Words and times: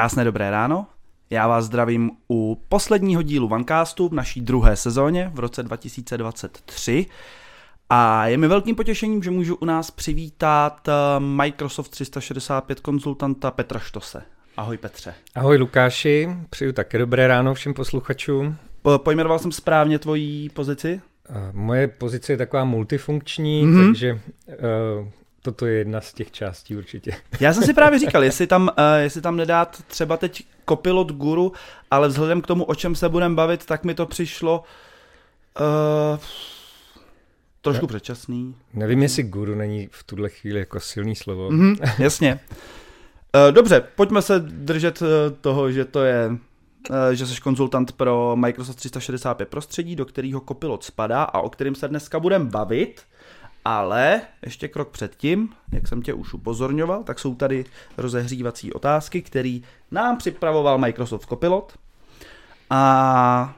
Krásné 0.00 0.24
dobré 0.24 0.50
ráno. 0.50 0.86
Já 1.30 1.48
vás 1.48 1.64
zdravím 1.64 2.10
u 2.30 2.62
posledního 2.68 3.22
dílu 3.22 3.48
Vancastu 3.48 4.08
v 4.08 4.12
naší 4.12 4.40
druhé 4.40 4.76
sezóně 4.76 5.30
v 5.34 5.38
roce 5.38 5.62
2023. 5.62 7.06
A 7.90 8.26
je 8.26 8.36
mi 8.36 8.48
velkým 8.48 8.76
potěšením, 8.76 9.22
že 9.22 9.30
můžu 9.30 9.56
u 9.56 9.64
nás 9.64 9.90
přivítat 9.90 10.88
eh, 10.88 10.92
Microsoft 11.18 11.88
365 11.88 12.80
konzultanta 12.80 13.50
Petra 13.50 13.78
Štose. 13.78 14.22
Ahoj 14.56 14.76
Petře. 14.76 15.14
Ahoj 15.34 15.56
Lukáši, 15.56 16.28
přeju 16.50 16.72
také 16.72 16.98
dobré 16.98 17.26
ráno 17.26 17.54
všem 17.54 17.74
posluchačům. 17.74 18.56
Po, 18.82 18.98
pojmenoval 18.98 19.38
jsem 19.38 19.52
správně 19.52 19.98
tvoji 19.98 20.48
pozici? 20.48 21.00
Moje 21.52 21.88
pozice 21.88 22.32
je 22.32 22.36
taková 22.36 22.64
multifunkční, 22.64 23.66
mm-hmm. 23.66 23.86
takže 23.86 24.20
uh, 24.48 25.08
toto 25.42 25.66
je 25.66 25.78
jedna 25.78 26.00
z 26.00 26.12
těch 26.12 26.30
částí 26.30 26.76
určitě. 26.76 27.12
Já 27.40 27.52
jsem 27.52 27.62
si 27.62 27.74
právě 27.74 27.98
říkal, 27.98 28.24
jestli 28.24 28.46
tam, 28.46 28.62
uh, 28.62 28.84
jestli 28.98 29.20
tam 29.20 29.36
nedát 29.36 29.82
třeba 29.86 30.16
teď 30.16 30.44
kopilot 30.64 31.12
guru, 31.12 31.52
ale 31.90 32.08
vzhledem 32.08 32.40
k 32.40 32.46
tomu, 32.46 32.64
o 32.64 32.74
čem 32.74 32.94
se 32.94 33.08
budeme 33.08 33.34
bavit, 33.34 33.66
tak 33.66 33.84
mi 33.84 33.94
to 33.94 34.06
přišlo 34.06 34.64
uh, 35.60 36.18
trošku 37.62 37.86
ne, 37.86 37.88
předčasný. 37.88 38.54
Nevím, 38.74 39.02
jestli 39.02 39.22
guru 39.22 39.54
není 39.54 39.88
v 39.92 40.04
tuhle 40.04 40.28
chvíli 40.28 40.58
jako 40.58 40.80
silný 40.80 41.16
slovo. 41.16 41.50
Mm-hmm, 41.50 41.94
jasně. 41.98 42.40
Uh, 42.50 43.52
dobře, 43.52 43.80
pojďme 43.96 44.22
se 44.22 44.40
držet 44.40 45.02
toho, 45.40 45.72
že 45.72 45.84
to 45.84 46.04
je 46.04 46.30
že 47.12 47.26
jsi 47.26 47.40
konzultant 47.40 47.92
pro 47.92 48.36
Microsoft 48.36 48.76
365 48.76 49.48
prostředí, 49.48 49.96
do 49.96 50.04
kterého 50.04 50.40
Copilot 50.40 50.84
spadá 50.84 51.22
a 51.22 51.40
o 51.40 51.50
kterým 51.50 51.74
se 51.74 51.88
dneska 51.88 52.20
budeme 52.20 52.44
bavit. 52.44 53.02
Ale 53.64 54.20
ještě 54.42 54.68
krok 54.68 54.88
předtím, 54.88 55.48
jak 55.72 55.88
jsem 55.88 56.02
tě 56.02 56.14
už 56.14 56.34
upozorňoval, 56.34 57.04
tak 57.04 57.18
jsou 57.18 57.34
tady 57.34 57.64
rozehřívací 57.96 58.72
otázky, 58.72 59.22
který 59.22 59.62
nám 59.90 60.16
připravoval 60.16 60.78
Microsoft 60.78 61.28
Copilot. 61.28 61.78
A 62.70 63.54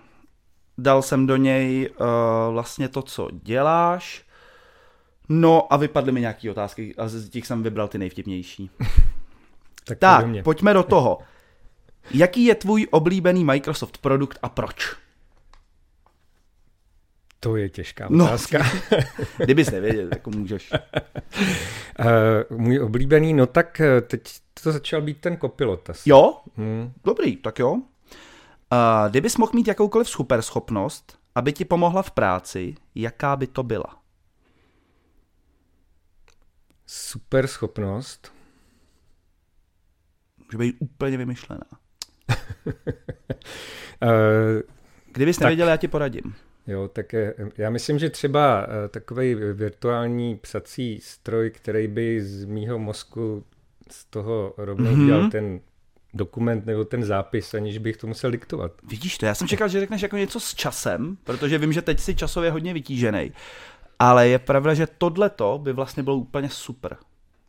dal 0.79 1.03
jsem 1.03 1.27
do 1.27 1.37
něj 1.37 1.91
uh, 1.91 2.07
vlastně 2.53 2.89
to, 2.89 3.03
co 3.03 3.29
děláš. 3.33 4.25
No 5.29 5.73
a 5.73 5.77
vypadly 5.77 6.13
mi 6.13 6.21
nějaké 6.21 6.51
otázky 6.51 6.95
a 6.99 7.09
z 7.09 7.29
těch 7.29 7.47
jsem 7.47 7.63
vybral 7.63 7.89
ty 7.89 7.99
nejvtipnější. 7.99 8.71
tak, 9.85 9.99
tak 9.99 10.27
pojďme 10.45 10.75
do 10.75 10.83
toho. 10.83 11.19
Jaký 12.11 12.45
je 12.45 12.55
tvůj 12.55 12.87
oblíbený 12.91 13.45
Microsoft 13.45 13.99
produkt 13.99 14.39
a 14.43 14.49
proč? 14.49 15.02
To 17.43 17.57
je 17.57 17.69
těžká 17.69 18.07
no. 18.11 18.25
otázka. 18.25 18.59
No, 19.39 19.45
kdybys 19.45 19.71
nevěděl, 19.71 20.09
jako 20.15 20.31
můžeš. 20.31 20.73
Uh, 20.73 20.79
můj 22.59 22.81
oblíbený, 22.81 23.35
no 23.35 23.47
tak 23.47 23.81
eh, 23.81 24.01
teď 24.01 24.21
to 24.63 24.73
začal 24.73 25.03
být 25.03 25.21
ten 25.21 25.37
kopilot. 25.37 25.91
Asi. 25.91 26.11
Jo? 26.11 26.41
Hmm. 26.57 26.93
Dobrý, 27.05 27.37
tak 27.37 27.59
jo. 27.59 27.73
Uh, 27.73 27.83
kdybys 29.11 29.37
mohl 29.37 29.53
mít 29.55 29.69
jakoukoliv 29.69 30.09
super 30.09 30.43
schopnost, 30.43 31.19
aby 31.35 31.53
ti 31.53 31.65
pomohla 31.65 32.03
v 32.03 32.11
práci, 32.11 32.75
jaká 32.95 33.37
by 33.37 33.47
to 33.47 33.63
byla? 33.63 34.03
Super 36.87 37.47
schopnost? 37.47 38.33
Může 40.39 40.59
být 40.59 40.77
úplně 40.79 41.17
vymyšlená. 41.17 41.67
uh, 42.67 42.73
Kdybys 45.13 45.37
tak... 45.37 45.45
nevěděl, 45.45 45.69
já 45.69 45.77
ti 45.77 45.89
poradím. 45.89 46.35
Jo, 46.67 46.89
tak 46.93 47.15
já 47.59 47.71
myslím, 47.71 47.99
že 47.99 48.11
třeba 48.11 48.67
eh, 48.67 48.89
takový 48.89 49.35
virtuální 49.35 50.37
psací 50.37 51.01
stroj, 51.03 51.51
který 51.51 51.89
by 51.89 52.23
z 52.23 52.45
mýho 52.45 52.79
mozku 52.79 53.45
z 53.91 54.05
toho 54.05 54.55
rovnou 54.57 54.91
mm-hmm. 54.91 55.03
udělal 55.03 55.31
ten 55.31 55.61
dokument 56.15 56.67
nebo 56.67 56.85
ten 56.85 57.05
zápis, 57.05 57.55
aniž 57.55 57.79
bych 57.79 57.97
to 57.97 58.07
musel 58.07 58.31
diktovat. 58.31 58.73
Vidíš 58.89 59.19
to, 59.19 59.27
já 59.27 59.35
jsem 59.35 59.49
čekal, 59.49 59.69
že 59.69 59.81
řekneš 59.81 60.03
jako 60.03 60.17
něco 60.17 60.41
s 60.41 60.55
časem, 60.55 61.17
protože 61.25 61.59
vím, 61.59 61.73
že 61.73 61.83
teď 61.83 62.01
si 62.01 62.15
časově 62.15 62.51
hodně 62.51 62.75
vytížený. 62.75 63.33
Ale 63.99 64.29
je 64.29 64.39
pravda, 64.39 64.75
že 64.75 64.87
tohleto 64.99 65.61
by 65.63 65.73
vlastně 65.73 66.03
bylo 66.03 66.17
úplně 66.17 66.49
super. 66.49 66.97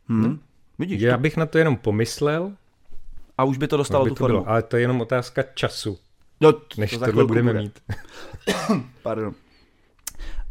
Hm? 0.08 0.22
Hmm. 0.22 0.40
Vidíš 0.78 1.02
já 1.02 1.16
to? 1.16 1.20
bych 1.20 1.36
na 1.36 1.46
to 1.46 1.58
jenom 1.58 1.76
pomyslel. 1.76 2.52
A 3.38 3.44
už 3.44 3.58
by 3.58 3.68
to 3.68 3.76
dostalo 3.76 4.04
by 4.04 4.10
tu 4.10 4.14
to 4.14 4.18
formu. 4.18 4.38
Bylo, 4.38 4.48
ale 4.48 4.62
to 4.62 4.76
je 4.76 4.82
jenom 4.82 5.00
otázka 5.00 5.42
času. 5.42 5.98
No, 6.52 6.60
než 6.78 6.90
to 6.90 6.98
tohle 7.04 7.24
budeme 7.24 7.52
bude. 7.52 7.62
mít. 7.62 7.82
Pardon. 9.02 9.34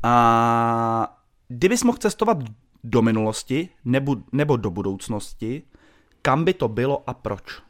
A 0.04 1.18
kdybys 1.48 1.84
mohl 1.84 1.98
cestovat 1.98 2.38
do 2.84 3.02
minulosti 3.02 3.70
nebo, 3.86 4.16
nebo 4.32 4.58
do 4.58 4.70
budoucnosti, 4.70 5.64
kam 6.22 6.46
by 6.46 6.54
to 6.54 6.68
bylo 6.68 7.10
a 7.10 7.14
proč? 7.14 7.62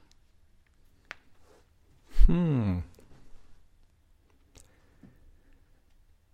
Hmm. 2.28 2.82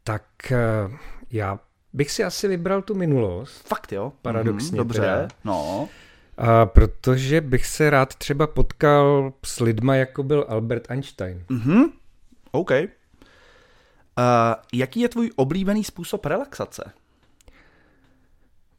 Tak 0.04 0.24
uh, 0.52 0.96
já 1.32 1.60
bych 1.94 2.12
si 2.12 2.24
asi 2.24 2.48
vybral 2.48 2.82
tu 2.82 2.96
minulost. 2.96 3.68
Fakt 3.68 3.92
jo? 3.92 4.14
Paradoxně. 4.22 4.72
Mm, 4.72 4.78
dobře, 4.78 5.02
teda. 5.02 5.28
no. 5.44 5.90
A 6.40 6.66
protože 6.66 7.42
bych 7.42 7.66
se 7.66 7.90
rád 7.90 8.16
třeba 8.16 8.48
potkal 8.48 9.34
s 9.46 9.60
lidma, 9.60 9.96
jako 9.96 10.24
byl 10.24 10.46
Albert 10.48 10.92
Einstein. 10.92 11.46
Mhm, 11.50 11.84
OK. 12.52 12.72
Uh, 12.72 12.78
jaký 14.74 15.00
je 15.00 15.10
tvůj 15.10 15.32
oblíbený 15.36 15.84
způsob 15.84 16.26
relaxace? 16.26 16.92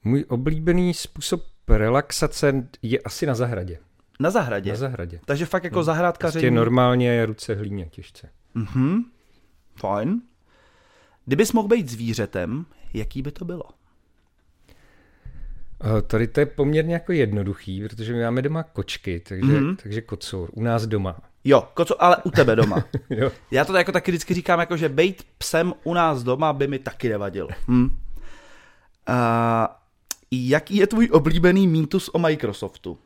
Můj 0.04 0.24
oblíbený 0.28 0.94
způsob 0.94 1.42
relaxace 1.68 2.68
je 2.82 2.98
asi 2.98 3.26
na 3.26 3.34
zahradě. 3.34 3.78
Na 4.20 4.30
zahradě? 4.30 4.70
Na 4.70 4.76
zahradě. 4.76 5.20
Takže 5.24 5.46
fakt 5.46 5.64
jako 5.64 5.76
no, 5.76 5.82
zahrádkaření? 5.82 6.42
Prostě 6.42 6.50
normálně 6.50 7.26
ruce 7.26 7.54
hlíně 7.54 7.86
těžce. 7.86 8.30
Mhm, 8.54 9.04
fajn. 9.76 10.22
Kdybys 11.24 11.52
mohl 11.52 11.68
být 11.68 11.88
zvířetem, 11.88 12.66
jaký 12.94 13.22
by 13.22 13.32
to 13.32 13.44
bylo? 13.44 13.64
Eh, 15.84 16.02
tady 16.02 16.26
to 16.26 16.40
je 16.40 16.46
poměrně 16.46 16.94
jako 16.94 17.12
jednoduchý, 17.12 17.82
protože 17.88 18.12
my 18.12 18.22
máme 18.22 18.42
doma 18.42 18.62
kočky, 18.62 19.20
takže, 19.20 19.60
mm-hmm. 19.60 19.76
takže 19.82 20.00
kocour, 20.00 20.50
u 20.52 20.62
nás 20.62 20.86
doma. 20.86 21.16
Jo, 21.44 21.68
kocour, 21.74 21.96
ale 22.00 22.16
u 22.24 22.30
tebe 22.30 22.56
doma. 22.56 22.84
jo. 23.10 23.30
Já 23.50 23.64
to 23.64 23.76
jako 23.76 23.92
taky 23.92 24.10
vždycky 24.10 24.34
říkám, 24.34 24.60
jako, 24.60 24.76
že 24.76 24.88
bejt 24.88 25.26
psem 25.38 25.72
u 25.84 25.94
nás 25.94 26.22
doma 26.22 26.52
by 26.52 26.66
mi 26.66 26.78
taky 26.78 27.08
nevadil. 27.08 27.48
Hm. 27.68 27.84
Uh, 27.84 27.90
jaký 30.30 30.76
je 30.76 30.86
tvůj 30.86 31.08
oblíbený 31.12 31.66
mýtus 31.66 32.10
o 32.12 32.18
Microsoftu? 32.18 32.98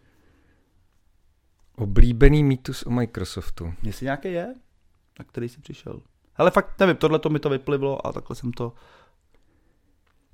Oblíbený 1.76 2.44
mýtus 2.44 2.86
o 2.86 2.90
Microsoftu? 2.90 3.74
Jestli 3.82 4.04
nějaký 4.04 4.32
je, 4.32 4.54
na 5.18 5.24
který 5.24 5.48
jsi 5.48 5.60
přišel. 5.60 6.00
Ale 6.36 6.50
fakt 6.50 6.80
nevím, 6.80 6.96
tohle 6.96 7.18
to 7.18 7.30
mi 7.30 7.38
to 7.38 7.50
vyplivlo 7.50 8.06
a 8.06 8.12
takhle 8.12 8.36
jsem 8.36 8.52
to... 8.52 8.72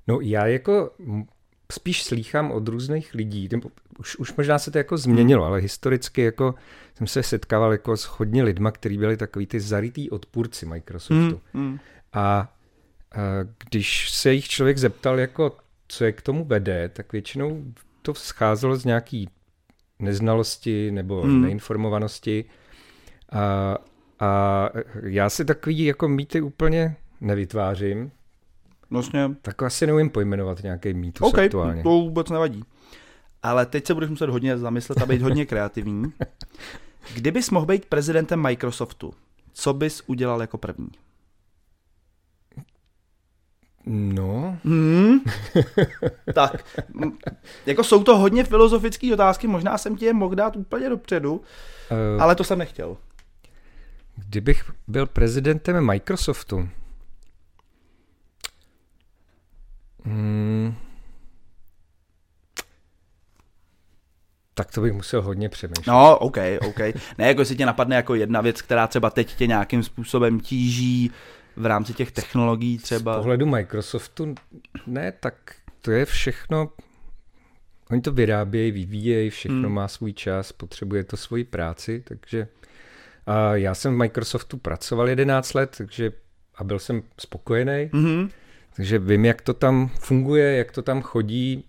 No 0.07 0.19
já 0.21 0.45
jako 0.45 0.91
spíš 1.71 2.03
slýchám 2.03 2.51
od 2.51 2.67
různých 2.67 3.13
lidí, 3.13 3.49
už, 3.99 4.15
už 4.15 4.35
možná 4.35 4.59
se 4.59 4.71
to 4.71 4.77
jako 4.77 4.97
změnilo, 4.97 5.45
ale 5.45 5.59
historicky 5.59 6.21
jako 6.21 6.55
jsem 6.95 7.07
se 7.07 7.23
setkával 7.23 7.71
jako 7.71 7.97
s 7.97 8.03
hodně 8.03 8.43
lidma, 8.43 8.71
kteří 8.71 8.97
byli 8.97 9.17
takový 9.17 9.45
ty 9.45 9.59
zarytý 9.59 10.09
odpůrci 10.09 10.65
Microsoftu. 10.65 11.41
Mm, 11.53 11.63
mm. 11.63 11.79
A, 12.13 12.19
a 12.19 12.49
když 13.69 14.09
se 14.09 14.33
jich 14.33 14.47
člověk 14.47 14.77
zeptal, 14.77 15.19
jako 15.19 15.57
co 15.87 16.03
je 16.05 16.11
k 16.11 16.21
tomu 16.21 16.45
vede, 16.45 16.89
tak 16.89 17.13
většinou 17.13 17.63
to 18.01 18.13
scházelo 18.13 18.75
z 18.75 18.85
nějaký 18.85 19.29
neznalosti 19.99 20.91
nebo 20.91 21.23
mm. 21.23 21.41
neinformovanosti. 21.41 22.45
A, 23.31 23.77
a 24.19 24.69
já 25.03 25.29
si 25.29 25.45
takový 25.45 25.85
jako 25.85 26.07
mýty 26.07 26.41
úplně 26.41 26.95
nevytvářím, 27.21 28.11
Vlastně. 28.91 29.35
Tak 29.41 29.63
asi 29.63 29.87
neumím 29.87 30.09
pojmenovat 30.09 30.63
nějaký 30.63 30.93
mýtus 30.93 31.27
okay, 31.27 31.45
aktuálně. 31.45 31.83
to 31.83 31.89
vůbec 31.89 32.29
nevadí. 32.29 32.63
Ale 33.43 33.65
teď 33.65 33.87
se 33.87 33.93
budeš 33.93 34.09
muset 34.09 34.29
hodně 34.29 34.57
zamyslet 34.57 35.01
a 35.01 35.05
být 35.05 35.21
hodně 35.21 35.45
kreativní. 35.45 36.13
Kdybys 37.13 37.49
mohl 37.49 37.65
být 37.65 37.85
prezidentem 37.85 38.41
Microsoftu, 38.41 39.13
co 39.53 39.73
bys 39.73 40.03
udělal 40.07 40.41
jako 40.41 40.57
první? 40.57 40.89
No. 43.85 44.57
Hmm. 44.63 45.19
tak, 46.33 46.79
jako 47.65 47.83
jsou 47.83 48.03
to 48.03 48.17
hodně 48.17 48.43
filozofické 48.43 49.13
otázky, 49.13 49.47
možná 49.47 49.77
jsem 49.77 49.95
ti 49.95 50.05
je 50.05 50.13
mohl 50.13 50.35
dát 50.35 50.55
úplně 50.55 50.89
dopředu, 50.89 51.33
uh, 51.33 52.23
ale 52.23 52.35
to 52.35 52.43
jsem 52.43 52.59
nechtěl. 52.59 52.97
Kdybych 54.15 54.71
byl 54.87 55.05
prezidentem 55.05 55.85
Microsoftu, 55.85 56.69
Hmm. 60.05 60.73
Tak 64.53 64.71
to 64.71 64.81
bych 64.81 64.93
musel 64.93 65.21
hodně 65.21 65.49
přemýšlet. 65.49 65.87
No, 65.87 66.17
OK, 66.17 66.37
OK. 66.67 66.79
Ne, 67.17 67.27
jako 67.27 67.41
jestli 67.41 67.55
tě 67.55 67.65
napadne 67.65 67.95
jako 67.95 68.15
jedna 68.15 68.41
věc, 68.41 68.61
která 68.61 68.87
třeba 68.87 69.09
teď 69.09 69.35
tě 69.35 69.47
nějakým 69.47 69.83
způsobem 69.83 70.39
tíží 70.39 71.11
v 71.55 71.65
rámci 71.65 71.93
těch 71.93 72.11
technologií 72.11 72.77
třeba. 72.77 73.13
Z 73.13 73.17
pohledu 73.17 73.45
Microsoftu 73.45 74.35
ne, 74.87 75.11
tak 75.11 75.33
to 75.81 75.91
je 75.91 76.05
všechno 76.05 76.69
oni 77.91 78.01
to 78.01 78.11
vyrábějí, 78.11 78.71
vyvíjejí, 78.71 79.29
všechno 79.29 79.57
Hmm. 79.61 79.73
má 79.73 79.87
svůj 79.87 80.13
čas, 80.13 80.51
potřebuje 80.51 81.03
to 81.03 81.17
svoji 81.17 81.43
práci, 81.43 82.03
takže 82.07 82.47
a 83.25 83.55
já 83.55 83.75
jsem 83.75 83.93
v 83.93 83.97
Microsoftu 83.97 84.57
pracoval 84.57 85.09
11 85.09 85.53
let, 85.53 85.75
takže 85.77 86.11
a 86.55 86.63
byl 86.63 86.79
jsem 86.79 87.03
spokojený, 87.19 87.89
Mhm. 87.93 88.29
Takže 88.75 88.99
vím, 88.99 89.25
jak 89.25 89.41
to 89.41 89.53
tam 89.53 89.89
funguje, 89.99 90.57
jak 90.57 90.71
to 90.71 90.81
tam 90.81 91.01
chodí. 91.01 91.65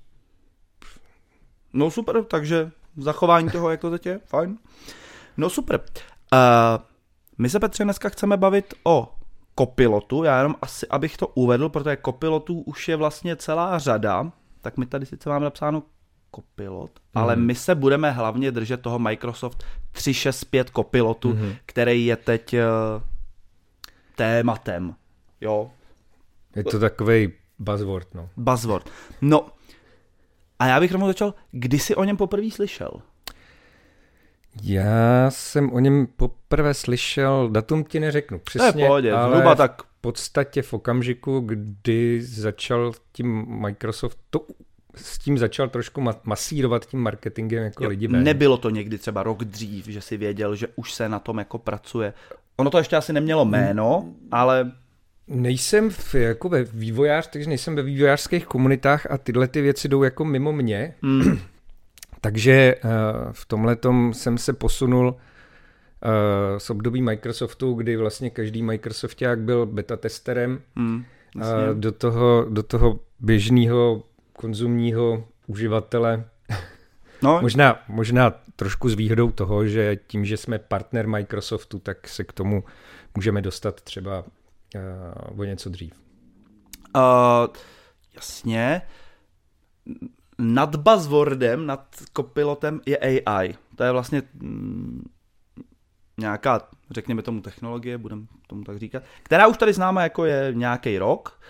No 1.72 1.90
super, 1.90 2.24
takže 2.24 2.70
zachování 2.96 3.50
toho, 3.50 3.70
jak 3.70 3.80
to 3.80 3.90
teď 3.90 4.06
je, 4.06 4.20
fajn. 4.24 4.58
No 5.36 5.50
super. 5.50 5.80
Uh, 6.32 6.38
my 7.38 7.50
se 7.50 7.60
Petře 7.60 7.84
dneska 7.84 8.08
chceme 8.08 8.36
bavit 8.36 8.74
o 8.84 9.14
kopilotu, 9.54 10.24
já 10.24 10.38
jenom 10.38 10.54
asi, 10.62 10.88
abych 10.88 11.16
to 11.16 11.26
uvedl, 11.26 11.68
protože 11.68 11.96
kopilotů 11.96 12.60
už 12.60 12.88
je 12.88 12.96
vlastně 12.96 13.36
celá 13.36 13.78
řada, 13.78 14.32
tak 14.60 14.76
my 14.76 14.86
tady 14.86 15.06
sice 15.06 15.28
máme 15.28 15.44
napsáno 15.44 15.82
kopilot, 16.30 16.90
mm. 16.90 17.22
ale 17.22 17.36
my 17.36 17.54
se 17.54 17.74
budeme 17.74 18.10
hlavně 18.10 18.50
držet 18.50 18.80
toho 18.80 18.98
Microsoft 18.98 19.64
365 19.92 20.70
kopilotu, 20.70 21.34
mm. 21.34 21.52
který 21.66 22.06
je 22.06 22.16
teď 22.16 22.54
uh, 22.54 23.02
tématem, 24.16 24.94
jo, 25.40 25.70
Je 26.56 26.64
to 26.64 26.78
takový 26.78 27.32
buzzword, 27.58 28.14
no. 28.14 28.28
buzzword. 28.36 28.90
No, 29.20 29.46
a 30.58 30.66
já 30.66 30.80
bych 30.80 30.92
rovnou 30.92 31.06
začal, 31.06 31.34
kdy 31.50 31.78
jsi 31.78 31.94
o 31.94 32.04
něm 32.04 32.16
poprvé 32.16 32.50
slyšel? 32.50 32.90
Já 34.62 35.30
jsem 35.30 35.72
o 35.72 35.78
něm 35.78 36.06
poprvé 36.16 36.74
slyšel, 36.74 37.48
datum 37.48 37.84
ti 37.84 38.00
neřeknu 38.00 38.38
To 38.38 38.44
přesně, 38.44 38.82
je 38.82 38.86
v 38.86 38.88
pohodě, 38.88 39.12
ale 39.12 39.34
zhruba 39.34 39.54
tak 39.54 39.82
v 39.82 40.00
podstatě 40.00 40.62
v 40.62 40.72
okamžiku, 40.72 41.40
kdy 41.40 42.22
začal 42.22 42.92
tím 43.12 43.46
Microsoft, 43.48 44.18
to, 44.30 44.46
s 44.94 45.18
tím 45.18 45.38
začal 45.38 45.68
trošku 45.68 46.00
ma- 46.00 46.20
masírovat 46.24 46.86
tím 46.86 47.00
marketingem 47.00 47.64
jako 47.64 47.84
Jo, 47.84 47.90
lidi 47.90 48.08
ven. 48.08 48.24
Nebylo 48.24 48.56
to 48.56 48.70
někdy 48.70 48.98
třeba 48.98 49.22
rok 49.22 49.44
dřív, 49.44 49.86
že 49.86 50.00
si 50.00 50.16
věděl, 50.16 50.56
že 50.56 50.68
už 50.76 50.92
se 50.94 51.08
na 51.08 51.18
tom 51.18 51.38
jako 51.38 51.58
pracuje. 51.58 52.14
Ono 52.56 52.70
to 52.70 52.78
ještě 52.78 52.96
asi 52.96 53.12
nemělo 53.12 53.44
jméno, 53.44 54.08
ale 54.30 54.72
Nejsem 55.28 55.90
v, 55.90 56.14
jako 56.14 56.48
ve 56.48 56.64
vývojář, 56.64 57.26
takže 57.26 57.48
nejsem 57.48 57.76
ve 57.76 57.82
vývojářských 57.82 58.46
komunitách 58.46 59.06
a 59.10 59.18
tyhle 59.18 59.48
ty 59.48 59.60
věci 59.60 59.88
jdou 59.88 60.02
jako 60.02 60.24
mimo 60.24 60.52
mě. 60.52 60.94
mm, 61.02 61.38
Takže 62.20 62.74
uh, 62.84 62.90
v 63.32 63.46
tomhle 63.46 63.76
jsem 64.12 64.38
se 64.38 64.52
posunul 64.52 65.08
uh, 65.08 66.58
z 66.58 66.70
období 66.70 67.02
Microsoftu, 67.02 67.74
kdy 67.74 67.96
vlastně 67.96 68.30
každý 68.30 68.62
Microsofták 68.62 69.38
byl 69.38 69.66
beta 69.66 69.96
testerem 69.96 70.60
mm, 70.76 71.04
jasně. 71.36 71.74
do 71.74 71.92
toho, 71.92 72.46
do 72.48 72.62
toho 72.62 73.00
běžného 73.20 74.02
konzumního 74.32 75.24
uživatele. 75.46 76.24
no, 77.22 77.38
Možná, 77.42 77.82
možná 77.88 78.30
trošku 78.56 78.88
s 78.88 78.94
výhodou 78.94 79.30
toho, 79.30 79.66
že 79.66 79.98
tím, 80.06 80.24
že 80.24 80.36
jsme 80.36 80.58
partner 80.58 81.08
Microsoftu, 81.08 81.78
tak 81.78 82.08
se 82.08 82.24
k 82.24 82.32
tomu 82.32 82.64
můžeme 83.14 83.42
dostat 83.42 83.80
třeba 83.80 84.24
uh, 84.74 85.40
o 85.40 85.44
něco 85.44 85.70
dřív. 85.70 85.92
uh, 86.96 87.54
jasně. 88.14 88.82
Nad 90.38 90.76
buzzwordem, 90.76 91.66
nad 91.66 91.96
copilotem 92.16 92.80
je 92.86 92.98
AI. 92.98 93.54
To 93.76 93.84
je 93.84 93.92
vlastně 93.92 94.22
mm, 94.34 95.04
nějaká, 96.18 96.68
řekněme 96.90 97.22
tomu 97.22 97.40
technologie, 97.40 97.98
budeme 97.98 98.22
tomu 98.46 98.64
tak 98.64 98.78
říkat, 98.78 99.02
která 99.22 99.46
už 99.46 99.56
tady 99.56 99.72
známe 99.72 100.02
jako 100.02 100.24
je 100.24 100.52
nějaký 100.56 100.98
rok. 100.98 101.40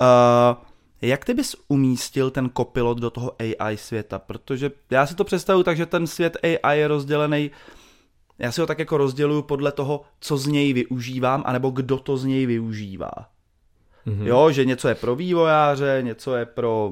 Uh, 0.00 0.68
jak 1.02 1.24
ty 1.24 1.34
bys 1.34 1.56
umístil 1.68 2.30
ten 2.30 2.48
kopilot 2.48 2.98
do 2.98 3.10
toho 3.10 3.36
AI 3.38 3.76
světa? 3.76 4.18
Protože 4.18 4.70
já 4.90 5.06
si 5.06 5.14
to 5.14 5.24
představuji 5.24 5.64
tak, 5.64 5.76
že 5.76 5.86
ten 5.86 6.06
svět 6.06 6.36
AI 6.42 6.78
je 6.78 6.88
rozdělený, 6.88 7.50
já 8.38 8.52
si 8.52 8.60
ho 8.60 8.66
tak 8.66 8.78
jako 8.78 8.96
rozděluju 8.96 9.42
podle 9.42 9.72
toho, 9.72 10.02
co 10.20 10.36
z 10.36 10.46
něj 10.46 10.72
využívám, 10.72 11.42
anebo 11.46 11.70
kdo 11.70 11.98
to 11.98 12.16
z 12.16 12.24
něj 12.24 12.46
využívá. 12.46 13.12
Mhm. 14.06 14.26
Jo, 14.26 14.50
že 14.50 14.64
něco 14.64 14.88
je 14.88 14.94
pro 14.94 15.16
vývojáře, 15.16 15.98
něco 16.02 16.36
je 16.36 16.46
pro, 16.46 16.90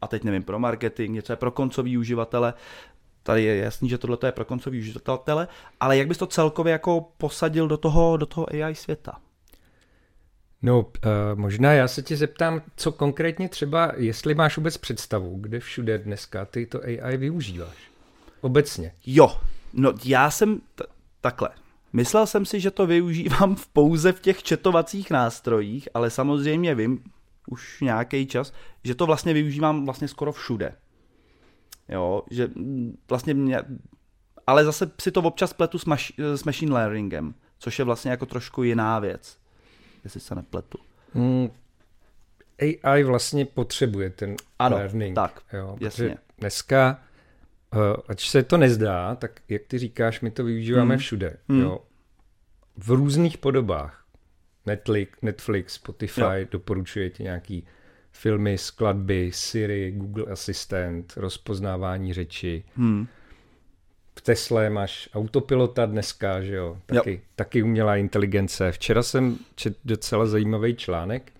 a 0.00 0.08
teď 0.08 0.24
nevím, 0.24 0.42
pro 0.42 0.58
marketing, 0.58 1.14
něco 1.14 1.32
je 1.32 1.36
pro 1.36 1.50
koncový 1.50 1.98
uživatele. 1.98 2.54
Tady 3.22 3.42
je 3.42 3.56
jasný, 3.56 3.88
že 3.88 3.98
tohle 3.98 4.18
je 4.24 4.32
pro 4.32 4.44
koncový 4.44 4.78
uživatele, 4.78 5.48
ale 5.80 5.96
jak 5.96 6.08
bys 6.08 6.18
to 6.18 6.26
celkově 6.26 6.72
jako 6.72 7.12
posadil 7.18 7.68
do 7.68 7.76
toho, 7.76 8.16
do 8.16 8.26
toho 8.26 8.46
AI 8.50 8.74
světa? 8.74 9.18
No, 10.62 10.80
uh, 10.80 10.90
možná 11.34 11.72
já 11.72 11.88
se 11.88 12.02
tě 12.02 12.16
zeptám, 12.16 12.62
co 12.76 12.92
konkrétně 12.92 13.48
třeba, 13.48 13.92
jestli 13.96 14.34
máš 14.34 14.56
vůbec 14.56 14.76
představu, 14.76 15.36
kde 15.40 15.60
všude 15.60 15.98
dneska 15.98 16.44
ty 16.44 16.66
to 16.66 16.80
AI 16.82 17.16
využíváš? 17.16 17.76
Obecně. 18.40 18.92
Jo, 19.06 19.36
no 19.72 19.92
já 20.04 20.30
jsem 20.30 20.60
t- 20.74 20.84
takhle. 21.20 21.48
Myslel 21.92 22.26
jsem 22.26 22.44
si, 22.46 22.60
že 22.60 22.70
to 22.70 22.86
využívám 22.86 23.54
v 23.56 23.66
pouze 23.66 24.12
v 24.12 24.20
těch 24.20 24.42
četovacích 24.42 25.10
nástrojích, 25.10 25.88
ale 25.94 26.10
samozřejmě 26.10 26.74
vím 26.74 27.04
už 27.46 27.80
nějaký 27.80 28.26
čas, 28.26 28.52
že 28.84 28.94
to 28.94 29.06
vlastně 29.06 29.32
využívám 29.32 29.84
vlastně 29.84 30.08
skoro 30.08 30.32
všude. 30.32 30.72
Jo, 31.88 32.22
že 32.30 32.46
mm, 32.54 32.96
vlastně 33.08 33.34
mě, 33.34 33.58
ale 34.46 34.64
zase 34.64 34.90
si 35.00 35.10
to 35.12 35.20
občas 35.22 35.52
pletu 35.52 35.78
s, 35.78 35.84
maš, 35.84 36.12
s 36.18 36.44
machine 36.44 36.74
learningem, 36.74 37.34
což 37.58 37.78
je 37.78 37.84
vlastně 37.84 38.10
jako 38.10 38.26
trošku 38.26 38.62
jiná 38.62 38.98
věc, 38.98 39.38
jestli 40.04 40.20
se 40.20 40.34
nepletu. 40.34 40.78
Mm, 41.14 41.48
AI 42.84 43.04
vlastně 43.04 43.44
potřebuje 43.44 44.10
ten 44.10 44.36
Ano, 44.58 44.76
learning. 44.76 45.14
tak, 45.14 45.42
jo, 45.52 45.76
jasně. 45.80 46.16
Dneska, 46.38 46.98
ač 48.08 48.28
se 48.30 48.42
to 48.42 48.56
nezdá, 48.56 49.14
tak 49.14 49.40
jak 49.48 49.62
ty 49.62 49.78
říkáš, 49.78 50.20
my 50.20 50.30
to 50.30 50.44
využíváme 50.44 50.94
Hmm. 50.94 50.98
všude. 50.98 51.36
Hmm. 51.48 51.60
Jo. 51.60 51.78
V 52.76 52.90
různých 52.90 53.38
podobách. 53.38 54.04
Netflix, 54.66 55.18
Netflix 55.22 55.72
Spotify 55.74 56.20
Jo. 56.20 56.46
doporučuje 56.50 57.10
ti 57.10 57.22
nějaký 57.22 57.66
filmy, 58.12 58.58
skladby, 58.58 59.30
Siri, 59.34 59.92
Google 59.92 60.24
Assistant, 60.32 61.12
rozpoznávání 61.16 62.12
řeči. 62.14 62.64
Hmm. 62.76 63.06
V 64.18 64.22
Tesle 64.22 64.70
máš 64.70 65.08
autopilota 65.14 65.86
dneska, 65.86 66.42
že 66.42 66.54
jo? 66.54 66.78
Taky, 66.86 67.12
jo. 67.12 67.18
taky 67.36 67.62
umělá 67.62 67.96
inteligence. 67.96 68.72
Včera 68.72 69.02
jsem 69.02 69.38
četl 69.54 69.76
docela 69.84 70.26
zajímavý 70.26 70.74
článek. 70.76 71.32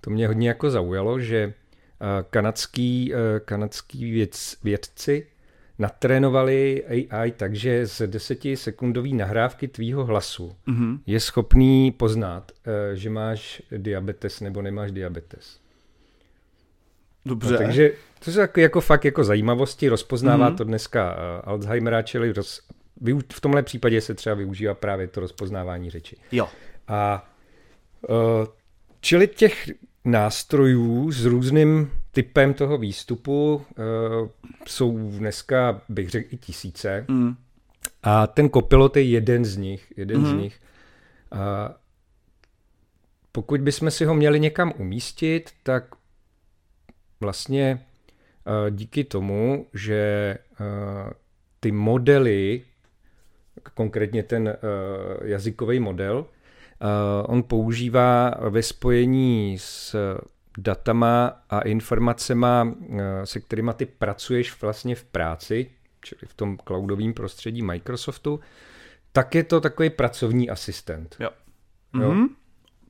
To 0.00 0.10
mě 0.10 0.26
hodně 0.28 0.48
jako 0.48 0.70
zaujalo, 0.70 1.20
že 1.20 1.36
eh, 2.00 2.24
kanadský, 2.30 3.14
eh, 3.14 3.40
kanadský 3.40 4.10
věc, 4.12 4.56
vědci 4.64 5.26
natrénovali 5.78 6.84
AI 7.10 7.30
tak, 7.32 7.54
že 7.54 7.86
z 7.86 8.06
desetisekundové 8.06 9.08
nahrávky 9.08 9.68
tvýho 9.68 10.04
hlasu 10.04 10.56
Mhm. 10.66 10.98
je 11.06 11.20
schopný 11.20 11.90
poznat, 11.92 12.52
eh, 12.92 12.96
že 12.96 13.10
máš 13.10 13.62
diabetes 13.76 14.40
nebo 14.40 14.62
nemáš 14.62 14.90
diabetes. 14.92 15.58
Dobře. 17.26 17.52
No, 17.52 17.58
takže 17.58 17.90
to 18.24 18.32
jsou 18.32 18.40
jako, 18.40 18.60
jako 18.60 18.80
fakt 18.80 19.04
jako 19.04 19.24
zajímavosti, 19.24 19.88
rozpoznává 19.88 20.36
Mhm. 20.46 20.54
mm-hmm. 20.54 20.56
to 20.58 20.64
dneska 20.64 21.12
uh, 21.14 21.18
Alzheimera, 21.50 22.02
čili 22.02 22.32
roz, 22.32 22.60
v 23.32 23.40
tomhle 23.40 23.62
případě 23.62 24.00
se 24.00 24.14
třeba 24.14 24.34
využívá 24.34 24.74
právě 24.74 25.06
to 25.06 25.20
rozpoznávání 25.20 25.90
řeči. 25.90 26.16
Jo. 26.32 26.48
A 26.88 27.30
uh, 28.08 28.16
čili 29.00 29.26
těch 29.28 29.70
nástrojů 30.04 31.12
s 31.12 31.24
různým 31.24 31.90
typem 32.12 32.54
toho 32.54 32.78
výstupu 32.78 33.54
uh, 33.54 34.28
jsou 34.66 34.98
dneska, 34.98 35.80
bych 35.88 36.10
řekl, 36.10 36.34
i 36.34 36.36
tisíce. 36.36 37.04
Mm. 37.08 37.34
A 38.02 38.26
ten 38.26 38.48
kopilot 38.48 38.96
je 38.96 39.02
jeden 39.02 39.44
z 39.44 39.56
nich. 39.56 39.92
Jeden 39.96 40.20
mm-hmm. 40.22 40.26
z 40.26 40.32
Mhm. 40.32 40.40
nich. 40.40 40.60
A 41.32 41.74
pokud 43.32 43.60
bychom 43.60 43.90
si 43.90 44.04
ho 44.04 44.14
měli 44.14 44.40
někam 44.40 44.72
umístit, 44.78 45.50
tak 45.62 45.84
vlastně 47.20 47.80
eh, 48.46 48.70
díky 48.70 49.04
tomu, 49.04 49.66
že 49.74 49.94
eh, 50.60 51.12
ty 51.60 51.72
modely, 51.72 52.62
konkrétně 53.74 54.22
ten 54.22 54.48
eh, 54.48 54.56
jazykový 55.24 55.80
model, 55.80 56.26
eh, 56.26 56.86
on 57.26 57.42
používá 57.42 58.34
ve 58.48 58.62
spojení 58.62 59.58
s 59.58 59.96
datama 60.58 61.42
a 61.50 61.60
informacema, 61.60 62.74
eh, 62.90 63.26
se 63.26 63.40
kterými 63.40 63.70
ty 63.76 63.86
pracuješ 63.86 64.62
vlastně 64.62 64.94
v 64.94 65.04
práci, 65.04 65.70
čili 66.00 66.20
v 66.26 66.34
tom 66.34 66.58
cloudovém 66.66 67.14
prostředí 67.14 67.62
Microsoftu, 67.62 68.40
tak 69.12 69.34
je 69.34 69.44
to 69.44 69.60
takový 69.60 69.90
pracovní 69.90 70.50
asistent. 70.50 71.16
Jo. 71.20 71.30
Jo. 72.00 72.12
Mhm. 72.12 72.26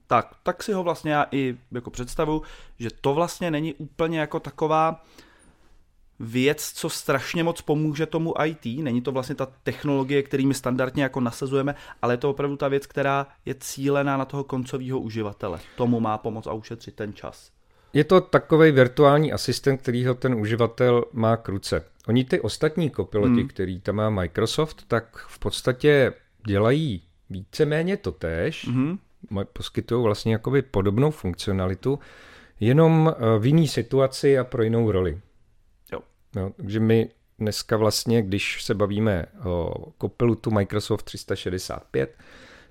Tak, 0.07 0.35
tak 0.43 0.63
si 0.63 0.73
ho 0.73 0.83
vlastně 0.83 1.13
já 1.13 1.27
i 1.31 1.57
jako 1.73 1.91
představu, 1.91 2.43
že 2.79 2.89
to 3.01 3.15
vlastně 3.15 3.51
není 3.51 3.75
úplně 3.75 4.21
jako 4.21 4.41
taková 4.41 5.05
věc, 6.23 6.73
co 6.75 6.91
strašně 6.91 7.45
moc 7.45 7.63
pomůže 7.63 8.07
tomu 8.07 8.35
IT. 8.45 8.83
Není 8.83 9.03
to 9.03 9.13
vlastně 9.13 9.35
ta 9.35 9.49
technologie, 9.63 10.23
kterými 10.23 10.55
standardně 10.55 11.03
jako 11.03 11.21
nasazujeme, 11.21 11.75
ale 12.03 12.15
je 12.15 12.19
to 12.19 12.31
opravdu 12.31 12.57
ta 12.57 12.69
věc, 12.69 12.87
která 12.87 13.27
je 13.45 13.55
cílená 13.61 14.17
na 14.17 14.25
toho 14.25 14.45
koncového 14.45 15.01
uživatele. 15.01 15.61
Tomu 15.77 16.01
má 16.01 16.19
pomoct 16.19 16.47
a 16.47 16.53
ušetřit 16.53 16.95
ten 16.95 17.15
čas. 17.15 17.51
je 17.93 18.05
to 18.05 18.21
takový 18.21 18.71
virtuální 18.71 19.33
asistent, 19.33 19.83
kterýho 19.83 20.15
ten 20.15 20.35
uživatel 20.35 21.05
má 21.13 21.37
k 21.37 21.49
ruce. 21.49 21.85
Oni 22.09 22.25
ty 22.25 22.41
ostatní 22.41 22.91
kopiloti, 22.91 23.41
hmm. 23.41 23.49
který 23.49 23.81
tam 23.81 23.95
má 23.95 24.11
Microsoft, 24.11 24.85
tak 24.89 25.27
v 25.29 25.39
podstatě 25.39 26.13
dělají 26.47 27.03
víceméně 27.31 27.97
to 27.97 28.13
tež, 28.13 28.69
hmm. 28.69 28.99
poskytují 29.53 30.03
vlastně 30.03 30.33
jakoby 30.33 30.63
podobnou 30.63 31.11
funkcionalitu, 31.11 31.99
jenom 32.61 33.15
eh, 33.15 33.39
v 33.39 33.47
jiný 33.47 33.69
situaci 33.69 34.39
a 34.39 34.45
pro 34.45 34.63
jinou 34.63 34.91
roli. 34.91 35.21
No, 36.37 36.51
takže 36.57 36.81
my 36.81 37.09
dneska 37.39 37.77
vlastně, 37.77 38.23
když 38.23 38.65
se 38.65 38.75
bavíme 38.75 39.27
o 39.45 39.75
kopilutu 39.99 40.51
Microsoft 40.51 41.03
365, 41.03 42.19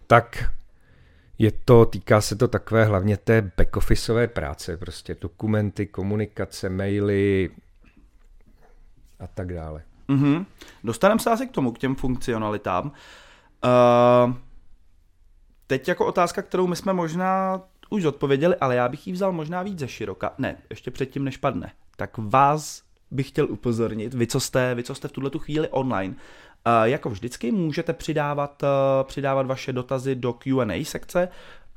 tak 0.08 0.52
je 1.38 1.52
to, 1.66 1.86
týká 1.86 2.22
se 2.22 2.36
to 2.36 2.48
takové 2.48 2.86
hlavně 2.86 3.18
té 3.18 3.52
backofficeové 3.58 4.28
práce, 4.28 4.78
prostě 4.78 5.16
dokumenty, 5.22 5.86
komunikace, 5.86 6.70
maily 6.70 7.50
a 9.20 9.28
tak 9.28 9.54
dále. 9.54 9.84
Mm-hmm. 10.10 10.46
Dostaneme 10.84 11.20
se 11.20 11.30
asi 11.30 11.48
k 11.48 11.52
tomu, 11.52 11.72
k 11.72 11.80
těm 11.80 11.96
funkcionalitám. 11.96 12.92
Uh, 13.66 14.34
teď 15.68 15.88
jako 15.88 16.06
otázka, 16.06 16.42
kterou 16.42 16.68
my 16.68 16.76
jsme 16.76 16.94
možná 16.94 17.62
už 17.90 18.06
odpověděli, 18.06 18.56
ale 18.56 18.76
já 18.76 18.90
bych 18.90 19.08
ji 19.08 19.14
vzal 19.14 19.32
možná 19.32 19.64
víc 19.64 19.80
ze 19.80 19.88
široka. 19.88 20.34
Ne, 20.38 20.58
ještě 20.70 20.92
předtím, 20.92 21.24
než 21.24 21.38
padne. 21.38 21.72
Tak 21.96 22.12
vás 22.18 22.84
bych 23.12 23.28
chtěl 23.28 23.48
upozornit, 23.50 24.14
vy 24.14 24.28
co 24.28 24.40
jste, 24.40 24.76
vy 24.76 24.84
co 24.84 24.96
jste 24.96 25.08
v 25.08 25.12
tuhle 25.12 25.30
tu 25.30 25.40
chvíli 25.40 25.70
online, 25.70 26.16
Uh, 26.68 26.84
jako 26.84 27.10
vždycky 27.10 27.52
můžete 27.52 27.94
přidávat, 27.94 28.64
uh, 28.64 28.70
přidávat 29.04 29.46
vaše 29.46 29.74
dotazy 29.74 30.16
do 30.16 30.34
Q&A 30.34 30.86
sekce, 30.86 31.28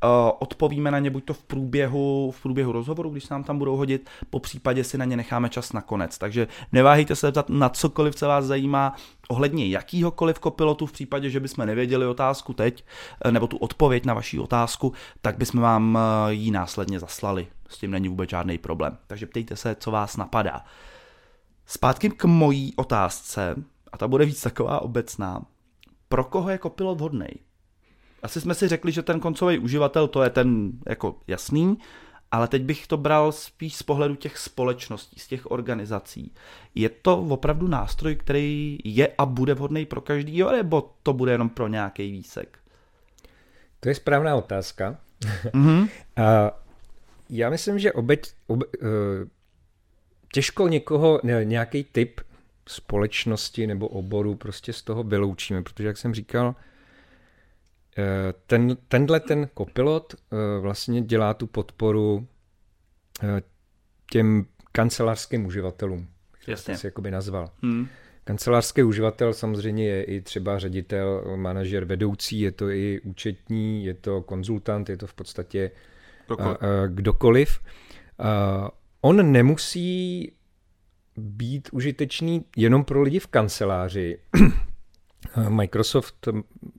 uh, 0.05 0.11
odpovíme 0.39 0.91
na 0.91 0.99
ně 0.99 1.11
buď 1.11 1.25
to 1.25 1.35
v 1.35 1.43
průběhu, 1.43 2.31
v 2.31 2.43
průběhu 2.43 2.73
rozhovoru, 2.73 3.11
když 3.11 3.25
se 3.25 3.35
nám 3.35 3.45
tam 3.45 3.59
budou 3.59 3.77
hodit, 3.77 4.11
po 4.31 4.41
případě 4.41 4.85
si 4.85 4.99
na 4.99 5.05
ně 5.05 5.17
necháme 5.17 5.49
čas 5.49 5.73
na 5.73 5.81
konec. 5.81 6.19
Takže 6.19 6.49
neváhejte 6.73 7.17
se 7.17 7.27
zeptat 7.27 7.49
na 7.49 7.69
cokoliv, 7.69 8.15
co 8.15 8.29
vás 8.29 8.45
zajímá, 8.45 8.97
ohledně 9.29 9.67
jakýhokoliv 9.67 10.39
kopilotu 10.39 10.87
v 10.87 10.93
případě, 10.93 11.31
že 11.31 11.41
bychom 11.41 11.67
nevěděli 11.67 12.07
otázku 12.07 12.53
teď, 12.53 12.85
nebo 13.31 13.47
tu 13.47 13.57
odpověď 13.57 14.05
na 14.05 14.15
vaši 14.15 14.39
otázku, 14.39 14.93
tak 15.23 15.39
bychom 15.39 15.61
vám 15.61 15.99
ji 16.29 16.51
následně 16.51 17.01
zaslali. 17.01 17.47
S 17.69 17.79
tím 17.79 17.91
není 17.91 18.09
vůbec 18.09 18.31
žádný 18.31 18.59
problém. 18.59 18.99
Takže 19.07 19.27
ptejte 19.27 19.57
se, 19.57 19.75
co 19.75 19.91
vás 19.91 20.17
napadá. 20.17 20.65
Zpátky 21.67 22.11
k 22.11 22.25
mojí 22.25 22.73
otázce, 22.77 23.55
a 23.93 23.99
ta 23.99 24.09
bude 24.09 24.25
víc 24.25 24.43
taková 24.43 24.83
obecná. 24.83 25.47
Pro 26.09 26.25
koho 26.25 26.51
je 26.51 26.59
kopilot 26.59 26.99
vhodný? 26.99 27.27
Asi 28.23 28.41
jsme 28.41 28.55
si 28.55 28.69
řekli, 28.69 28.93
že 28.93 29.03
ten 29.03 29.21
koncový 29.21 29.59
uživatel 29.59 30.09
to 30.09 30.23
je 30.23 30.31
ten 30.31 30.73
jako 30.87 31.21
jasný, 31.27 31.79
ale 32.31 32.49
teď 32.49 32.63
bych 32.63 32.87
to 32.87 32.97
bral 32.97 33.33
spíš 33.33 33.77
z 33.77 33.83
pohledu 33.83 34.15
těch 34.15 34.39
společností, 34.39 35.21
z 35.21 35.27
těch 35.29 35.51
organizací. 35.51 36.35
Je 36.75 36.89
to 36.89 37.19
opravdu 37.19 37.69
nástroj, 37.69 38.17
který 38.17 38.79
je 38.85 39.09
a 39.19 39.27
bude 39.27 39.55
vhodný 39.55 39.87
pro 39.87 40.01
každý, 40.01 40.43
nebo 40.43 40.95
to 41.03 41.13
bude 41.13 41.33
jenom 41.33 41.49
pro 41.49 41.69
nějaký 41.69 42.13
výsek? 42.13 42.59
To 43.81 43.89
je 43.89 43.95
správná 43.95 44.37
otázka. 44.37 44.97
Mm-hmm. 45.53 45.89
a 46.17 46.51
já 47.31 47.51
myslím, 47.51 47.79
že 47.79 47.93
obeď, 47.93 48.33
obe, 48.47 48.67
uh, 48.67 48.89
těžko 50.35 50.69
někoho, 50.69 51.21
ne, 51.23 51.45
nějaký 51.45 51.85
typ 51.85 52.21
společnosti 52.69 53.67
nebo 53.67 53.89
oboru 53.89 54.35
prostě 54.35 54.73
z 54.73 54.83
toho 54.83 55.03
vyloučíme, 55.03 55.63
protože 55.63 55.89
jak 55.89 55.97
jsem 55.97 56.15
říkal, 56.15 56.55
eh, 57.99 58.35
ten, 58.47 58.77
tenhle 58.89 59.21
ten 59.21 59.49
kopilot 59.55 60.15
eh, 60.15 60.61
vlastně 60.61 61.03
dělá 61.03 61.35
tu 61.35 61.47
podporu 61.47 62.27
eh, 63.23 63.43
těm 64.11 64.47
kancelářským 64.73 65.47
uživatelům. 65.47 66.09
Jasně. 66.47 66.77
Si 66.77 66.87
jakoby 66.87 67.11
nazval. 67.11 67.51
Hmm. 67.63 67.89
Kancelářský 68.25 68.83
uživatel 68.83 69.33
samozřejmě 69.33 69.89
je 69.89 70.05
i 70.05 70.21
třeba 70.21 70.59
ředitel, 70.59 71.37
manažer, 71.37 71.85
vedoucí, 71.85 72.41
je 72.41 72.53
to 72.53 72.71
i 72.71 73.01
účetní, 73.01 73.85
je 73.85 73.95
to 73.95 74.23
konzultant, 74.23 74.89
je 74.89 74.97
to 74.97 75.07
v 75.07 75.15
podstatě 75.15 75.71
kdokoliv. 76.27 76.59
kdokoliv. 76.89 77.61
On 79.05 79.33
nemusí 79.33 80.33
být 81.17 81.69
užitečný 81.73 82.45
jenom 82.57 82.85
pro 82.85 83.03
lidi 83.03 83.19
v 83.19 83.27
kanceláři. 83.27 84.19
Microsoft 85.49 86.29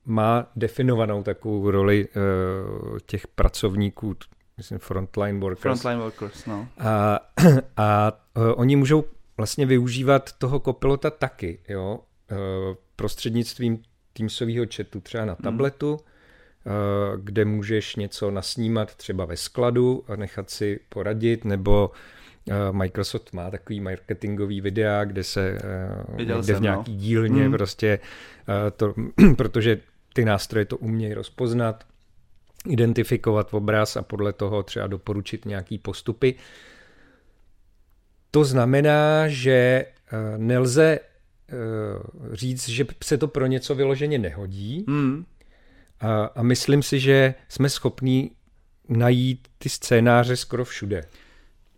má 0.05 0.51
definovanou 0.55 1.23
takovou 1.23 1.71
roli 1.71 2.07
uh, 2.07 2.97
těch 3.05 3.27
pracovníků, 3.27 4.15
myslím 4.57 4.79
frontline 4.79 5.39
workers. 5.39 5.61
Frontline 5.61 5.97
workers, 5.97 6.45
no. 6.45 6.67
A, 6.77 7.19
a 7.77 8.11
uh, 8.37 8.43
oni 8.55 8.75
můžou 8.75 9.03
vlastně 9.37 9.65
využívat 9.65 10.33
toho 10.37 10.59
kopilota 10.59 11.09
taky, 11.09 11.59
jo, 11.69 11.99
uh, 12.31 12.37
prostřednictvím 12.95 13.81
Teamsového 14.13 14.65
chatu 14.75 15.01
třeba 15.01 15.25
na 15.25 15.33
hmm. 15.33 15.43
tabletu, 15.43 15.89
hmm. 15.89 16.05
Kde 17.17 17.45
můžeš 17.45 17.95
něco 17.95 18.31
nasnímat 18.31 18.95
třeba 18.95 19.25
ve 19.25 19.37
skladu 19.37 20.03
a 20.07 20.15
nechat 20.15 20.49
si 20.49 20.79
poradit, 20.89 21.45
nebo 21.45 21.91
Eh, 22.49 22.71
Microsoft 22.71 23.33
má 23.33 23.51
takový 23.51 23.79
marketingový 23.79 24.61
videa, 24.61 25.03
kde 25.03 25.23
se 25.23 25.57
eh, 26.17 26.23
jde 26.23 26.53
v 26.53 26.61
nějaký 26.61 26.91
no. 26.93 26.97
dílně 26.97 27.43
hmm. 27.43 27.51
prostě, 27.51 27.99
eh, 28.67 28.71
to, 28.71 28.93
protože 29.37 29.79
ty 30.13 30.25
nástroje 30.25 30.65
to 30.65 30.77
umějí 30.77 31.13
rozpoznat, 31.13 31.83
identifikovat 32.69 33.53
obraz 33.53 33.97
a 33.97 34.01
podle 34.01 34.33
toho 34.33 34.63
třeba 34.63 34.87
doporučit 34.87 35.45
nějaký 35.45 35.77
postupy. 35.77 36.35
To 38.31 38.43
znamená, 38.43 39.27
že 39.27 39.85
nelze 40.37 40.99
říct, 42.31 42.69
že 42.69 42.85
se 43.03 43.17
to 43.17 43.27
pro 43.27 43.45
něco 43.45 43.75
vyloženě 43.75 44.17
nehodí. 44.17 44.85
Hmm. 44.87 45.25
A, 45.99 46.25
a 46.25 46.43
myslím 46.43 46.83
si, 46.83 46.99
že 46.99 47.35
jsme 47.49 47.69
schopní 47.69 48.31
najít 48.89 49.47
ty 49.57 49.69
scénáře 49.69 50.35
skoro 50.35 50.65
všude. 50.65 51.01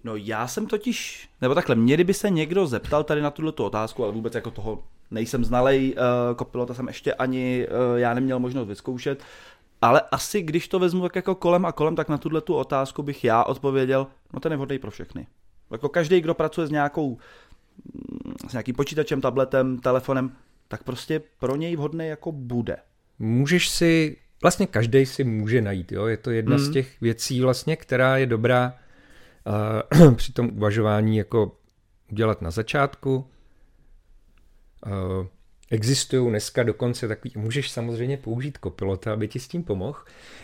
No 0.03 0.15
já 0.15 0.47
jsem 0.47 0.67
totiž, 0.67 1.29
nebo 1.41 1.55
takhle, 1.55 1.75
mě 1.75 1.93
kdyby 1.93 2.13
se 2.13 2.29
někdo 2.29 2.67
zeptal 2.67 3.03
tady 3.03 3.21
na 3.21 3.31
tuto 3.31 3.65
otázku, 3.65 4.03
ale 4.03 4.13
vůbec 4.13 4.35
jako 4.35 4.51
toho 4.51 4.83
nejsem 5.11 5.45
znalej 5.45 5.95
uh, 5.97 6.35
kopilota 6.35 6.73
jsem 6.73 6.87
ještě 6.87 7.13
ani 7.13 7.67
uh, 7.67 7.97
já 7.99 8.13
neměl 8.13 8.39
možnost 8.39 8.67
vyzkoušet, 8.67 9.23
ale 9.81 10.01
asi 10.11 10.41
když 10.41 10.67
to 10.67 10.79
vezmu 10.79 11.01
tak 11.01 11.15
jako 11.15 11.35
kolem 11.35 11.65
a 11.65 11.71
kolem, 11.71 11.95
tak 11.95 12.09
na 12.09 12.17
tuhle 12.17 12.41
tu 12.41 12.55
otázku 12.55 13.03
bych 13.03 13.23
já 13.23 13.43
odpověděl, 13.43 14.07
no 14.33 14.39
ten 14.39 14.51
je 14.51 14.55
vhodný 14.55 14.79
pro 14.79 14.91
všechny. 14.91 15.27
Jako 15.71 15.89
každý, 15.89 16.21
kdo 16.21 16.33
pracuje 16.33 16.67
s 16.67 16.71
nějakou, 16.71 17.17
s 18.49 18.51
nějakým 18.53 18.75
počítačem, 18.75 19.21
tabletem, 19.21 19.79
telefonem, 19.79 20.31
tak 20.67 20.83
prostě 20.83 21.21
pro 21.39 21.55
něj 21.55 21.75
vhodný 21.75 22.07
jako 22.07 22.31
bude. 22.31 22.77
Můžeš 23.19 23.69
si, 23.69 24.17
vlastně 24.41 24.67
každý 24.67 25.05
si 25.05 25.23
může 25.23 25.61
najít, 25.61 25.91
jo? 25.91 26.05
je 26.05 26.17
to 26.17 26.31
jedna 26.31 26.57
mm. 26.57 26.63
z 26.63 26.71
těch 26.71 27.01
věcí 27.01 27.41
vlastně, 27.41 27.75
která 27.75 28.17
je 28.17 28.25
dobrá 28.25 28.73
při 30.15 30.33
tom 30.33 30.49
uvažování 30.53 31.17
jako 31.17 31.57
udělat 32.11 32.41
na 32.41 32.51
začátku. 32.51 33.27
Existují 35.71 36.29
dneska 36.29 36.63
dokonce 36.63 37.07
takový, 37.07 37.33
můžeš 37.35 37.71
samozřejmě 37.71 38.17
použít 38.17 38.57
kopilota, 38.57 39.13
aby 39.13 39.27
ti 39.27 39.39
s 39.39 39.47
tím 39.47 39.63
pomohl, 39.63 39.99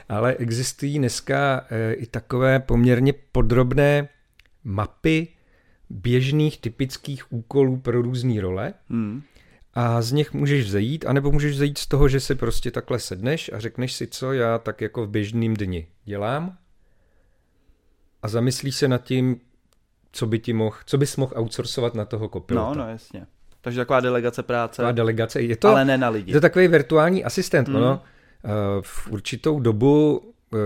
ale 0.10 0.36
existují 0.36 0.98
dneska 0.98 1.68
e, 1.70 1.94
i 1.94 2.06
takové 2.06 2.60
poměrně 2.60 3.14
podrobné 3.32 4.10
mapy 4.64 5.28
běžných 5.90 6.58
typických 6.62 7.34
úkolů 7.34 7.78
pro 7.78 8.02
různé 8.02 8.42
role. 8.42 8.74
Hmm. 8.90 9.22
A 9.74 10.02
z 10.02 10.12
nich 10.12 10.34
můžeš 10.34 10.66
vzejít, 10.66 11.06
anebo 11.06 11.32
můžeš 11.32 11.56
vzejít 11.56 11.78
z 11.78 11.88
toho, 11.88 12.08
že 12.08 12.20
si 12.20 12.36
prostě 12.36 12.72
takhle 12.72 13.00
sedneš 13.00 13.52
a 13.54 13.60
řekneš 13.60 13.94
si, 13.94 14.08
co 14.08 14.34
já 14.34 14.58
tak 14.58 14.82
jako 14.82 15.06
v 15.06 15.10
běžným 15.10 15.54
dni 15.54 15.88
dělám 16.06 16.58
a 18.22 18.28
zamyslíš 18.28 18.76
se 18.76 18.88
nad 18.88 19.04
tím, 19.04 19.40
co 20.12 20.28
by 20.28 20.40
ti 20.40 20.54
mohl, 20.54 20.78
co 20.86 20.98
bys 20.98 21.18
mohl 21.18 21.34
outsourcovat 21.36 21.96
na 21.96 22.06
toho 22.06 22.30
kopilota. 22.30 22.70
No, 22.70 22.76
no 22.76 22.90
jasně. 22.90 23.28
Takže 23.62 23.80
taková 23.80 24.00
delegace 24.00 24.44
práce. 24.44 24.76
Taková 24.76 24.92
delegace, 24.92 25.42
je 25.42 25.56
to, 25.56 25.70
ale 25.70 25.86
ne 25.86 25.98
na 25.98 26.10
lidi. 26.10 26.32
Je 26.32 26.34
to 26.34 26.42
takový 26.42 26.68
virtuální 26.68 27.24
asistent. 27.24 27.68
Mm. 27.68 27.76
Ono, 27.76 28.02
eh, 28.46 28.50
v 28.82 29.12
určitou 29.12 29.60
dobu 29.60 30.22
eh, 30.54 30.58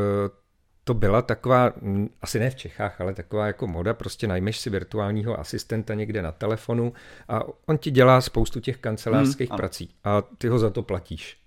to 0.88 0.94
byla 0.94 1.22
taková, 1.22 1.74
hm, 1.82 2.10
asi 2.22 2.39
ne 2.39 2.50
v 2.50 2.56
Čechách, 2.56 3.01
ale 3.01 3.13
taková 3.13 3.48
jako 3.48 3.67
moda, 3.67 3.94
prostě 3.94 4.27
najmeš 4.27 4.60
si 4.60 4.70
virtuálního 4.70 5.39
asistenta 5.39 5.94
někde 5.94 6.22
na 6.22 6.32
telefonu 6.32 6.94
a 7.27 7.44
on 7.65 7.77
ti 7.77 7.91
dělá 7.91 8.22
spoustu 8.22 8.60
těch 8.60 8.77
kancelářských 8.77 9.50
mm, 9.50 9.58
prací 9.58 9.89
a 10.03 10.22
ty 10.22 10.48
ho 10.48 10.60
za 10.60 10.70
to 10.70 10.84
platíš. 10.84 11.38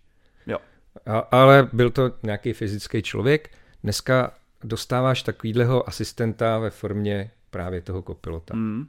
Jo. 0.47 0.59
A, 1.07 1.19
ale 1.19 1.69
byl 1.73 1.91
to 1.91 2.13
nějaký 2.23 2.53
fyzický 2.53 3.03
člověk. 3.03 3.51
Dneska 3.83 4.33
dostáváš 4.65 5.23
takovýhleho 5.23 5.89
asistenta 5.89 6.59
ve 6.59 6.71
formě 6.71 7.31
právě 7.51 7.81
toho 7.81 8.03
kopilota. 8.03 8.55
Mm. 8.57 8.87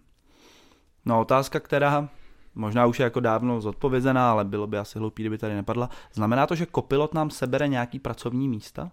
No 1.06 1.22
otázka, 1.22 1.60
která 1.60 2.10
možná 2.56 2.86
už 2.86 3.00
je 3.00 3.04
jako 3.04 3.20
dávno 3.20 3.62
zodpovězená, 3.62 4.32
ale 4.32 4.46
bylo 4.46 4.68
by 4.68 4.78
asi 4.78 5.00
hloupý, 5.00 5.24
kdyby 5.24 5.38
tady 5.38 5.56
nepadla. 5.56 5.90
Znamená 6.14 6.48
to, 6.48 6.56
že 6.56 6.66
kopilot 6.66 7.14
nám 7.14 7.30
sebere 7.30 7.68
nějaký 7.68 8.00
pracovní 8.00 8.50
místa? 8.50 8.92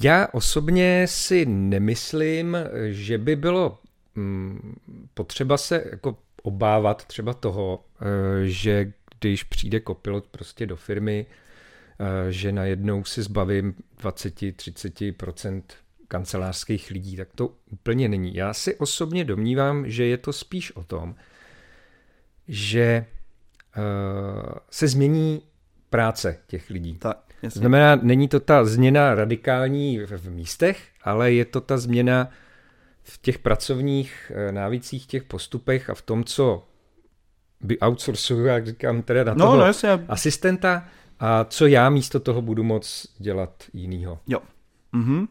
Já 0.00 0.28
osobně 0.32 1.06
si 1.08 1.46
nemyslím, 1.46 2.56
že 2.90 3.18
by 3.18 3.36
bylo 3.36 3.78
mm, 4.14 4.76
potřeba 5.14 5.56
se 5.56 5.84
jako 5.90 6.16
obávat 6.42 7.04
třeba 7.04 7.34
toho, 7.34 7.84
eh, 8.00 8.06
že 8.46 8.92
když 9.20 9.42
přijde 9.42 9.80
kopilot 9.80 10.26
prostě 10.26 10.66
do 10.66 10.76
firmy, 10.76 11.26
eh, 11.26 12.32
že 12.32 12.52
najednou 12.52 13.04
si 13.04 13.22
zbavím 13.22 13.74
20-30% 13.98 15.62
kancelářských 16.12 16.90
lidí, 16.90 17.16
tak 17.16 17.28
to 17.34 17.54
úplně 17.70 18.08
není. 18.08 18.34
Já 18.34 18.54
si 18.54 18.76
osobně 18.76 19.24
domnívám, 19.24 19.90
že 19.90 20.06
je 20.06 20.16
to 20.18 20.32
spíš 20.32 20.76
o 20.76 20.84
tom, 20.84 21.14
že 22.48 23.06
uh, 23.76 24.52
se 24.70 24.88
změní 24.88 25.42
práce 25.90 26.38
těch 26.46 26.70
lidí. 26.70 26.98
Tak, 26.98 27.31
jasně. 27.42 27.58
Znamená, 27.58 27.96
není 27.96 28.28
to 28.28 28.40
ta 28.40 28.64
změna 28.64 29.14
radikální 29.14 29.98
v, 29.98 30.30
místech, 30.30 30.88
ale 31.02 31.32
je 31.32 31.44
to 31.44 31.60
ta 31.60 31.78
změna 31.78 32.28
v 33.02 33.18
těch 33.22 33.38
pracovních 33.38 34.32
eh, 34.34 34.52
návících, 34.52 35.06
těch 35.06 35.24
postupech 35.24 35.90
a 35.90 35.94
v 35.94 36.02
tom, 36.02 36.24
co 36.24 36.64
by 37.60 37.78
outsourcuju, 37.80 38.44
jak 38.46 38.66
říkám, 38.66 39.02
teda 39.02 39.24
na 39.24 39.34
No, 39.34 39.44
toho 39.44 39.56
no, 39.56 39.66
jasně. 39.66 39.90
asistenta 40.08 40.88
a 41.20 41.44
co 41.44 41.66
já 41.66 41.90
místo 41.90 42.20
toho 42.20 42.42
budu 42.42 42.62
moc 42.62 43.06
dělat 43.18 43.64
jinýho. 43.72 44.18
Jo. 44.26 44.38
Mhm. 44.92 45.26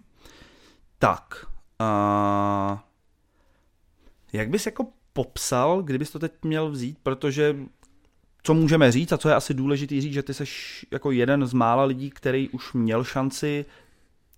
Tak. 0.99 1.45
Uh, 1.81 2.77
jak 4.33 4.49
bys 4.49 4.65
jako 4.65 4.87
popsal, 5.13 5.81
kdybys 5.81 6.11
to 6.11 6.19
teď 6.19 6.31
měl 6.43 6.69
vzít, 6.69 6.97
protože 7.03 7.55
co 8.43 8.53
můžeme 8.53 8.91
říct 8.91 9.11
a 9.11 9.17
co 9.17 9.29
je 9.29 9.35
asi 9.35 9.53
důležitý 9.53 10.01
říct, 10.01 10.13
že 10.13 10.23
ty 10.23 10.33
jsi 10.33 10.43
jako 10.91 11.11
jeden 11.11 11.45
z 11.45 11.53
mála 11.53 11.83
lidí, 11.83 12.09
který 12.09 12.49
už 12.49 12.73
měl 12.73 13.03
šanci 13.03 13.65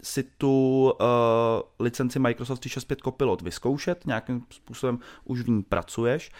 si 0.04 0.24
tu 0.24 0.84
uh, 1.02 1.06
licenci 1.80 2.20
Microsoft 2.20 2.60
365 2.60 3.00
Copilot 3.04 3.42
vyzkoušet, 3.42 4.06
nějakým 4.06 4.46
způsobem 4.50 5.00
už 5.26 5.42
v 5.42 5.50
ní 5.50 5.64
pracuješ, 5.64 6.32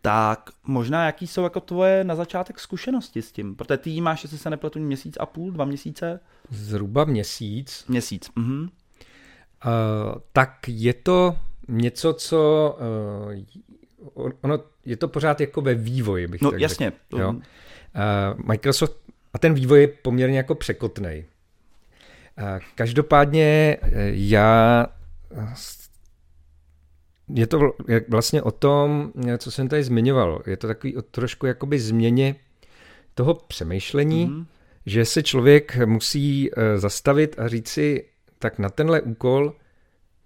tak 0.00 0.50
možná 0.64 1.06
jaký 1.06 1.26
jsou 1.26 1.42
jako 1.42 1.60
tvoje 1.60 2.04
na 2.04 2.14
začátek 2.14 2.60
zkušenosti 2.60 3.22
s 3.22 3.32
tím? 3.32 3.56
Protože 3.56 3.76
ty 3.76 4.00
máš, 4.00 4.22
jestli 4.22 4.38
se 4.38 4.50
nepletu, 4.50 4.78
měsíc 4.78 5.16
a 5.20 5.26
půl, 5.26 5.50
dva 5.50 5.64
měsíce? 5.64 6.20
Zhruba 6.50 7.04
měsíc. 7.04 7.84
Měsíc, 7.88 8.30
mhm. 8.36 8.68
Uh, 9.66 10.20
tak 10.32 10.58
je 10.68 10.94
to 10.94 11.36
něco, 11.68 12.12
co 12.12 12.76
uh, 13.26 13.32
ono 14.42 14.58
je 14.84 14.96
to 14.96 15.08
pořád 15.08 15.40
jako 15.40 15.60
ve 15.60 15.74
vývoji, 15.74 16.26
bych 16.26 16.42
No 16.42 16.50
tak 16.50 16.60
jasně. 16.60 16.92
řekl. 17.10 17.22
Jo? 17.22 17.34
Microsoft, 18.44 18.96
a 19.32 19.38
ten 19.38 19.54
vývoj 19.54 19.80
je 19.80 19.88
poměrně 19.88 20.36
jako 20.36 20.54
překotnej. 20.54 21.24
Každopádně 22.74 23.76
uh, 23.82 23.88
já 24.08 24.86
je 27.28 27.46
to 27.46 27.72
vlastně 28.08 28.42
o 28.42 28.50
tom, 28.50 29.12
co 29.38 29.50
jsem 29.50 29.68
tady 29.68 29.84
zmiňoval. 29.84 30.42
Je 30.46 30.56
to 30.56 30.66
takový 30.66 30.96
o 30.96 31.02
trošku 31.02 31.46
jakoby 31.46 31.78
změně 31.78 32.34
toho 33.14 33.34
přemýšlení, 33.34 34.26
mm-hmm. 34.26 34.46
že 34.86 35.04
se 35.04 35.22
člověk 35.22 35.76
musí 35.86 36.50
zastavit 36.76 37.38
a 37.38 37.48
říct 37.48 37.68
si, 37.68 38.08
tak 38.38 38.58
na 38.58 38.68
tenhle 38.68 39.00
úkol 39.00 39.54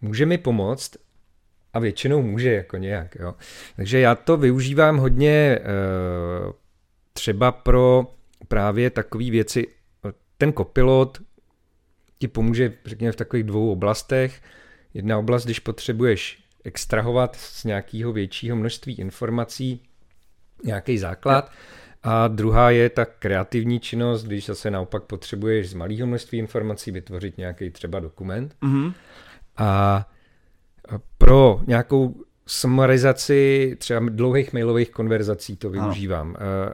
může 0.00 0.26
mi 0.26 0.38
pomoct 0.38 0.96
a 1.76 1.78
většinou 1.78 2.22
může 2.22 2.52
jako 2.52 2.76
nějak. 2.76 3.14
Jo. 3.14 3.34
Takže 3.76 4.00
já 4.00 4.14
to 4.14 4.36
využívám 4.36 4.96
hodně 4.96 5.58
třeba 7.12 7.52
pro 7.52 8.14
právě 8.48 8.90
takové 8.90 9.30
věci. 9.30 9.66
Ten 10.38 10.52
kopilot 10.52 11.18
ti 12.18 12.28
pomůže, 12.28 12.72
řekněme, 12.84 13.12
v 13.12 13.16
takových 13.16 13.44
dvou 13.44 13.72
oblastech. 13.72 14.42
Jedna 14.94 15.18
oblast, 15.18 15.44
když 15.44 15.58
potřebuješ 15.58 16.38
extrahovat 16.64 17.36
z 17.36 17.64
nějakého 17.64 18.12
většího 18.12 18.56
množství 18.56 18.94
informací 18.94 19.82
nějaký 20.64 20.98
základ. 20.98 21.52
A 22.02 22.28
druhá 22.28 22.70
je 22.70 22.90
ta 22.90 23.04
kreativní 23.04 23.80
činnost, 23.80 24.24
když 24.24 24.46
zase 24.46 24.70
naopak 24.70 25.02
potřebuješ 25.02 25.70
z 25.70 25.74
malého 25.74 26.06
množství 26.06 26.38
informací 26.38 26.90
vytvořit 26.90 27.38
nějaký 27.38 27.70
třeba 27.70 28.00
dokument. 28.00 28.54
Mm-hmm. 28.62 28.92
A 29.56 30.08
pro 31.18 31.60
nějakou 31.66 32.24
summarizaci 32.46 33.74
třeba 33.78 34.00
dlouhých 34.08 34.52
mailových 34.52 34.90
konverzací 34.90 35.56
to 35.56 35.70
využívám. 35.70 36.36
Ano. 36.38 36.72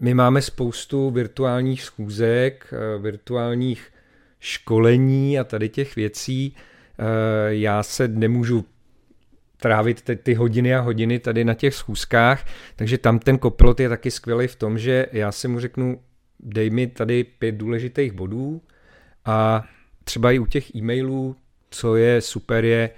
My 0.00 0.14
máme 0.14 0.42
spoustu 0.42 1.10
virtuálních 1.10 1.82
schůzek, 1.82 2.74
virtuálních 2.98 3.92
školení 4.40 5.38
a 5.38 5.44
tady 5.44 5.68
těch 5.68 5.96
věcí. 5.96 6.56
Já 7.48 7.82
se 7.82 8.08
nemůžu 8.08 8.64
trávit 9.56 10.02
ty, 10.02 10.16
ty 10.16 10.34
hodiny 10.34 10.74
a 10.74 10.80
hodiny 10.80 11.18
tady 11.18 11.44
na 11.44 11.54
těch 11.54 11.74
schůzkách, 11.74 12.46
takže 12.76 12.98
tam 12.98 13.18
ten 13.18 13.38
kopilot 13.38 13.80
je 13.80 13.88
taky 13.88 14.10
skvělý 14.10 14.46
v 14.46 14.56
tom, 14.56 14.78
že 14.78 15.06
já 15.12 15.32
si 15.32 15.48
mu 15.48 15.60
řeknu, 15.60 16.00
dej 16.40 16.70
mi 16.70 16.86
tady 16.86 17.24
pět 17.24 17.52
důležitých 17.52 18.12
bodů 18.12 18.62
a 19.24 19.64
třeba 20.04 20.32
i 20.32 20.38
u 20.38 20.46
těch 20.46 20.74
e-mailů, 20.74 21.36
co 21.70 21.96
je 21.96 22.20
super 22.20 22.64
je, 22.64 22.90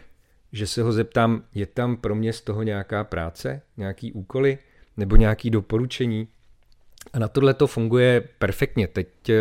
že 0.52 0.66
se 0.66 0.82
ho 0.82 0.92
zeptám, 0.92 1.42
je 1.54 1.66
tam 1.66 1.96
pro 1.96 2.14
mě 2.14 2.32
z 2.32 2.40
toho 2.40 2.62
nějaká 2.62 3.04
práce, 3.04 3.62
nějaký 3.76 4.12
úkoly 4.12 4.58
nebo 4.96 5.16
nějaký 5.16 5.50
doporučení. 5.50 6.28
A 7.12 7.18
na 7.18 7.28
tohle 7.28 7.54
to 7.54 7.66
funguje 7.66 8.28
perfektně. 8.38 8.88
Teď 8.88 9.08
eh, 9.28 9.34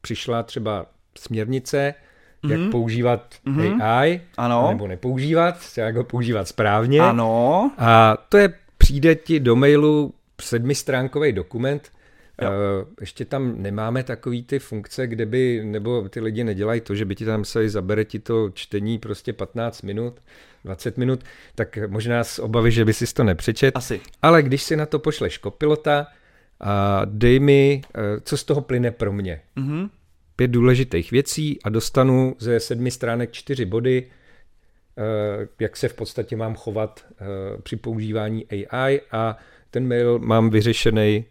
přišla 0.00 0.42
třeba 0.42 0.86
směrnice, 1.18 1.94
mm-hmm. 2.42 2.50
jak 2.50 2.60
mhm. 2.60 2.70
používat 2.70 3.34
mm-hmm. 3.46 3.82
AI, 3.82 4.20
ano. 4.36 4.68
nebo 4.68 4.86
nepoužívat, 4.86 5.56
jak 5.76 5.96
ho 5.96 6.04
používat 6.04 6.48
správně. 6.48 7.00
Ano. 7.00 7.72
A 7.78 8.16
to 8.28 8.38
je, 8.38 8.54
přijde 8.78 9.14
ti 9.14 9.40
do 9.40 9.56
mailu 9.56 10.14
sedmistránkový 10.40 11.32
dokument, 11.32 11.90
Jo. 12.42 12.50
Ještě 13.00 13.24
tam 13.24 13.62
nemáme 13.62 14.02
takový 14.02 14.42
ty 14.42 14.58
funkce, 14.58 15.06
kde 15.06 15.26
by, 15.26 15.60
nebo 15.64 16.08
ty 16.08 16.20
lidi 16.20 16.44
nedělají 16.44 16.80
to, 16.80 16.94
že 16.94 17.04
by 17.04 17.14
ti 17.14 17.24
tam 17.24 17.44
se 17.44 17.68
zabere 17.68 18.04
ti 18.04 18.18
to 18.18 18.50
čtení 18.50 18.98
prostě 18.98 19.32
15 19.32 19.82
minut, 19.82 20.20
20 20.64 20.98
minut, 20.98 21.24
tak 21.54 21.78
možná 21.86 22.24
z 22.24 22.38
obavy, 22.38 22.70
že 22.70 22.84
by 22.84 22.94
si 22.94 23.14
to 23.14 23.24
nepřečet. 23.24 23.76
Asi. 23.76 24.00
Ale 24.22 24.42
když 24.42 24.62
si 24.62 24.76
na 24.76 24.86
to 24.86 24.98
pošleš 24.98 25.38
kopilota 25.38 26.06
a 26.60 27.02
dej 27.04 27.40
mi, 27.40 27.82
eh, 27.94 28.20
co 28.20 28.36
z 28.36 28.44
toho 28.44 28.60
plyne 28.60 28.90
pro 28.90 29.12
mě. 29.12 29.40
Mm-hmm. 29.56 29.90
Pět 30.36 30.50
důležitých 30.50 31.10
věcí 31.10 31.58
a 31.64 31.68
dostanu 31.68 32.36
ze 32.38 32.60
sedmi 32.60 32.90
stránek 32.90 33.32
čtyři 33.32 33.64
body, 33.64 34.06
eh, 34.98 35.48
jak 35.60 35.76
se 35.76 35.88
v 35.88 35.94
podstatě 35.94 36.36
mám 36.36 36.54
chovat 36.54 37.06
eh, 37.10 37.24
při 37.62 37.76
používání 37.76 38.46
AI 38.46 39.00
a 39.10 39.36
ten 39.70 39.88
mail 39.88 40.18
mám 40.18 40.50
vyřešený 40.50 41.24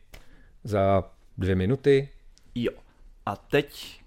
za 0.63 1.03
dvě 1.37 1.55
minuty. 1.55 2.09
Jo. 2.55 2.71
A 3.25 3.35
teď 3.35 3.98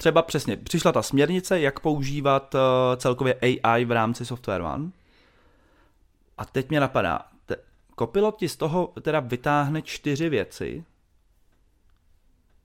třeba 0.00 0.22
přesně, 0.22 0.56
přišla 0.56 0.92
ta 0.92 1.02
směrnice, 1.02 1.60
jak 1.60 1.80
používat 1.80 2.54
uh, 2.54 2.60
celkově 2.96 3.34
AI 3.34 3.84
v 3.84 3.90
rámci 3.90 4.26
Software 4.26 4.62
One. 4.62 4.90
A 6.38 6.44
teď 6.44 6.68
mě 6.68 6.80
napadá, 6.80 7.20
te, 7.46 7.56
Copilot 7.98 8.36
ti 8.36 8.48
z 8.48 8.56
toho 8.56 8.92
teda 9.02 9.20
vytáhne 9.20 9.82
čtyři 9.82 10.28
věci, 10.28 10.84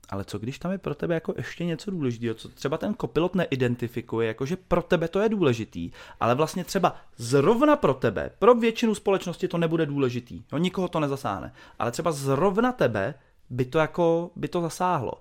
ale 0.08 0.24
co 0.24 0.38
když 0.38 0.58
tam 0.58 0.72
je 0.72 0.78
pro 0.78 0.94
tebe 0.94 1.14
jako 1.14 1.34
ještě 1.36 1.64
něco 1.64 1.90
důležitého, 1.90 2.34
co 2.34 2.48
třeba 2.48 2.78
ten 2.78 2.94
kopilot 2.94 3.34
neidentifikuje, 3.34 4.28
jakože 4.28 4.56
pro 4.56 4.82
tebe 4.82 5.08
to 5.08 5.20
je 5.20 5.28
důležitý, 5.28 5.90
ale 6.20 6.34
vlastně 6.34 6.64
třeba 6.64 6.96
zrovna 7.16 7.76
pro 7.76 7.94
tebe, 7.94 8.30
pro 8.38 8.54
většinu 8.54 8.94
společnosti 8.94 9.48
to 9.48 9.58
nebude 9.58 9.86
důležitý, 9.86 10.42
jo, 10.52 10.58
nikoho 10.58 10.88
to 10.88 11.00
nezasáhne, 11.00 11.52
ale 11.78 11.90
třeba 11.90 12.12
zrovna 12.12 12.72
tebe 12.72 13.14
by 13.50 13.64
to 13.64 13.78
jako, 13.78 14.30
by 14.36 14.48
to 14.48 14.60
zasáhlo. 14.60 15.12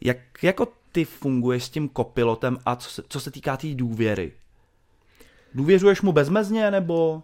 Jak 0.00 0.44
jako 0.44 0.83
ty 0.94 1.04
funguješ 1.04 1.64
s 1.64 1.70
tím 1.70 1.88
kopilotem 1.88 2.58
a 2.66 2.76
co 2.76 2.90
se, 2.90 3.02
co 3.08 3.20
se 3.20 3.30
týká 3.30 3.56
té 3.56 3.60
tý 3.60 3.74
důvěry? 3.74 4.32
Důvěřuješ 5.54 6.02
mu 6.02 6.12
bezmezně 6.12 6.70
nebo... 6.70 7.22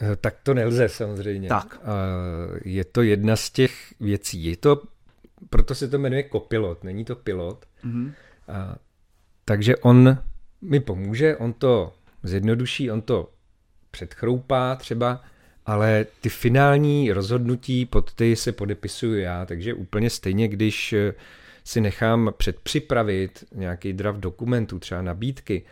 Eh, 0.00 0.16
tak 0.16 0.36
to 0.42 0.54
nelze 0.54 0.88
samozřejmě. 0.88 1.48
Tak. 1.48 1.80
Je 2.64 2.84
to 2.84 3.02
jedna 3.02 3.36
z 3.36 3.50
těch 3.50 3.94
věcí. 4.00 4.44
Je 4.44 4.56
to 4.56 4.82
proto 5.50 5.74
se 5.74 5.88
to 5.88 5.98
jmenuje 5.98 6.22
kopilot, 6.22 6.84
není 6.84 7.04
to 7.04 7.16
pilot. 7.16 7.66
Mm-hmm. 7.84 8.12
A, 8.48 8.76
takže 9.44 9.76
on 9.76 10.18
mi 10.62 10.80
pomůže, 10.80 11.36
on 11.36 11.52
to 11.52 11.94
zjednoduší, 12.22 12.90
on 12.90 13.02
to 13.02 13.30
předchroupá 13.90 14.76
třeba, 14.76 15.22
ale 15.66 16.06
ty 16.20 16.28
finální 16.28 17.12
rozhodnutí 17.12 17.86
pod 17.86 18.14
ty 18.14 18.36
se 18.36 18.52
podepisuju 18.52 19.18
já, 19.18 19.46
takže 19.46 19.74
úplně 19.74 20.10
stejně, 20.10 20.48
když 20.48 20.92
eh, 20.92 21.14
si 21.64 21.80
nechám 21.80 22.32
předpřipravit 22.36 23.44
nějaký 23.52 23.92
draft 23.92 24.20
dokumentů, 24.20 24.78
třeba 24.78 25.02
nabídky, 25.02 25.62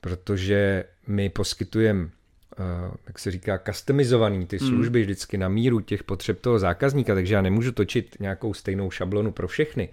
protože 0.00 0.84
my 1.06 1.28
poskytujeme 1.28 2.08
Uh, 2.58 2.94
jak 3.06 3.18
se 3.18 3.30
říká, 3.30 3.58
customizovaný 3.58 4.46
ty 4.46 4.58
hmm. 4.58 4.68
služby 4.68 4.98
mm. 4.98 5.02
vždycky 5.02 5.38
na 5.38 5.48
míru 5.48 5.80
těch 5.80 6.04
potřeb 6.04 6.40
toho 6.40 6.58
zákazníka, 6.58 7.14
takže 7.14 7.34
já 7.34 7.42
nemůžu 7.42 7.72
točit 7.72 8.16
nějakou 8.20 8.54
stejnou 8.54 8.90
šablonu 8.90 9.32
pro 9.32 9.48
všechny. 9.48 9.88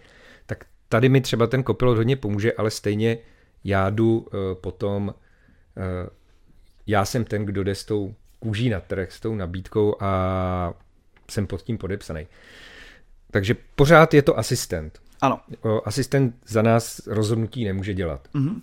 Tak 0.46 0.66
tady 0.90 1.10
mi 1.10 1.22
třeba 1.22 1.48
ten 1.48 1.64
kopilot 1.64 1.98
hodně 1.98 2.16
pomůže, 2.16 2.54
ale 2.54 2.72
stejně 2.72 3.18
já 3.64 3.90
jdu 3.90 4.18
uh, 4.18 4.28
potom, 4.62 5.08
uh, 5.08 5.14
já 6.88 7.06
jsem 7.06 7.26
ten, 7.26 7.46
kdo 7.46 7.64
jde 7.64 7.76
s 7.76 7.86
tou 7.86 8.16
kůží 8.40 8.70
na 8.70 8.80
trh, 8.80 9.12
s 9.12 9.20
tou 9.20 9.36
nabídkou 9.36 9.96
a 10.00 10.74
jsem 11.30 11.48
pod 11.48 11.62
tím 11.62 11.78
podepsaný. 11.78 12.28
Takže 13.32 13.56
pořád 13.76 14.14
je 14.14 14.22
to 14.22 14.40
asistent. 14.40 15.02
Ano. 15.22 15.40
Asistent 15.86 16.36
za 16.46 16.62
nás 16.62 17.08
rozhodnutí 17.08 17.66
nemůže 17.66 17.94
dělat. 17.94 18.28
Mm-hmm. 18.36 18.62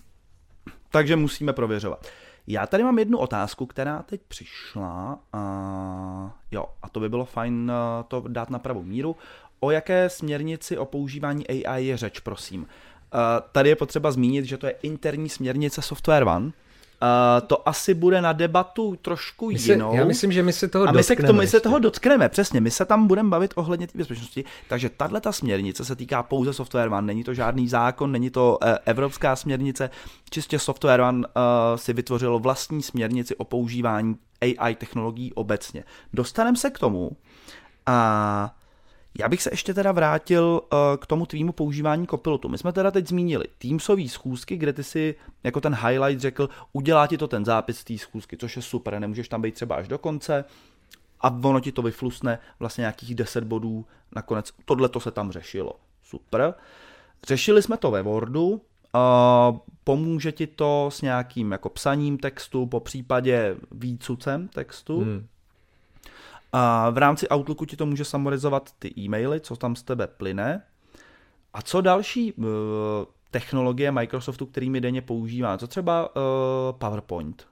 Takže 0.90 1.16
musíme 1.16 1.52
prověřovat. 1.52 2.06
Já 2.46 2.66
tady 2.66 2.82
mám 2.82 2.98
jednu 2.98 3.18
otázku, 3.18 3.66
která 3.66 4.02
teď 4.02 4.20
přišla. 4.28 5.18
A, 5.32 6.38
jo, 6.50 6.64
a 6.82 6.88
to 6.88 7.00
by 7.00 7.08
bylo 7.08 7.24
fajn 7.24 7.72
eh, 7.74 8.04
to 8.08 8.24
dát 8.28 8.50
na 8.50 8.58
pravou 8.58 8.82
míru. 8.82 9.16
O 9.60 9.70
jaké 9.70 10.08
směrnici 10.08 10.78
o 10.78 10.84
používání 10.84 11.48
AI 11.48 11.84
je 11.84 11.96
řeč, 11.96 12.20
prosím? 12.20 12.60
Uh, 12.62 13.20
tady 13.52 13.68
je 13.68 13.76
potřeba 13.76 14.10
zmínit, 14.10 14.44
že 14.44 14.56
to 14.56 14.66
je 14.66 14.74
interní 14.82 15.28
směrnice 15.28 15.82
Software 15.82 16.28
One, 16.28 16.50
Uh, 17.02 17.46
to 17.46 17.68
asi 17.68 17.94
bude 17.94 18.20
na 18.20 18.32
debatu 18.32 18.96
trošku 19.02 19.48
my 19.48 19.58
se, 19.58 19.72
jinou. 19.72 19.94
Já 19.94 20.04
myslím, 20.04 20.32
že 20.32 20.42
my 20.42 20.52
se 20.52 20.68
toho 20.68 20.88
A 20.88 20.92
my 20.92 21.02
se, 21.02 21.16
k 21.16 21.26
tomu, 21.26 21.38
my 21.38 21.46
se 21.46 21.60
toho 21.60 21.78
dotkneme, 21.78 22.28
přesně. 22.28 22.60
My 22.60 22.70
se 22.70 22.84
tam 22.84 23.06
budeme 23.06 23.28
bavit 23.28 23.52
ohledně 23.56 23.86
té 23.86 23.98
bezpečnosti. 23.98 24.44
Takže 24.68 24.90
tahle 24.90 25.20
ta 25.20 25.32
směrnice 25.32 25.84
se 25.84 25.96
týká 25.96 26.22
pouze 26.22 26.52
Software 26.52 26.92
One. 26.92 27.06
Není 27.06 27.24
to 27.24 27.34
žádný 27.34 27.68
zákon, 27.68 28.12
není 28.12 28.30
to 28.30 28.58
uh, 28.62 28.68
evropská 28.84 29.36
směrnice. 29.36 29.90
Čistě 30.30 30.58
Software 30.58 31.00
One 31.00 31.18
uh, 31.18 31.24
si 31.76 31.92
vytvořilo 31.92 32.38
vlastní 32.38 32.82
směrnici 32.82 33.36
o 33.36 33.44
používání 33.44 34.16
AI 34.40 34.74
technologií 34.74 35.32
obecně. 35.32 35.84
Dostaneme 36.12 36.56
se 36.56 36.70
k 36.70 36.78
tomu. 36.78 37.10
A 37.86 38.54
já 39.18 39.28
bych 39.28 39.42
se 39.42 39.50
ještě 39.52 39.74
teda 39.74 39.92
vrátil 39.92 40.60
uh, 40.62 40.78
k 40.96 41.06
tomu 41.06 41.26
tvýmu 41.26 41.52
používání 41.52 42.06
kopilotu. 42.06 42.48
My 42.48 42.58
jsme 42.58 42.72
teda 42.72 42.90
teď 42.90 43.08
zmínili 43.08 43.44
Teamsové 43.58 44.08
schůzky, 44.08 44.56
kde 44.56 44.72
ty 44.72 44.84
si 44.84 45.14
jako 45.44 45.60
ten 45.60 45.74
highlight 45.74 46.20
řekl, 46.20 46.48
udělá 46.72 47.06
ti 47.06 47.18
to 47.18 47.28
ten 47.28 47.44
zápis 47.44 47.84
té 47.84 47.98
schůzky, 47.98 48.36
což 48.36 48.56
je 48.56 48.62
super, 48.62 48.98
nemůžeš 48.98 49.28
tam 49.28 49.42
být 49.42 49.54
třeba 49.54 49.76
až 49.76 49.88
do 49.88 49.98
konce 49.98 50.44
a 51.20 51.30
ono 51.30 51.60
ti 51.60 51.72
to 51.72 51.82
vyflusne 51.82 52.38
vlastně 52.58 52.82
nějakých 52.82 53.14
10 53.14 53.44
bodů 53.44 53.86
nakonec. 54.14 54.52
Tohle 54.64 54.88
to 54.88 55.00
se 55.00 55.10
tam 55.10 55.32
řešilo. 55.32 55.72
Super. 56.02 56.54
Řešili 57.26 57.62
jsme 57.62 57.76
to 57.76 57.90
ve 57.90 58.02
Wordu, 58.02 58.48
uh, 58.48 58.60
pomůže 59.84 60.32
ti 60.32 60.46
to 60.46 60.88
s 60.92 61.02
nějakým 61.02 61.52
jako 61.52 61.68
psaním 61.68 62.18
textu, 62.18 62.66
po 62.66 62.80
případě 62.80 63.56
výcucem 63.70 64.48
textu. 64.48 65.00
Hmm 65.00 65.26
a 66.52 66.90
v 66.90 66.98
rámci 66.98 67.28
Outlooku 67.28 67.64
ti 67.64 67.76
to 67.76 67.86
může 67.86 68.04
samorizovat 68.04 68.70
ty 68.78 69.00
e-maily, 69.00 69.40
co 69.40 69.56
tam 69.56 69.76
z 69.76 69.82
tebe 69.82 70.06
plyne. 70.06 70.62
A 71.54 71.62
co 71.62 71.80
další 71.80 72.32
uh, 72.32 72.44
technologie 73.30 73.92
Microsoftu, 73.92 74.46
kterými 74.46 74.80
denně 74.80 75.02
používá? 75.02 75.58
Co 75.58 75.66
třeba 75.66 76.16
uh, 76.16 76.22
PowerPoint? 76.78 77.46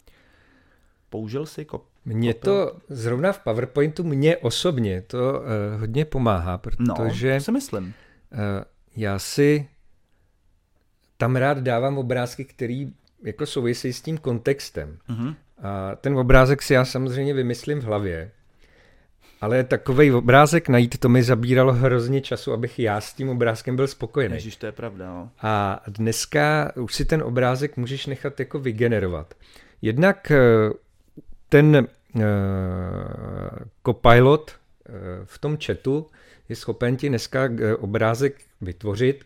Použil 1.10 1.46
jsi 1.46 1.64
ko- 1.64 1.80
Mně 2.04 2.34
to 2.34 2.76
zrovna 2.88 3.32
v 3.32 3.38
PowerPointu, 3.38 4.04
mě 4.04 4.36
osobně 4.36 5.02
to 5.02 5.18
uh, 5.18 5.80
hodně 5.80 6.04
pomáhá, 6.04 6.58
protože... 6.58 6.84
No, 6.88 6.94
to 6.94 7.44
si 7.44 7.52
myslím. 7.52 7.84
Uh, 7.84 7.90
já 8.96 9.18
si 9.18 9.68
tam 11.16 11.36
rád 11.36 11.58
dávám 11.58 11.98
obrázky, 11.98 12.44
který 12.44 12.92
jako 13.22 13.46
souvisí 13.46 13.92
s 13.92 14.02
tím 14.02 14.18
kontextem. 14.18 14.98
Uh-huh. 15.08 15.34
A 15.62 15.96
ten 15.96 16.18
obrázek 16.18 16.62
si 16.62 16.74
já 16.74 16.84
samozřejmě 16.84 17.34
vymyslím 17.34 17.80
v 17.80 17.84
hlavě. 17.84 18.30
Ale 19.40 19.64
takový 19.64 20.12
obrázek 20.12 20.68
najít, 20.68 20.98
to 20.98 21.08
mi 21.08 21.22
zabíralo 21.22 21.72
hrozně 21.72 22.20
času, 22.20 22.52
abych 22.52 22.78
já 22.78 23.00
s 23.00 23.12
tím 23.12 23.28
obrázkem 23.28 23.76
byl 23.76 23.86
spokojený. 23.86 24.34
Ježíš, 24.34 24.56
to 24.56 24.66
je 24.66 24.72
pravda. 24.72 25.06
No. 25.06 25.30
A 25.42 25.82
dneska 25.88 26.72
už 26.76 26.94
si 26.94 27.04
ten 27.04 27.22
obrázek 27.22 27.76
můžeš 27.76 28.06
nechat 28.06 28.40
jako 28.40 28.58
vygenerovat. 28.58 29.34
Jednak 29.82 30.30
eh, 30.30 30.38
ten 31.48 31.86
uh, 32.14 32.22
copilot 33.86 34.50
uh, 34.88 34.94
v 35.24 35.38
tom 35.38 35.58
chatu 35.64 36.06
je 36.48 36.56
schopen 36.56 36.96
ti 36.96 37.08
dneska 37.08 37.50
obrázek 37.78 38.40
vytvořit. 38.60 39.24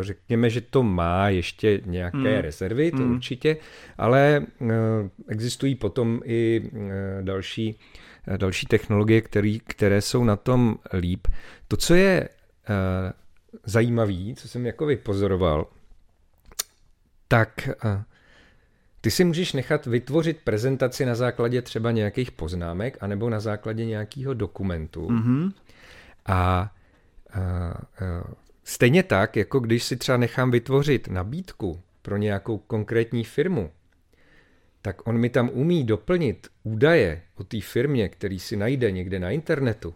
Řekněme, 0.00 0.50
že 0.50 0.60
to 0.60 0.82
má 0.82 1.28
ještě 1.28 1.80
nějaké 1.84 2.18
hmm. 2.18 2.26
rezervy, 2.26 2.90
to 2.90 2.96
hmm. 2.96 3.14
určitě, 3.14 3.56
ale 3.98 4.42
uh, 4.60 4.68
existují 5.28 5.74
potom 5.74 6.20
i 6.24 6.70
uh, 6.72 6.80
další 7.22 7.74
uh, 7.74 7.80
další 8.36 8.66
technologie, 8.66 9.20
který, 9.20 9.60
které 9.60 10.00
jsou 10.00 10.24
na 10.24 10.36
tom 10.36 10.76
líp. 10.92 11.28
To, 11.68 11.76
co 11.76 11.94
je 11.94 12.28
uh, 12.28 12.76
zajímavé, 13.64 14.34
co 14.36 14.48
jsem 14.48 14.66
jako 14.66 14.86
vypozoroval, 14.86 15.66
tak 17.28 17.68
uh, 17.84 18.02
ty 19.00 19.10
si 19.10 19.24
můžeš 19.24 19.52
nechat 19.52 19.86
vytvořit 19.86 20.40
prezentaci 20.44 21.06
na 21.06 21.14
základě 21.14 21.62
třeba 21.62 21.90
nějakých 21.90 22.30
poznámek 22.30 22.98
anebo 23.00 23.30
na 23.30 23.40
základě 23.40 23.84
nějakého 23.84 24.34
dokumentu. 24.34 25.08
Mm-hmm. 25.08 25.52
A 26.26 26.72
uh, 27.36 27.42
uh, 27.42 28.34
stejně 28.64 29.02
tak, 29.02 29.36
jako 29.36 29.60
když 29.60 29.84
si 29.84 29.96
třeba 29.96 30.18
nechám 30.18 30.50
vytvořit 30.50 31.08
nabídku 31.08 31.80
pro 32.02 32.16
nějakou 32.16 32.58
konkrétní 32.58 33.24
firmu, 33.24 33.70
tak 34.82 35.06
on 35.06 35.18
mi 35.18 35.30
tam 35.30 35.50
umí 35.52 35.84
doplnit 35.84 36.48
údaje 36.62 37.22
o 37.34 37.44
té 37.44 37.60
firmě, 37.60 38.08
který 38.08 38.38
si 38.38 38.56
najde 38.56 38.90
někde 38.90 39.18
na 39.18 39.30
internetu, 39.30 39.94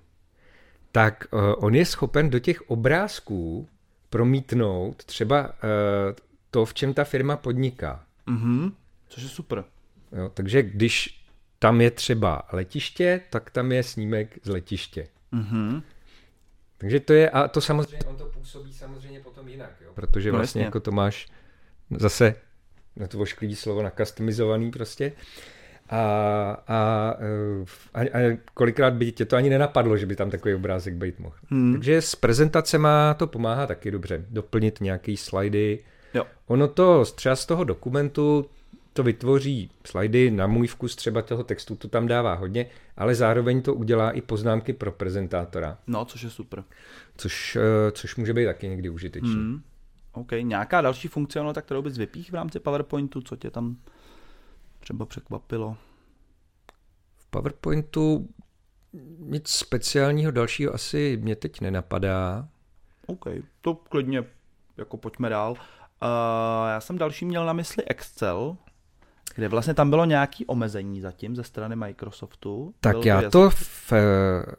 tak 0.93 1.27
uh, 1.31 1.41
on 1.57 1.75
je 1.75 1.85
schopen 1.87 2.31
do 2.31 2.39
těch 2.39 2.71
obrázků 2.71 3.69
promítnout 4.11 5.05
třeba 5.05 5.47
uh, 5.47 5.51
to, 6.51 6.65
v 6.65 6.75
čem 6.75 6.95
ta 6.95 7.05
firma 7.05 7.37
podniká. 7.37 8.05
Mm-hmm. 8.27 8.73
Což 9.09 9.23
je 9.23 9.29
super. 9.29 9.65
Jo, 10.13 10.31
takže 10.35 10.63
když 10.63 11.25
tam 11.59 11.81
je 11.81 11.91
třeba 11.91 12.43
letiště, 12.53 13.21
tak 13.31 13.51
tam 13.51 13.73
je 13.73 13.83
snímek 13.83 14.39
z 14.43 14.49
letiště. 14.49 15.09
Mm-hmm. 15.33 15.83
Takže 16.79 17.01
to 17.01 17.13
je, 17.13 17.31
a 17.31 17.49
to 17.49 17.61
samozřejmě, 17.61 17.99
on 18.07 18.17
to 18.17 18.25
působí 18.25 18.73
samozřejmě 18.73 19.21
potom 19.21 19.49
jinak, 19.49 19.71
jo? 19.85 19.91
protože 19.95 20.33
no 20.33 20.39
vlastně 20.39 20.63
jako 20.63 20.81
to 20.81 20.91
máš 20.93 21.29
zase 21.91 22.35
na 22.97 23.07
to 23.07 23.19
ošklivý 23.19 23.57
slovo, 23.57 23.83
na 23.83 23.91
customizovaný 23.91 24.71
prostě. 24.71 25.13
A, 25.89 26.01
a, 26.69 27.11
a, 27.95 28.01
a 28.01 28.39
kolikrát 28.55 28.95
by 28.95 29.13
tě 29.13 29.25
to 29.25 29.37
ani 29.37 29.51
nenapadlo, 29.51 29.97
že 29.97 30.07
by 30.07 30.17
tam 30.17 30.31
takový 30.31 30.55
obrázek 30.55 30.95
být 30.95 31.19
mohl. 31.19 31.35
Hmm. 31.51 31.73
Takže 31.73 32.03
s 32.03 32.15
prezentacema 32.15 33.15
to 33.15 33.27
pomáhá 33.27 33.67
taky 33.67 33.91
dobře. 33.91 34.25
Doplnit 34.31 34.81
nějaký 34.81 35.17
slajdy. 35.17 35.79
Jo. 36.15 36.27
Ono 36.47 36.69
to 36.69 37.05
třeba 37.05 37.37
z 37.37 37.47
toho 37.47 37.65
dokumentu 37.65 38.47
to 38.93 39.03
vytvoří 39.03 39.71
slajdy, 39.85 40.31
na 40.31 40.47
můj 40.47 40.67
vkus 40.67 40.97
třeba 40.97 41.23
toho 41.23 41.45
textu 41.45 41.77
to 41.77 41.89
tam 41.89 42.07
dává 42.07 42.35
hodně, 42.35 42.67
ale 42.97 43.15
zároveň 43.15 43.63
to 43.63 43.75
udělá 43.75 44.11
i 44.11 44.21
poznámky 44.21 44.73
pro 44.73 44.93
prezentátora. 44.93 45.79
No, 45.87 46.05
což 46.05 46.23
je 46.23 46.31
super. 46.31 46.65
Což, 47.17 47.57
eh, 47.57 47.91
což 47.93 48.17
může 48.17 48.35
být 48.35 48.45
taky 48.45 48.69
někdy 48.69 48.89
užitečný. 48.89 49.35
Hmm. 49.35 49.63
OK. 50.17 50.33
Nějaká 50.43 50.81
další 50.81 51.09
funkcionalita, 51.09 51.63
kterou 51.63 51.83
bys 51.83 51.99
vypích 51.99 52.31
v 52.31 52.35
rámci 52.35 52.61
PowerPointu, 52.61 53.21
co 53.21 53.37
tě 53.37 53.51
tam 53.51 53.77
třeba 54.81 55.07
překvapilo? 55.07 55.77
V 57.17 57.27
PowerPointu 57.27 58.29
nic 59.19 59.49
speciálního 59.49 60.31
dalšího 60.31 60.75
asi 60.75 61.19
mě 61.23 61.37
teď 61.37 61.61
nenapadá. 61.61 62.49
OK, 63.07 63.25
to 63.61 63.75
klidně 63.75 64.25
jako 64.77 64.97
pojďme 64.97 65.29
dál. 65.29 65.51
Uh, 65.53 65.59
já 66.69 66.81
jsem 66.81 66.99
další 66.99 67.25
měl 67.25 67.47
na 67.47 67.53
mysli 67.53 67.85
Excel, 67.85 68.57
kde 69.35 69.49
vlastně 69.49 69.75
tam 69.75 69.91
bylo 69.91 70.05
nějaké 70.05 70.45
omezení 70.47 71.01
zatím 71.01 71.37
ze 71.37 71.45
strany 71.45 71.77
Microsoftu. 71.77 72.75
Tak 72.81 73.05
já 73.05 73.31
to, 73.31 73.51
v, 73.51 73.93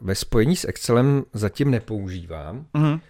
ve 0.00 0.14
spojení 0.14 0.56
s 0.56 0.64
Excelem 0.64 1.24
zatím 1.32 1.70
nepoužívám. 1.70 2.66
Uh-huh. 2.74 3.00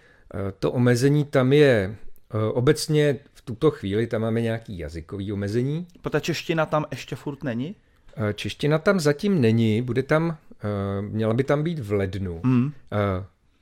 To 0.59 0.71
omezení 0.71 1.25
tam 1.25 1.53
je 1.53 1.95
Eh, 1.95 2.08
obecně 2.53 3.19
v 3.33 3.41
tuto 3.41 3.71
chvíli 3.71 4.07
tam 4.07 4.21
máme 4.21 4.41
nějaký 4.41 4.77
jazykový 4.77 5.31
omezení. 5.31 5.87
Ta 6.09 6.19
čeština 6.19 6.65
tam 6.65 6.85
ještě 6.91 7.15
furt 7.15 7.43
není? 7.43 7.75
Eh, 8.17 8.33
čeština 8.33 8.77
tam 8.77 8.99
zatím 8.99 9.41
není, 9.41 9.81
bude 9.81 10.03
tam, 10.03 10.37
eh, 10.51 11.01
měla 11.01 11.33
by 11.33 11.43
tam 11.43 11.63
být 11.63 11.79
v 11.79 11.91
lednu. 11.91 12.41
Mm. 12.43 12.71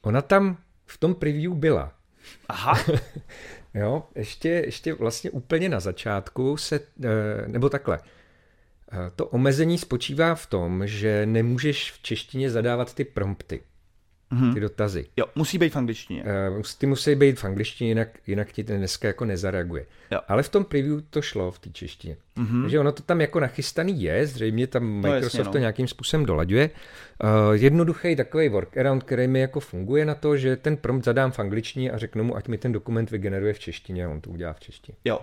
Ona 0.01 0.21
tam 0.21 0.57
v 0.85 0.97
tom 0.97 1.15
preview 1.15 1.53
byla. 1.53 1.93
Aha. 2.49 2.79
jo, 3.73 4.03
ještě, 4.15 4.49
ještě 4.49 4.93
vlastně 4.93 5.31
úplně 5.31 5.69
na 5.69 5.79
začátku 5.79 6.57
se, 6.57 6.79
nebo 7.47 7.69
takhle, 7.69 7.99
to 9.15 9.25
omezení 9.25 9.77
spočívá 9.77 10.35
v 10.35 10.45
tom, 10.45 10.87
že 10.87 11.25
nemůžeš 11.25 11.91
v 11.91 12.01
češtině 12.01 12.51
zadávat 12.51 12.93
ty 12.93 13.05
prompty 13.05 13.61
mm-hmm. 14.31 14.53
ty 14.53 14.59
dotazy. 14.59 15.05
Jo, 15.17 15.25
musí 15.35 15.57
být 15.57 15.73
v 15.73 15.75
angličtině. 15.75 16.23
Uh, 16.57 16.61
ty 16.77 16.85
musí 16.85 17.15
být 17.15 17.39
v 17.39 17.45
angličtině, 17.45 17.89
jinak, 17.89 18.07
jinak 18.27 18.51
ti 18.51 18.63
ten 18.63 18.77
dneska 18.77 19.07
jako 19.07 19.25
nezareaguje. 19.25 19.85
Jo. 20.11 20.19
Ale 20.27 20.43
v 20.43 20.49
tom 20.49 20.65
preview 20.65 20.99
to 21.09 21.21
šlo 21.21 21.51
v 21.51 21.59
té 21.59 21.69
češtině. 21.69 22.17
Mm-hmm. 22.37 22.61
Takže 22.61 22.79
ono 22.79 22.91
to 22.91 23.03
tam 23.03 23.21
jako 23.21 23.39
nachystaný 23.39 24.01
je, 24.01 24.27
zřejmě 24.27 24.67
tam 24.67 24.83
Microsoft 24.83 25.21
no, 25.21 25.25
jasně, 25.25 25.43
no. 25.43 25.51
to 25.51 25.57
nějakým 25.57 25.87
způsobem 25.87 26.25
dolaďuje. 26.25 26.69
Uh, 27.23 27.29
jednoduchý 27.53 28.15
takový 28.15 28.49
workaround, 28.49 29.03
který 29.03 29.27
mi 29.27 29.39
jako 29.39 29.59
funguje 29.59 30.05
na 30.05 30.15
to, 30.15 30.37
že 30.37 30.55
ten 30.55 30.77
prompt 30.77 31.05
zadám 31.05 31.31
v 31.31 31.39
angličtině 31.39 31.91
a 31.91 31.97
řeknu 31.97 32.23
mu, 32.23 32.35
ať 32.35 32.47
mi 32.47 32.57
ten 32.57 32.71
dokument 32.71 33.11
vygeneruje 33.11 33.53
v 33.53 33.59
češtině 33.59 34.05
a 34.05 34.09
on 34.09 34.21
to 34.21 34.29
udělá 34.29 34.53
v 34.53 34.59
češtině. 34.59 34.97
Jo. 35.05 35.19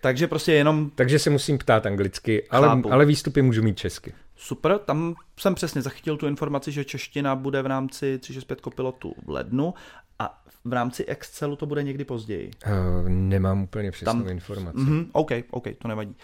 Takže 0.00 0.26
prostě 0.26 0.52
jenom... 0.52 0.90
Takže 0.94 1.18
se 1.18 1.30
musím 1.30 1.58
ptát 1.58 1.86
anglicky, 1.86 2.48
ale, 2.50 2.82
ale 2.90 3.04
výstupy 3.04 3.42
můžu 3.42 3.62
mít 3.62 3.78
česky. 3.78 4.12
Super, 4.36 4.78
tam 4.78 5.14
jsem 5.40 5.54
přesně 5.54 5.82
zachytil 5.82 6.16
tu 6.16 6.26
informaci, 6.26 6.72
že 6.72 6.84
čeština 6.84 7.36
bude 7.36 7.62
v 7.62 7.66
rámci 7.66 8.18
365 8.18 8.60
Copilotu 8.64 9.14
v 9.26 9.30
lednu 9.30 9.74
a 10.18 10.42
v 10.64 10.72
rámci 10.72 11.04
Excelu 11.04 11.56
to 11.56 11.66
bude 11.66 11.82
někdy 11.82 12.04
později. 12.04 12.50
Uh, 12.66 13.08
nemám 13.08 13.62
úplně 13.62 13.90
přesnou 13.90 14.22
tam... 14.22 14.28
informaci. 14.28 14.78
Mm-hmm, 14.78 15.08
OK, 15.12 15.30
OK, 15.50 15.64
to 15.78 15.88
nevadí. 15.88 16.16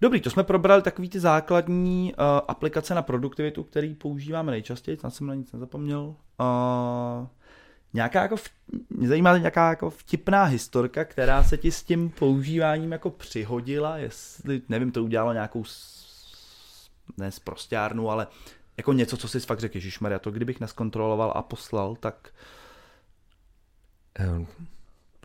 Dobrý, 0.00 0.20
to 0.20 0.30
jsme 0.30 0.44
probrali 0.44 0.82
takový 0.82 1.08
ty 1.08 1.20
základní 1.20 2.14
uh, 2.14 2.24
aplikace 2.48 2.94
na 2.94 3.02
produktivitu, 3.02 3.62
který 3.62 3.94
používáme 3.94 4.52
nejčastěji, 4.52 4.96
tam 4.96 5.10
jsem 5.10 5.26
na 5.26 5.34
nic 5.34 5.52
nezapomněl. 5.52 6.14
Uh, 6.40 7.26
nějaká 7.94 8.22
jako, 8.22 8.36
v, 8.36 8.44
mě 8.90 9.08
zajímá 9.08 9.38
nějaká 9.38 9.68
jako 9.68 9.90
vtipná 9.90 10.44
historka, 10.44 11.04
která 11.04 11.44
se 11.44 11.56
ti 11.56 11.72
s 11.72 11.82
tím 11.82 12.10
používáním 12.10 12.92
jako 12.92 13.10
přihodila, 13.10 13.96
jestli, 13.96 14.62
nevím, 14.68 14.92
to 14.92 15.04
udělalo 15.04 15.32
nějakou 15.32 15.64
ne 17.16 17.30
zprostárnu, 17.30 18.10
ale 18.10 18.26
jako 18.76 18.92
něco, 18.92 19.16
co 19.16 19.28
si 19.28 19.40
fakt 19.40 19.60
řekl, 19.60 19.76
Ježišmarja, 19.76 20.18
to 20.18 20.30
kdybych 20.30 20.60
neskontroloval 20.60 21.32
a 21.36 21.42
poslal, 21.42 21.96
tak 21.96 22.34
um, 24.36 24.46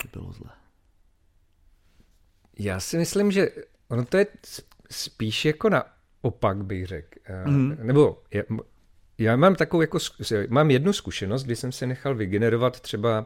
by 0.03 0.09
bylo 0.13 0.31
zle. 0.31 0.49
Já 2.59 2.79
si 2.79 2.97
myslím, 2.97 3.31
že 3.31 3.49
ono 3.87 4.05
to 4.05 4.17
je 4.17 4.27
spíš 4.91 5.45
jako 5.45 5.69
na 5.69 5.83
opak, 6.21 6.65
bych 6.65 6.87
řekl. 6.87 7.19
Mm. 7.45 7.77
Nebo 7.81 8.23
já, 8.33 8.43
já 9.17 9.35
mám 9.35 9.55
takovou 9.55 9.81
jako, 9.81 9.97
mám 10.49 10.71
jednu 10.71 10.93
zkušenost, 10.93 11.43
kdy 11.43 11.55
jsem 11.55 11.71
se 11.71 11.87
nechal 11.87 12.15
vygenerovat 12.15 12.79
třeba 12.79 13.25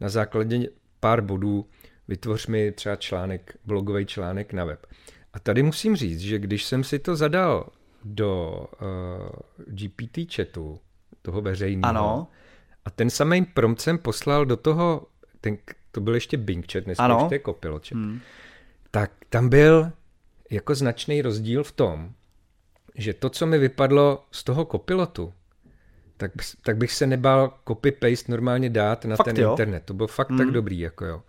na 0.00 0.08
základě 0.08 0.68
pár 1.00 1.20
bodů, 1.20 1.68
vytvoř 2.08 2.46
mi 2.46 2.72
třeba 2.72 2.96
článek, 2.96 3.56
blogový 3.64 4.06
článek 4.06 4.52
na 4.52 4.64
web. 4.64 4.86
A 5.32 5.40
tady 5.40 5.62
musím 5.62 5.96
říct, 5.96 6.20
že 6.20 6.38
když 6.38 6.64
jsem 6.64 6.84
si 6.84 6.98
to 6.98 7.16
zadal 7.16 7.68
do 8.04 8.64
uh, 8.80 9.64
GPT 9.66 10.34
chatu, 10.34 10.80
toho 11.22 11.40
veřejného, 11.40 11.88
ano. 11.88 12.28
a 12.84 12.90
ten 12.90 13.10
samý 13.10 13.44
prompt 13.44 13.80
jsem 13.80 13.98
poslal 13.98 14.46
do 14.46 14.56
toho, 14.56 15.06
ten, 15.40 15.58
to 15.90 16.00
byl 16.00 16.14
ještě 16.14 16.36
Bing 16.36 16.72
chat, 16.72 16.84
dneska 16.84 17.04
ano. 17.04 17.26
to 17.28 17.34
je 17.34 17.40
Copilot 17.40 17.88
chat, 17.88 17.96
hmm. 17.96 18.20
tak 18.90 19.12
tam 19.28 19.48
byl 19.48 19.92
jako 20.50 20.74
značný 20.74 21.22
rozdíl 21.22 21.64
v 21.64 21.72
tom, 21.72 22.12
že 22.94 23.14
to, 23.14 23.30
co 23.30 23.46
mi 23.46 23.58
vypadlo 23.58 24.24
z 24.30 24.44
toho 24.44 24.64
kopilotu, 24.64 25.32
tak, 26.16 26.32
tak 26.64 26.76
bych 26.76 26.92
se 26.92 27.06
nebál 27.06 27.58
copy-paste 27.64 28.28
normálně 28.28 28.70
dát 28.70 29.04
na 29.04 29.16
fakt 29.16 29.24
ten 29.24 29.36
jo? 29.36 29.50
internet. 29.50 29.82
To 29.84 29.94
bylo 29.94 30.08
fakt 30.08 30.28
hmm. 30.28 30.38
tak 30.38 30.50
dobrý, 30.50 30.78
jako 30.78 31.04
jo. 31.04 31.22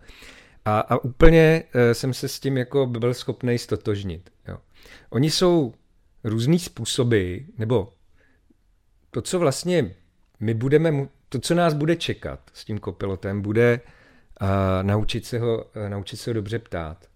A, 0.64 0.80
a 0.80 0.96
úplně 0.96 1.62
uh, 1.74 1.80
jsem 1.92 2.14
se 2.14 2.28
s 2.28 2.40
tím 2.40 2.56
jako 2.56 2.86
byl 2.86 3.14
schopný 3.14 3.58
stotožnit. 3.58 4.30
Jo. 4.48 4.58
Oni 5.10 5.30
jsou 5.30 5.74
různý 6.24 6.58
způsoby, 6.58 7.36
nebo 7.58 7.92
to, 9.10 9.22
co 9.22 9.38
vlastně 9.38 9.94
my 10.40 10.54
budeme, 10.54 11.08
to, 11.28 11.38
co 11.38 11.54
nás 11.54 11.74
bude 11.74 11.96
čekat 11.96 12.40
s 12.52 12.64
tím 12.64 12.78
kopilotem, 12.78 13.42
bude 13.42 13.80
uh, 14.40 14.48
naučit, 14.82 15.26
se 15.26 15.38
ho, 15.38 15.64
uh, 15.64 15.88
naučit 15.88 16.16
se 16.16 16.30
ho 16.30 16.34
dobře 16.34 16.58
ptát. 16.58 17.08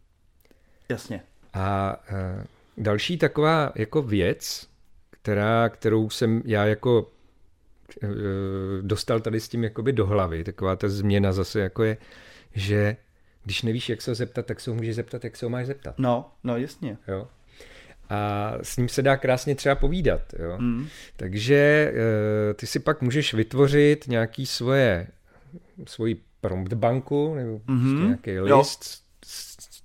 Jasně. 0.89 1.21
A 1.55 1.97
uh, 2.11 2.45
další 2.77 3.19
taková 3.19 3.73
jako 3.75 4.03
věc, 4.03 4.69
která, 5.11 5.69
kterou 5.69 6.11
jsem 6.11 6.43
já 6.45 6.67
jako 6.67 7.01
uh, 8.03 8.11
dostal 8.81 9.21
tady 9.21 9.41
s 9.41 9.49
tím 9.49 9.65
jakoby 9.65 9.93
do 9.93 10.07
hlavy, 10.07 10.45
taková 10.45 10.77
ta 10.77 10.89
změna 10.89 11.33
zase 11.33 11.61
jako 11.61 11.83
je, 11.83 11.97
že 12.55 12.97
když 13.49 13.63
nevíš, 13.63 13.89
jak 13.89 14.03
se 14.03 14.11
ho 14.11 14.15
zeptat, 14.15 14.47
tak 14.47 14.61
se 14.61 14.71
ho 14.71 14.77
můžeš 14.77 14.95
zeptat, 14.95 15.25
jak 15.25 15.37
se 15.37 15.47
ho 15.47 15.51
máš 15.51 15.67
zeptat. 15.67 15.95
No, 15.99 16.31
no 16.45 16.57
jasně. 16.57 16.97
Jo. 17.09 17.29
A 18.09 18.53
s 18.63 18.77
ním 18.77 18.89
se 18.89 19.03
dá 19.03 19.17
krásně 19.17 19.55
třeba 19.55 19.75
povídat. 19.75 20.21
Jo. 20.39 20.59
Mm. 20.59 20.87
Takže 21.17 21.93
uh, 21.93 22.55
ty 22.55 22.67
si 22.67 22.79
pak 22.79 23.03
můžeš 23.03 23.35
vytvořit 23.35 24.09
nějaký 24.09 24.47
svoje, 24.47 25.07
svoji 25.87 26.21
prompt 26.41 26.73
banku, 26.73 27.35
nebo 27.35 27.59
mm-hmm. 27.59 28.07
nějaký 28.07 28.41
list, 28.41 28.51
jo. 28.53 28.59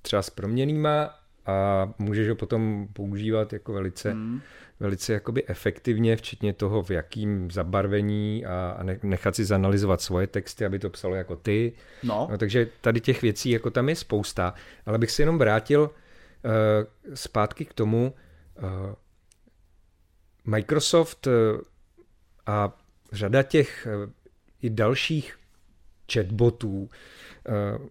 třeba 0.02 0.21
s 0.21 0.30
proměnýma 0.30 1.19
a 1.45 1.89
můžeš 1.99 2.30
ho 2.30 2.36
potom 2.36 2.88
používat 2.93 3.54
jako 3.54 3.73
velice, 3.73 4.13
mm. 4.13 4.41
Velice 4.84 5.13
jakoby 5.13 5.48
efektivně, 5.48 6.15
včetně 6.15 6.54
toho, 6.54 6.84
v 6.84 6.91
jakým 6.91 7.52
zabarvení 7.52 8.46
a, 8.46 8.76
a 8.80 8.84
nechat 9.04 9.36
si 9.36 9.46
zanalizovat 9.46 10.02
svoje 10.02 10.28
texty, 10.28 10.65
aby 10.65 10.80
to 10.80 10.89
psalo 10.89 11.15
jako 11.15 11.36
ty. 11.36 11.74
No. 12.04 12.28
no 12.32 12.38
takže 12.38 12.67
tady 12.82 13.02
těch 13.02 13.22
věcí 13.22 13.50
jako 13.50 13.69
tam 13.69 13.89
je 13.89 13.96
spousta, 13.96 14.54
ale 14.86 14.98
bych 14.98 15.12
si 15.12 15.22
jenom 15.22 15.38
vrátil 15.38 15.82
uh, 15.82 15.89
zpátky 17.13 17.65
k 17.65 17.74
tomu, 17.74 18.13
uh, 18.63 18.69
Microsoft 20.46 21.28
uh, 21.28 21.34
a 22.46 22.78
řada 23.12 23.43
těch 23.43 23.88
uh, 24.06 24.12
i 24.62 24.69
dalších 24.69 25.39
chatbotů 26.13 26.89
uh, 27.50 27.88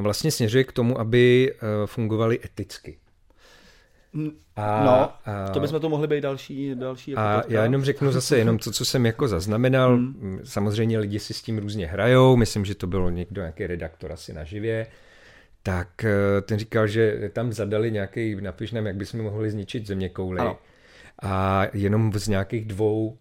vlastně 0.00 0.30
směřuje 0.30 0.64
k 0.64 0.72
tomu, 0.72 1.00
aby 1.00 1.54
fungovaly 1.86 2.40
eticky. 2.44 2.98
A, 4.56 4.84
no, 4.84 5.12
to 5.52 5.60
bychom 5.60 5.80
to 5.80 5.88
mohli 5.88 6.06
být 6.06 6.20
další. 6.20 6.74
další 6.74 7.10
jako 7.10 7.22
a 7.22 7.42
já 7.48 7.62
jenom 7.62 7.84
řeknu 7.84 8.12
zase 8.12 8.38
jenom 8.38 8.58
to, 8.58 8.72
co 8.72 8.84
jsem 8.84 9.06
jako 9.06 9.28
zaznamenal. 9.28 9.96
Hmm. 9.96 10.40
Samozřejmě 10.44 10.98
lidi 10.98 11.18
si 11.18 11.34
s 11.34 11.42
tím 11.42 11.58
různě 11.58 11.86
hrajou. 11.86 12.36
Myslím, 12.36 12.64
že 12.64 12.74
to 12.74 12.86
bylo 12.86 13.10
někdo, 13.10 13.40
nějaký 13.40 13.66
redaktor 13.66 14.12
asi 14.12 14.32
na 14.32 14.44
živě. 14.44 14.86
Tak 15.62 16.04
eh, 16.04 16.40
ten 16.40 16.58
říkal, 16.58 16.86
že 16.86 17.30
tam 17.32 17.52
zadali 17.52 17.92
nějaký, 17.92 18.36
napiš 18.40 18.72
nám, 18.72 18.86
jak 18.86 18.96
bychom 18.96 19.22
mohli 19.22 19.50
zničit 19.50 19.86
země 19.86 20.08
kouly. 20.08 20.40
Ano. 20.40 20.58
A 21.22 21.66
jenom 21.72 22.12
z 22.12 22.28
nějakých 22.28 22.64
dvou 22.64 23.18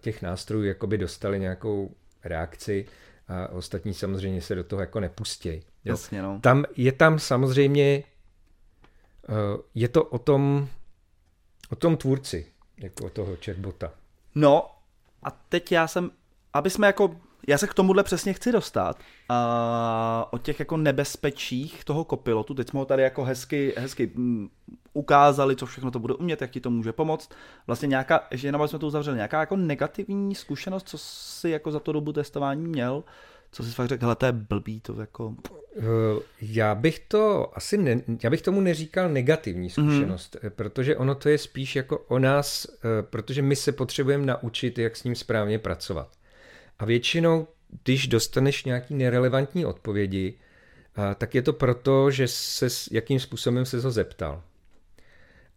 těch 0.00 0.22
nástrojů 0.22 0.64
jakoby 0.64 0.98
dostali 0.98 1.40
nějakou 1.40 1.90
reakci 2.24 2.86
a 3.28 3.48
ostatní 3.48 3.94
samozřejmě 3.94 4.40
se 4.40 4.54
do 4.54 4.64
toho 4.64 4.80
jako 4.80 5.00
nepustějí. 5.00 5.62
Jasně, 5.84 6.22
no. 6.22 6.38
Tam 6.40 6.64
je 6.76 6.92
tam 6.92 7.18
samozřejmě, 7.18 8.02
je 9.74 9.88
to 9.88 10.04
o 10.04 10.18
tom, 10.18 10.68
o 11.70 11.76
tom 11.76 11.96
tvůrci, 11.96 12.46
jako 12.78 13.06
o 13.06 13.10
toho 13.10 13.36
chatbota. 13.44 13.92
No 14.34 14.70
a 15.22 15.30
teď 15.30 15.72
já 15.72 15.88
jsem, 15.88 16.10
aby 16.52 16.70
jsme 16.70 16.86
jako, 16.86 17.16
já 17.48 17.58
se 17.58 17.66
k 17.66 17.74
tomuhle 17.74 18.02
přesně 18.02 18.32
chci 18.32 18.52
dostat, 18.52 18.98
a 19.28 20.28
o 20.30 20.38
těch 20.38 20.58
jako 20.58 20.76
nebezpečích 20.76 21.84
toho 21.84 22.04
kopilotu, 22.04 22.54
teď 22.54 22.68
jsme 22.68 22.78
ho 22.78 22.84
tady 22.84 23.02
jako 23.02 23.24
hezky, 23.24 23.74
hezky 23.76 24.10
mm, 24.14 24.48
ukázali, 24.92 25.56
co 25.56 25.66
všechno 25.66 25.90
to 25.90 25.98
bude 25.98 26.14
umět, 26.14 26.40
jak 26.40 26.50
ti 26.50 26.60
to 26.60 26.70
může 26.70 26.92
pomoct. 26.92 27.30
Vlastně 27.66 27.86
nějaká, 27.86 28.26
že 28.30 28.48
jenom 28.48 28.68
jsme 28.68 28.78
to 28.78 28.86
uzavřeli, 28.86 29.16
nějaká 29.16 29.40
jako 29.40 29.56
negativní 29.56 30.34
zkušenost, 30.34 30.88
co 30.88 30.98
si 30.98 31.50
jako 31.50 31.70
za 31.70 31.80
to 31.80 31.92
dobu 31.92 32.12
testování 32.12 32.66
měl, 32.66 33.04
co 33.52 33.64
jsi 33.64 33.70
fakt 33.70 33.88
řekl, 33.88 34.04
hele, 34.04 34.16
to 34.16 34.26
je 34.26 34.32
blbý, 34.32 34.80
to 34.80 35.00
jako... 35.00 35.34
Eh, 35.78 35.82
já 36.40 36.74
bych 36.74 36.98
to 36.98 37.52
asi, 37.56 37.78
ne, 37.78 38.02
já 38.22 38.30
bych 38.30 38.42
tomu 38.42 38.60
neříkal 38.60 39.08
negativní 39.08 39.70
zkušenost, 39.70 40.36
mm. 40.42 40.50
protože 40.50 40.96
ono 40.96 41.14
to 41.14 41.28
je 41.28 41.38
spíš 41.38 41.76
jako 41.76 41.98
o 41.98 42.18
nás, 42.18 42.66
eh, 42.66 43.02
protože 43.02 43.42
my 43.42 43.56
se 43.56 43.72
potřebujeme 43.72 44.26
naučit, 44.26 44.78
jak 44.78 44.96
s 44.96 45.04
ním 45.04 45.14
správně 45.14 45.58
pracovat. 45.58 46.08
A 46.78 46.84
většinou, 46.84 47.46
když 47.84 48.06
dostaneš 48.06 48.64
nějaký 48.64 48.94
nerelevantní 48.94 49.66
odpovědi, 49.66 50.38
tak 51.18 51.34
je 51.34 51.42
to 51.42 51.52
proto, 51.52 52.10
že 52.10 52.28
se, 52.28 52.68
jakým 52.90 53.20
způsobem 53.20 53.64
se 53.64 53.80
ho 53.80 53.90
zeptal. 53.90 54.42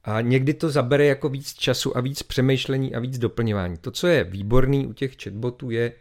A 0.03 0.21
někdy 0.21 0.53
to 0.53 0.69
zabere 0.69 1.05
jako 1.05 1.29
víc 1.29 1.53
času 1.53 1.97
a 1.97 2.01
víc 2.01 2.23
přemýšlení 2.23 2.95
a 2.95 2.99
víc 2.99 3.17
doplňování. 3.17 3.77
To, 3.77 3.91
co 3.91 4.07
je 4.07 4.23
výborný 4.23 4.87
u 4.87 4.93
těch 4.93 5.15
chatbotů, 5.23 5.69
je, 5.69 5.93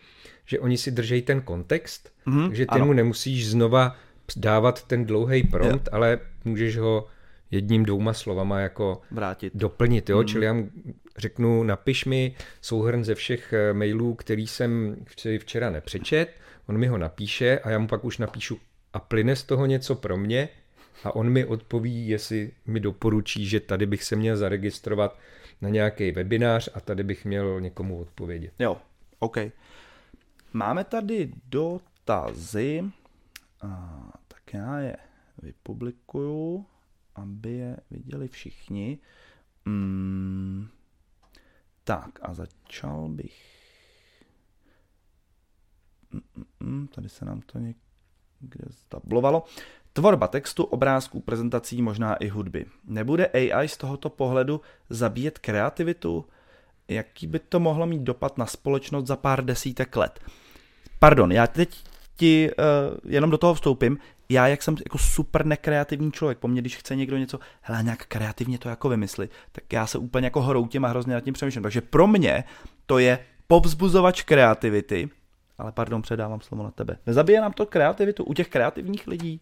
že 0.46 0.60
oni 0.60 0.78
si 0.78 0.90
držejí 0.90 1.22
ten 1.22 1.40
kontext, 1.40 2.12
mm-hmm, 2.26 2.46
takže 2.46 2.66
ty 2.66 2.74
ano. 2.74 2.86
mu 2.86 2.92
nemusíš 2.92 3.50
znova 3.50 3.96
dávat 4.36 4.84
ten 4.86 5.04
dlouhý 5.04 5.42
prompt, 5.42 5.88
ale 5.92 6.18
můžeš 6.44 6.78
ho 6.78 7.06
jedním, 7.50 7.84
dvouma 7.84 8.12
slovama 8.12 8.60
jako 8.60 9.00
Vrátit. 9.10 9.52
doplnit. 9.56 10.10
Jo? 10.10 10.18
Mm. 10.18 10.26
Čili 10.26 10.46
já 10.46 10.56
řeknu, 11.16 11.62
napiš 11.62 12.04
mi 12.04 12.34
souhrn 12.60 13.04
ze 13.04 13.14
všech 13.14 13.52
eh, 13.52 13.72
mailů, 13.72 14.14
který 14.14 14.46
jsem 14.46 14.96
včera 15.38 15.70
nepřečet, 15.70 16.28
on 16.66 16.78
mi 16.78 16.86
ho 16.86 16.98
napíše 16.98 17.58
a 17.58 17.70
já 17.70 17.78
mu 17.78 17.86
pak 17.86 18.04
už 18.04 18.18
napíšu 18.18 18.58
a 18.92 18.98
plyne 18.98 19.36
z 19.36 19.42
toho 19.42 19.66
něco 19.66 19.94
pro 19.94 20.16
mě 20.16 20.48
a 21.04 21.16
on 21.16 21.30
mi 21.30 21.44
odpoví, 21.44 22.08
jestli 22.08 22.50
mi 22.66 22.80
doporučí, 22.80 23.46
že 23.46 23.60
tady 23.60 23.86
bych 23.86 24.04
se 24.04 24.16
měl 24.16 24.36
zaregistrovat 24.36 25.18
na 25.60 25.68
nějaký 25.68 26.12
webinář 26.12 26.68
a 26.74 26.80
tady 26.80 27.02
bych 27.02 27.24
měl 27.24 27.60
někomu 27.60 28.00
odpovědět. 28.00 28.52
Jo, 28.58 28.76
OK. 29.18 29.36
Máme 30.52 30.84
tady 30.84 31.32
dotazy, 31.46 32.92
a, 33.62 34.02
tak 34.28 34.54
já 34.54 34.78
je 34.78 34.96
vypublikuju, 35.42 36.66
aby 37.14 37.52
je 37.52 37.76
viděli 37.90 38.28
všichni. 38.28 38.98
Mm, 39.64 40.68
tak 41.84 42.18
a 42.22 42.34
začal 42.34 43.08
bych. 43.08 43.62
Mm, 46.12 46.20
mm, 46.36 46.44
mm 46.60 46.88
tady 46.88 47.08
se 47.08 47.24
nám 47.24 47.40
to 47.40 47.58
někde 47.58 48.64
stablovalo. 48.70 49.44
Tvorba 49.92 50.28
textu, 50.28 50.64
obrázků, 50.64 51.20
prezentací, 51.20 51.82
možná 51.82 52.16
i 52.16 52.28
hudby. 52.28 52.66
Nebude 52.84 53.26
AI 53.26 53.68
z 53.68 53.76
tohoto 53.76 54.10
pohledu 54.10 54.60
zabíjet 54.90 55.38
kreativitu? 55.38 56.26
Jaký 56.88 57.26
by 57.26 57.38
to 57.38 57.60
mohlo 57.60 57.86
mít 57.86 58.02
dopad 58.02 58.38
na 58.38 58.46
společnost 58.46 59.06
za 59.06 59.16
pár 59.16 59.44
desítek 59.44 59.96
let? 59.96 60.20
Pardon, 61.02 61.32
já 61.32 61.46
teď 61.46 61.84
ti 62.16 62.50
uh, 62.58 63.10
jenom 63.12 63.30
do 63.30 63.38
toho 63.38 63.54
vstoupím. 63.54 63.98
Já, 64.28 64.46
jak 64.46 64.62
jsem 64.62 64.76
jako 64.84 64.98
super 64.98 65.46
nekreativní 65.46 66.12
člověk, 66.12 66.38
po 66.38 66.48
mně, 66.48 66.60
když 66.60 66.76
chce 66.76 66.96
někdo 66.96 67.16
něco, 67.16 67.38
hele, 67.62 67.82
nějak 67.82 68.06
kreativně 68.06 68.58
to 68.58 68.68
jako 68.68 68.88
vymyslit, 68.88 69.30
tak 69.52 69.72
já 69.72 69.86
se 69.86 69.98
úplně 69.98 70.26
jako 70.26 70.42
hroutím 70.42 70.84
a 70.84 70.88
hrozně 70.88 71.14
nad 71.14 71.20
tím 71.20 71.34
přemýšlím. 71.34 71.62
Takže 71.62 71.80
pro 71.80 72.06
mě 72.06 72.44
to 72.86 72.98
je 72.98 73.18
povzbuzovač 73.46 74.22
kreativity, 74.22 75.08
ale 75.58 75.72
pardon, 75.72 76.02
předávám 76.02 76.40
slovo 76.40 76.62
na 76.62 76.70
tebe. 76.70 76.96
Nezabije 77.06 77.40
nám 77.40 77.52
to 77.52 77.66
kreativitu 77.66 78.24
u 78.24 78.34
těch 78.34 78.48
kreativních 78.48 79.06
lidí? 79.06 79.40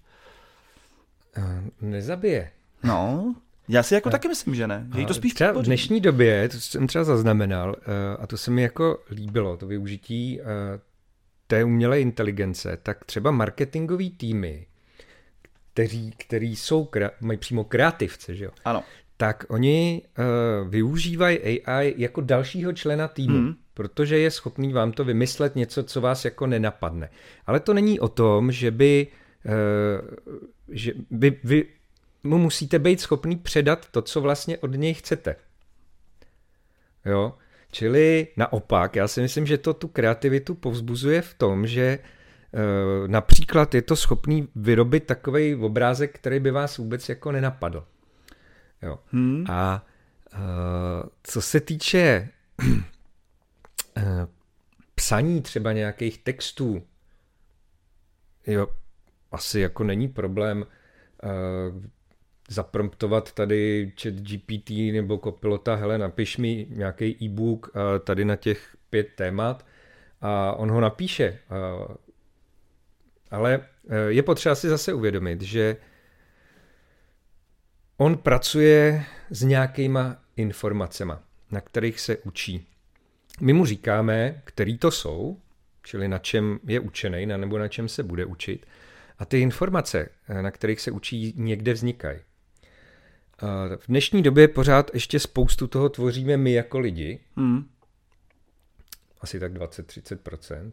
Nezabije. 1.81 2.51
No, 2.83 3.35
já 3.69 3.83
si 3.83 3.95
jako 3.95 4.09
a, 4.09 4.13
taky 4.13 4.29
myslím, 4.29 4.55
že 4.55 4.67
ne. 4.67 4.87
Že 4.97 5.07
to 5.07 5.15
spíš 5.15 5.35
třeba 5.35 5.53
v 5.53 5.63
dnešní 5.63 6.01
době, 6.01 6.49
to 6.49 6.61
jsem 6.61 6.87
třeba 6.87 7.05
zaznamenal, 7.05 7.77
a 8.19 8.27
to 8.27 8.37
se 8.37 8.51
mi 8.51 8.63
jako 8.63 8.99
líbilo, 9.11 9.57
to 9.57 9.67
využití 9.67 10.41
té 11.51 11.65
umělé 11.65 12.01
inteligence, 12.01 12.79
tak 12.83 13.05
třeba 13.05 13.31
marketingový 13.31 14.11
týmy, 14.11 14.67
kteří, 15.73 16.11
který 16.17 16.57
jsou, 16.57 16.89
mají 17.21 17.39
přímo 17.39 17.65
kreativce, 17.65 18.35
že 18.35 18.45
jo? 18.45 18.51
Ano. 18.65 18.83
Tak 19.17 19.45
oni 19.49 20.03
uh, 20.19 20.69
využívají 20.69 21.67
AI 21.67 21.95
jako 21.97 22.21
dalšího 22.21 22.73
člena 22.73 23.09
týmu, 23.09 23.39
hmm. 23.39 23.55
protože 23.75 24.19
je 24.19 24.31
schopný 24.31 24.73
vám 24.73 24.93
to 24.93 25.05
vymyslet 25.05 25.57
něco, 25.57 25.83
co 25.83 26.01
vás 26.01 26.25
jako 26.25 26.47
nenapadne. 26.47 27.11
Ale 27.47 27.61
to 27.61 27.75
není 27.75 28.01
o 28.01 28.09
tom, 28.09 28.53
že 28.53 28.71
by, 28.71 29.07
uh, 29.45 30.09
že 30.69 30.93
by 31.11 31.41
vy 31.45 31.67
mu 32.23 32.39
musíte 32.39 32.79
být 32.79 33.01
schopný 33.01 33.37
předat 33.37 33.89
to, 33.91 34.03
co 34.03 34.21
vlastně 34.21 34.59
od 34.59 34.71
něj 34.75 34.95
chcete. 34.95 35.37
Jo? 37.05 37.35
Čili 37.71 38.29
naopak, 38.37 38.97
já 38.97 39.09
si 39.09 39.21
myslím, 39.21 39.47
že 39.47 39.59
to 39.59 39.75
tu 39.75 39.89
kreativitu 39.89 40.55
povzbuzuje 40.55 41.23
v 41.23 41.35
tom, 41.35 41.67
že 41.67 41.83
e, 41.83 41.99
například 43.07 43.75
je 43.75 43.83
to 43.83 43.97
schopný 43.97 44.49
vyrobit 44.57 45.05
takový 45.05 45.55
obrázek, 45.55 46.15
který 46.15 46.41
by 46.41 46.51
vás 46.51 46.79
vůbec 46.79 47.09
jako 47.09 47.33
nenapadl. 47.33 47.85
Jo. 48.83 48.99
Hmm. 49.13 49.45
A 49.49 49.87
e, 50.33 50.39
co 51.23 51.43
se 51.43 51.61
týče 51.61 51.99
e, 51.99 52.29
psaní 54.95 55.43
třeba 55.43 55.73
nějakých 55.73 56.19
textů, 56.19 56.83
jo, 58.47 58.67
asi 59.33 59.61
jako 59.61 59.85
není 59.85 60.09
problém 60.09 60.67
zapromptovat 62.51 63.33
tady 63.33 63.93
chat 64.03 64.15
GPT 64.15 64.71
nebo 64.71 65.19
kopilota, 65.19 65.75
hele, 65.75 65.99
napiš 65.99 66.37
mi 66.37 66.67
nějaký 66.71 67.17
e-book 67.25 67.71
tady 68.05 68.25
na 68.25 68.37
těch 68.37 68.77
pět 68.91 69.09
témat 69.15 69.67
a 70.21 70.53
on 70.53 70.71
ho 70.71 70.81
napíše. 70.81 71.39
Ale 73.31 73.61
e, 73.89 73.99
je 73.99 74.23
potřeba 74.23 74.55
si 74.55 74.69
zase 74.69 74.93
uvědomit, 74.93 75.43
že 75.43 75.77
on 77.97 78.17
pracuje 78.17 79.05
s 79.31 79.43
nějakýma 79.43 80.17
informacemi, 80.37 81.13
na 81.51 81.61
kterých 81.61 82.01
se 82.01 82.17
učí. 82.17 82.67
My 83.41 83.53
mu 83.53 83.67
říkáme, 83.67 84.43
který 84.45 84.79
to 84.79 84.91
jsou, 84.91 85.39
čili 85.83 86.09
na 86.09 86.19
čem 86.19 86.61
je 86.67 86.81
učený, 86.81 87.27
nebo 87.27 87.59
na 87.59 87.69
čem 87.69 87.89
se 87.89 88.03
bude 88.03 88.25
učit. 88.25 88.67
A 89.19 89.25
ty 89.25 89.41
informace, 89.41 90.09
e, 90.29 90.43
na 90.43 90.51
kterých 90.51 90.81
se 90.81 90.91
učí, 90.91 91.35
někde 91.37 91.73
vznikají. 91.73 92.19
V 93.77 93.87
dnešní 93.89 94.23
době 94.23 94.49
pořád 94.49 94.91
ještě 94.95 95.19
spoustu 95.19 95.67
toho 95.67 95.89
tvoříme 95.89 96.37
my 96.37 96.53
jako 96.53 96.79
lidi. 96.79 97.21
Hmm. 97.37 97.65
Asi 99.21 99.41
tak 99.41 99.53
20-30%. 99.53 100.73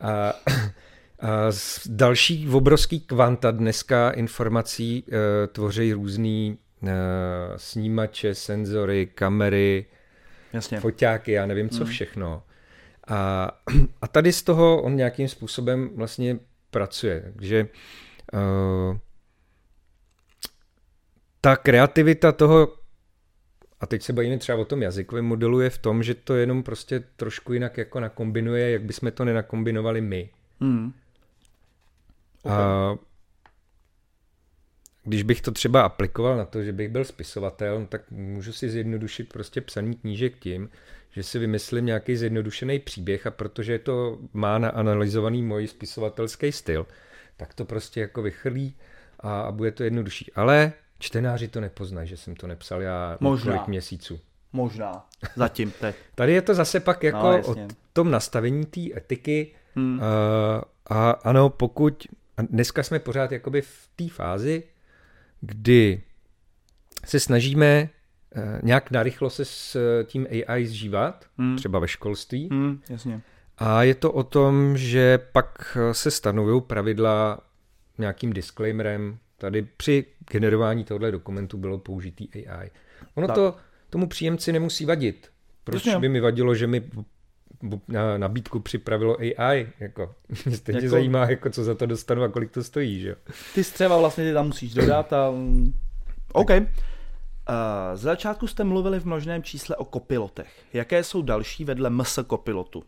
A, 0.00 0.30
a 0.30 1.52
z 1.52 1.88
další 1.88 2.48
obrovský 2.48 3.00
kvanta 3.00 3.50
dneska 3.50 4.10
informací 4.10 5.04
e, 5.08 5.46
tvoří 5.46 5.92
různý 5.92 6.58
e, 6.86 6.92
snímače, 7.56 8.34
senzory, 8.34 9.06
kamery, 9.06 9.86
Jasně. 10.52 10.80
foťáky, 10.80 11.32
já 11.32 11.46
nevím 11.46 11.68
co 11.68 11.84
hmm. 11.84 11.92
všechno. 11.92 12.42
A, 13.08 13.50
a 14.02 14.08
tady 14.08 14.32
z 14.32 14.42
toho 14.42 14.82
on 14.82 14.96
nějakým 14.96 15.28
způsobem 15.28 15.90
vlastně 15.96 16.38
pracuje. 16.70 17.32
Takže 17.36 17.58
e, 17.58 17.68
ta 21.40 21.56
kreativita 21.56 22.32
toho, 22.32 22.74
a 23.80 23.86
teď 23.86 24.02
se 24.02 24.12
bavíme 24.12 24.38
třeba 24.38 24.58
o 24.58 24.64
tom 24.64 24.82
jazykovém 24.82 25.24
modelu, 25.24 25.60
je 25.60 25.70
v 25.70 25.78
tom, 25.78 26.02
že 26.02 26.14
to 26.14 26.34
jenom 26.36 26.62
prostě 26.62 27.04
trošku 27.16 27.52
jinak 27.52 27.78
jako 27.78 28.00
nakombinuje, 28.00 28.70
jak 28.70 28.82
bychom 28.82 29.12
to 29.12 29.24
nenakombinovali 29.24 30.00
my. 30.00 30.30
Hmm. 30.60 30.92
Okay. 32.42 32.56
A 32.56 32.98
když 35.04 35.22
bych 35.22 35.40
to 35.40 35.50
třeba 35.50 35.82
aplikoval 35.82 36.36
na 36.36 36.44
to, 36.44 36.62
že 36.62 36.72
bych 36.72 36.88
byl 36.88 37.04
spisovatel, 37.04 37.80
no 37.80 37.86
tak 37.86 38.10
můžu 38.10 38.52
si 38.52 38.70
zjednodušit 38.70 39.32
prostě 39.32 39.60
psaní 39.60 39.96
knížek 39.96 40.38
tím, 40.38 40.70
že 41.10 41.22
si 41.22 41.38
vymyslím 41.38 41.86
nějaký 41.86 42.16
zjednodušený 42.16 42.78
příběh 42.78 43.26
a 43.26 43.30
protože 43.30 43.78
to 43.78 44.18
má 44.32 44.58
na 44.58 44.68
analyzovaný 44.68 45.42
můj 45.42 45.66
spisovatelský 45.66 46.52
styl, 46.52 46.86
tak 47.36 47.54
to 47.54 47.64
prostě 47.64 48.00
jako 48.00 48.22
vychrlí 48.22 48.76
a, 49.20 49.40
a 49.40 49.52
bude 49.52 49.72
to 49.72 49.84
jednodušší. 49.84 50.32
Ale 50.32 50.72
Čtenáři 51.00 51.48
to 51.48 51.60
nepoznají, 51.60 52.08
že 52.08 52.16
jsem 52.16 52.36
to 52.36 52.46
nepsal 52.46 52.82
já 52.82 53.16
Možná. 53.20 53.52
několik 53.52 53.68
měsíců. 53.68 54.20
Možná. 54.52 55.06
Zatím 55.36 55.72
teď. 55.80 55.96
Tady 56.14 56.32
je 56.32 56.42
to 56.42 56.54
zase 56.54 56.80
pak 56.80 57.02
jako 57.02 57.32
no, 57.32 57.46
o 57.46 57.56
tom 57.92 58.10
nastavení 58.10 58.66
té 58.66 58.80
etiky. 58.96 59.54
Hmm. 59.74 59.98
Uh, 59.98 60.04
a 60.86 61.10
ano, 61.10 61.50
pokud... 61.50 62.06
A 62.36 62.42
dneska 62.42 62.82
jsme 62.82 62.98
pořád 62.98 63.32
jakoby 63.32 63.62
v 63.62 63.88
té 63.96 64.08
fázi, 64.08 64.62
kdy 65.40 66.02
se 67.04 67.20
snažíme 67.20 67.88
uh, 68.36 68.42
nějak 68.62 68.90
narychlo 68.90 69.30
se 69.30 69.44
s 69.44 69.76
tím 70.04 70.26
AI 70.48 70.66
zžívat, 70.66 71.24
hmm. 71.38 71.56
třeba 71.56 71.78
ve 71.78 71.88
školství. 71.88 72.48
Hmm, 72.52 72.82
jasně. 72.90 73.20
A 73.58 73.82
je 73.82 73.94
to 73.94 74.12
o 74.12 74.22
tom, 74.22 74.76
že 74.76 75.18
pak 75.18 75.78
se 75.92 76.10
stanovují 76.10 76.62
pravidla 76.62 77.40
nějakým 77.98 78.32
disclaimerem, 78.32 79.18
Tady 79.40 79.62
při 79.76 80.04
generování 80.30 80.84
tohoto 80.84 81.10
dokumentu 81.10 81.58
bylo 81.58 81.78
použitý 81.78 82.46
AI. 82.46 82.70
Ono 83.14 83.26
tak. 83.26 83.36
to 83.36 83.56
tomu 83.90 84.08
příjemci 84.08 84.52
nemusí 84.52 84.86
vadit. 84.86 85.30
Proč 85.64 85.86
Jasně. 85.86 86.00
by 86.00 86.08
mi 86.08 86.20
vadilo, 86.20 86.54
že 86.54 86.66
mi 86.66 86.90
na 87.88 88.18
nabídku 88.18 88.60
připravilo 88.60 89.16
AI, 89.20 89.68
jako, 89.80 90.14
stejně 90.54 90.78
jako, 90.78 90.88
zajímá, 90.88 91.30
jako, 91.30 91.50
co 91.50 91.64
za 91.64 91.74
to 91.74 91.86
dostanu 91.86 92.22
a 92.22 92.28
kolik 92.28 92.50
to 92.50 92.64
stojí, 92.64 93.00
že 93.00 93.16
Ty 93.54 93.64
střeva 93.64 93.98
vlastně 93.98 94.24
ty 94.24 94.32
tam 94.32 94.46
musíš 94.46 94.74
dodat 94.74 95.12
a... 95.12 95.30
OK. 96.32 96.50
Uh, 96.50 96.56
z 97.94 98.00
začátku 98.00 98.46
jste 98.46 98.64
mluvili 98.64 99.00
v 99.00 99.04
množném 99.04 99.42
čísle 99.42 99.76
o 99.76 99.84
kopilotech. 99.84 100.62
Jaké 100.72 101.04
jsou 101.04 101.22
další 101.22 101.64
vedle 101.64 101.90
MS 101.90 102.18
kopilotu? 102.26 102.84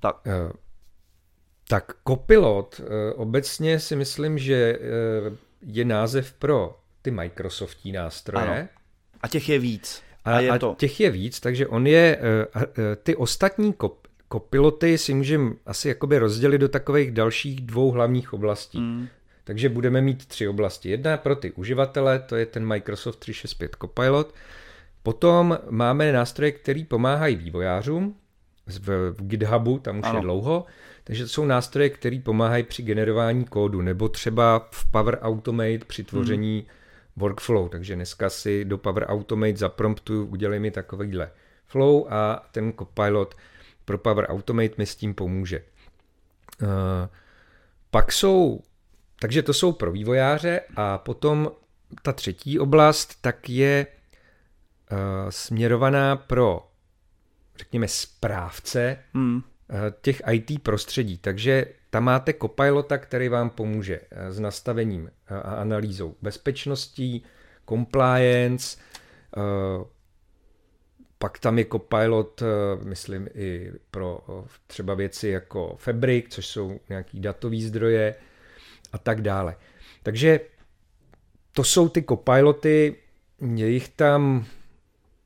Tak. 0.00 0.26
Uh, 0.26 0.32
tak 1.68 1.92
Copilot 2.08 2.80
eh, 2.80 3.12
obecně 3.12 3.80
si 3.80 3.96
myslím, 3.96 4.38
že 4.38 4.54
eh, 4.54 5.36
je 5.66 5.84
název 5.84 6.32
pro 6.32 6.78
ty 7.02 7.10
Microsoftí 7.10 7.92
nástroje. 7.92 8.58
Ano. 8.58 8.68
A 9.20 9.28
těch 9.28 9.48
je 9.48 9.58
víc. 9.58 10.02
A, 10.24 10.36
a, 10.36 10.40
je 10.40 10.50
a 10.50 10.58
to. 10.58 10.74
těch 10.78 11.00
je 11.00 11.10
víc, 11.10 11.40
takže 11.40 11.66
on 11.66 11.86
je, 11.86 12.18
eh, 12.20 12.96
ty 12.96 13.16
ostatní 13.16 13.72
kop, 13.72 14.06
kopiloty 14.28 14.98
si 14.98 15.14
můžeme 15.14 15.52
asi 15.66 15.88
jakoby 15.88 16.18
rozdělit 16.18 16.58
do 16.58 16.68
takových 16.68 17.10
dalších 17.10 17.60
dvou 17.60 17.90
hlavních 17.90 18.32
oblastí. 18.32 18.80
Mm. 18.80 19.08
Takže 19.44 19.68
budeme 19.68 20.00
mít 20.00 20.26
tři 20.26 20.48
oblasti. 20.48 20.90
Jedna 20.90 21.16
pro 21.16 21.36
ty 21.36 21.52
uživatele, 21.52 22.18
to 22.18 22.36
je 22.36 22.46
ten 22.46 22.66
Microsoft 22.66 23.16
365 23.16 23.76
Copilot. 23.80 24.34
Potom 25.02 25.58
máme 25.70 26.12
nástroje, 26.12 26.52
které 26.52 26.84
pomáhají 26.88 27.36
vývojářům. 27.36 28.16
V, 28.66 29.10
v 29.10 29.26
GitHubu, 29.26 29.78
tam 29.78 29.98
už 29.98 30.04
ano. 30.04 30.18
je 30.18 30.22
dlouho. 30.22 30.64
Takže 31.06 31.24
to 31.24 31.28
jsou 31.28 31.44
nástroje, 31.44 31.90
které 31.90 32.20
pomáhají 32.24 32.62
při 32.62 32.82
generování 32.82 33.44
kódu, 33.44 33.82
nebo 33.82 34.08
třeba 34.08 34.68
v 34.70 34.90
Power 34.90 35.18
Automate 35.22 35.78
při 35.86 36.04
tvoření 36.04 36.58
hmm. 36.58 36.68
workflow. 37.16 37.68
Takže 37.68 37.94
dneska 37.94 38.30
si 38.30 38.64
do 38.64 38.78
Power 38.78 39.04
Automate 39.08 39.56
zapromptuju, 39.56 40.26
udělej 40.26 40.60
mi 40.60 40.70
takovýhle 40.70 41.30
flow 41.66 42.06
a 42.08 42.48
ten 42.52 42.72
Copilot 42.72 43.34
pro 43.84 43.98
Power 43.98 44.26
Automate 44.28 44.74
mi 44.78 44.86
s 44.86 44.96
tím 44.96 45.14
pomůže. 45.14 45.62
Uh, 46.62 46.68
pak 47.90 48.12
jsou, 48.12 48.62
takže 49.20 49.42
to 49.42 49.52
jsou 49.54 49.72
pro 49.72 49.92
vývojáře 49.92 50.60
a 50.76 50.98
potom 50.98 51.50
ta 52.02 52.12
třetí 52.12 52.58
oblast 52.58 53.18
tak 53.20 53.48
je 53.48 53.86
uh, 54.92 54.98
směrovaná 55.30 56.16
pro, 56.16 56.70
řekněme, 57.58 57.88
správce 57.88 58.98
hmm. 59.14 59.42
Eh, 59.70 59.92
těch 60.00 60.22
IT 60.32 60.62
prostředí. 60.62 61.18
Takže 61.18 61.66
tam 61.90 62.04
máte 62.04 62.32
Copilota, 62.32 62.98
který 62.98 63.28
vám 63.28 63.50
pomůže 63.50 64.00
eh, 64.10 64.32
s 64.32 64.40
nastavením 64.40 65.10
a 65.28 65.38
analýzou 65.38 66.14
bezpečností, 66.22 67.24
compliance, 67.68 68.78
pak 71.18 71.38
tam 71.38 71.58
je 71.58 71.64
Copilot, 71.64 72.42
myslím, 72.82 73.28
i 73.34 73.72
pro 73.90 74.20
třeba 74.66 74.94
věci 74.94 75.28
jako 75.28 75.76
Fabric, 75.78 76.26
což 76.28 76.46
jsou 76.46 76.80
nějaký 76.88 77.20
datový 77.20 77.62
zdroje 77.62 78.14
a 78.92 78.98
tak 78.98 79.20
dále. 79.20 79.56
Takže 80.02 80.40
to 81.52 81.64
jsou 81.64 81.88
ty 81.88 82.02
Copiloty, 82.02 82.96
je 83.54 83.70
jich 83.70 83.88
tam, 83.88 84.44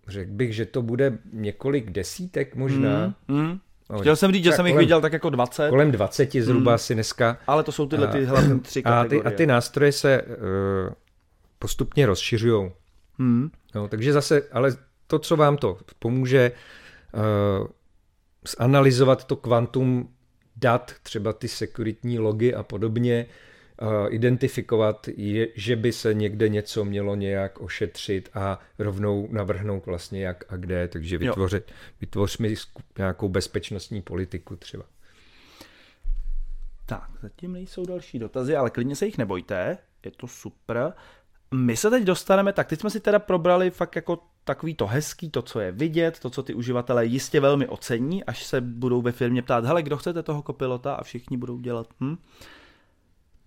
řekl 0.08 0.32
bych, 0.32 0.54
že 0.54 0.66
to 0.66 0.82
bude 0.82 1.18
několik 1.32 1.90
desítek 1.90 2.54
možná. 2.54 3.14
Mm, 3.28 3.40
mm. 3.40 3.60
Chtěl 4.00 4.16
jsem 4.16 4.32
říct, 4.32 4.44
že 4.44 4.52
jsem 4.52 4.66
jich 4.66 4.76
viděl 4.76 5.00
tak 5.00 5.12
jako 5.12 5.30
20. 5.30 5.70
Kolem 5.70 5.92
20 5.92 6.32
zhruba 6.32 6.70
mm. 6.70 6.74
asi 6.74 6.94
dneska. 6.94 7.38
Ale 7.46 7.62
to 7.62 7.72
jsou 7.72 7.86
tyhle 7.86 8.06
ty 8.06 8.24
hlavní 8.24 8.60
tři 8.60 8.82
kategorie. 8.82 9.20
A 9.20 9.30
ty, 9.30 9.34
a 9.34 9.36
ty 9.36 9.46
nástroje 9.46 9.92
se 9.92 10.22
uh, 10.22 10.92
postupně 11.58 12.06
rozšiřují. 12.06 12.70
Mm. 13.18 13.50
No, 13.74 13.88
takže 13.88 14.12
zase, 14.12 14.42
ale 14.52 14.76
to, 15.06 15.18
co 15.18 15.36
vám 15.36 15.56
to 15.56 15.78
pomůže 15.98 16.52
uh, 17.60 17.66
zanalizovat 18.58 19.24
to 19.24 19.36
kvantum 19.36 20.08
dat, 20.56 20.92
třeba 21.02 21.32
ty 21.32 21.48
sekuritní 21.48 22.18
logy 22.18 22.54
a 22.54 22.62
podobně, 22.62 23.26
identifikovat, 24.08 25.08
je, 25.16 25.48
že 25.54 25.76
by 25.76 25.92
se 25.92 26.14
někde 26.14 26.48
něco 26.48 26.84
mělo 26.84 27.14
nějak 27.14 27.60
ošetřit 27.60 28.30
a 28.34 28.58
rovnou 28.78 29.28
navrhnout 29.30 29.86
vlastně 29.86 30.26
jak 30.26 30.44
a 30.48 30.56
kde, 30.56 30.88
takže 30.88 31.18
vytvořit, 31.18 31.72
vytvořme 32.00 32.48
nějakou 32.98 33.28
bezpečnostní 33.28 34.02
politiku 34.02 34.56
třeba. 34.56 34.84
Tak, 36.86 37.10
zatím 37.22 37.52
nejsou 37.52 37.86
další 37.86 38.18
dotazy, 38.18 38.56
ale 38.56 38.70
klidně 38.70 38.96
se 38.96 39.06
jich 39.06 39.18
nebojte, 39.18 39.78
je 40.04 40.10
to 40.10 40.26
super. 40.26 40.92
My 41.54 41.76
se 41.76 41.90
teď 41.90 42.04
dostaneme, 42.04 42.52
tak 42.52 42.68
teď 42.68 42.80
jsme 42.80 42.90
si 42.90 43.00
teda 43.00 43.18
probrali 43.18 43.70
fakt 43.70 43.96
jako 43.96 44.18
takový 44.44 44.74
to 44.74 44.86
hezký, 44.86 45.30
to, 45.30 45.42
co 45.42 45.60
je 45.60 45.72
vidět, 45.72 46.18
to, 46.18 46.30
co 46.30 46.42
ty 46.42 46.54
uživatelé 46.54 47.06
jistě 47.06 47.40
velmi 47.40 47.68
ocení, 47.68 48.24
až 48.24 48.44
se 48.44 48.60
budou 48.60 49.02
ve 49.02 49.12
firmě 49.12 49.42
ptát, 49.42 49.64
hele, 49.64 49.82
kdo 49.82 49.96
chcete 49.96 50.22
toho 50.22 50.42
kopilota 50.42 50.94
a 50.94 51.04
všichni 51.04 51.36
budou 51.36 51.58
dělat, 51.58 51.86
hm? 52.00 52.16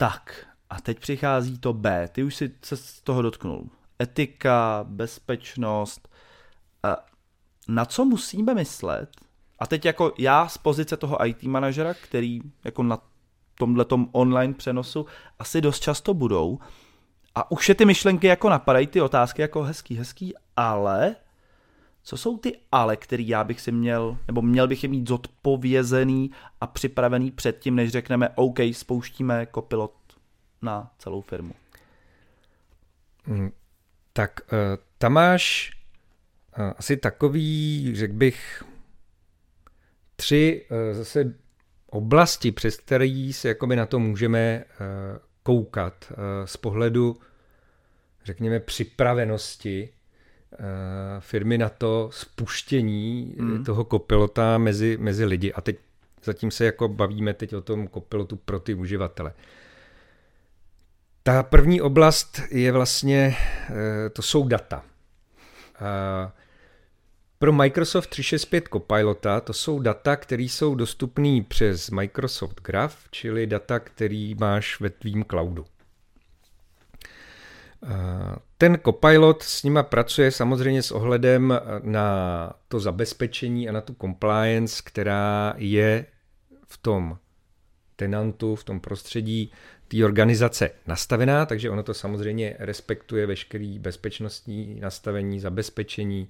Tak, 0.04 0.46
a 0.70 0.82
teď 0.82 1.00
přichází 1.00 1.60
to 1.60 1.74
B. 1.74 2.08
Ty 2.12 2.24
už 2.24 2.36
si 2.36 2.52
se 2.62 2.78
z 2.78 3.02
toho 3.02 3.22
dotknul. 3.22 3.70
Etika, 4.02 4.86
bezpečnost. 4.90 6.10
Na 7.68 7.86
co 7.86 8.06
musíme 8.06 8.54
myslet? 8.54 9.10
A 9.60 9.68
teď 9.68 9.86
jako 9.86 10.14
já 10.18 10.48
z 10.48 10.58
pozice 10.58 10.98
toho 10.98 11.26
IT 11.26 11.44
manažera, 11.44 11.94
který 11.94 12.42
jako 12.64 12.84
na 12.84 13.00
tomhletom 13.58 14.10
online 14.12 14.54
přenosu 14.54 15.06
asi 15.40 15.62
dost 15.62 15.80
často 15.80 16.14
budou. 16.14 16.60
A 17.36 17.52
už 17.52 17.70
je 17.70 17.76
ty 17.76 17.86
myšlenky 17.86 18.28
jako 18.28 18.50
napadají, 18.50 18.88
ty 18.88 19.02
otázky 19.02 19.42
jako 19.42 19.64
hezký, 19.64 19.96
hezký, 19.96 20.34
ale 20.56 21.16
co 22.04 22.18
jsou 22.18 22.38
ty 22.38 22.58
ale, 22.72 22.98
který 22.98 23.28
já 23.28 23.44
bych 23.44 23.62
si 23.62 23.72
měl, 23.72 24.18
nebo 24.28 24.42
měl 24.42 24.68
bych 24.68 24.84
je 24.84 24.90
mít 24.90 25.08
zodpovězený 25.08 26.32
a 26.62 26.68
připravený 26.68 27.32
předtím, 27.32 27.76
než 27.76 27.92
řekneme 27.92 28.30
OK, 28.36 28.60
spouštíme 28.72 29.46
kopilot 29.46 29.96
na 30.62 30.92
celou 30.98 31.22
firmu? 31.22 31.54
Hmm, 33.26 33.52
tak 34.14 34.40
uh, 34.42 34.58
tam 34.98 35.14
máš 35.14 35.72
uh, 36.58 36.72
asi 36.78 36.98
takový, 36.98 37.92
řekl 37.96 38.14
bych, 38.14 38.64
tři 40.16 40.66
uh, 40.72 40.98
zase 40.98 41.36
oblasti, 41.88 42.52
přes 42.52 42.78
které 42.78 43.30
se 43.32 43.48
jakoby 43.48 43.76
na 43.76 43.86
to 43.86 44.00
můžeme 44.00 44.64
koukat 45.44 46.14
z 46.46 46.58
pohledu, 46.58 47.18
řekněme, 48.26 48.60
připravenosti 48.60 49.90
Eh, 49.90 50.03
firmy 51.20 51.58
na 51.58 51.70
to 51.70 52.10
spuštění 52.14 53.36
mm. 53.38 53.64
toho 53.64 53.86
kopilota 53.86 54.58
mezi, 54.58 54.98
mezi 55.02 55.26
lidi. 55.26 55.54
A 55.54 55.62
teď 55.62 55.78
zatím 56.24 56.52
se 56.52 56.66
jako 56.66 56.88
bavíme 56.88 57.34
teď 57.34 57.54
o 57.54 57.62
tom 57.62 57.88
kopilotu 57.88 58.36
pro 58.36 58.60
ty 58.60 58.74
uživatele. 58.74 59.34
Ta 61.24 61.44
první 61.44 61.82
oblast 61.82 62.42
je 62.52 62.72
vlastně, 62.72 63.36
eh, 63.70 64.10
to 64.10 64.22
jsou 64.22 64.48
data. 64.48 64.84
Pro 67.40 67.52
Microsoft 67.52 68.08
365 68.08 68.68
Copilota 68.68 69.42
to 69.42 69.54
jsou 69.54 69.80
data, 69.80 70.16
které 70.16 70.44
jsou 70.44 70.76
dostupné 70.76 71.44
přes 71.48 71.90
Microsoft 71.90 72.62
Graph, 72.62 72.96
čili 73.12 73.48
data, 73.48 73.80
který 73.80 74.36
máš 74.36 74.80
ve 74.80 74.90
tvým 74.90 75.26
cloudu. 75.30 75.66
Ten 78.58 78.78
Copilot 78.86 79.44
s 79.44 79.64
nima 79.64 79.84
pracuje 79.84 80.32
samozřejmě 80.32 80.84
s 80.84 80.92
ohledem 80.92 81.60
na 81.82 82.54
to 82.68 82.80
zabezpečení 82.80 83.70
a 83.70 83.72
na 83.72 83.82
tu 83.82 83.96
compliance, 84.02 84.84
která 84.86 85.54
je 85.58 86.06
v 86.68 86.78
tom 86.78 87.18
tenantu, 87.96 88.56
v 88.56 88.64
tom 88.64 88.80
prostředí 88.80 89.52
té 89.88 90.06
organizace 90.06 90.70
nastavená, 90.88 91.46
takže 91.46 91.70
ono 91.70 91.84
to 91.84 91.94
samozřejmě 91.94 92.56
respektuje 92.60 93.26
veškerý 93.26 93.80
bezpečnostní 93.80 94.80
nastavení, 94.80 95.40
zabezpečení 95.40 96.30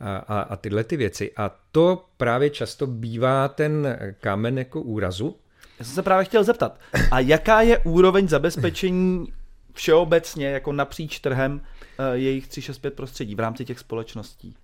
a, 0.00 0.16
a, 0.16 0.40
a 0.40 0.56
tyhle 0.56 0.84
ty 0.84 0.96
věci. 0.96 1.32
A 1.36 1.56
to 1.72 2.04
právě 2.16 2.50
často 2.50 2.86
bývá 2.86 3.48
ten 3.48 3.98
kámen 4.20 4.58
jako 4.58 4.80
úrazu. 4.80 5.36
Já 5.78 5.84
jsem 5.84 5.94
se 5.94 6.02
právě 6.02 6.24
chtěl 6.24 6.44
zeptat, 6.44 6.80
a 7.10 7.20
jaká 7.20 7.60
je 7.60 7.78
úroveň 7.78 8.28
zabezpečení 8.28 9.32
všeobecně 9.74 10.46
jako 10.46 10.72
napříč 10.72 11.20
trhem 11.20 11.52
uh, 11.54 12.06
jejich 12.12 12.48
365 12.48 12.94
prostředí 12.94 13.34
v 13.34 13.40
rámci 13.40 13.64
těch 13.64 13.78
společností. 13.78 14.56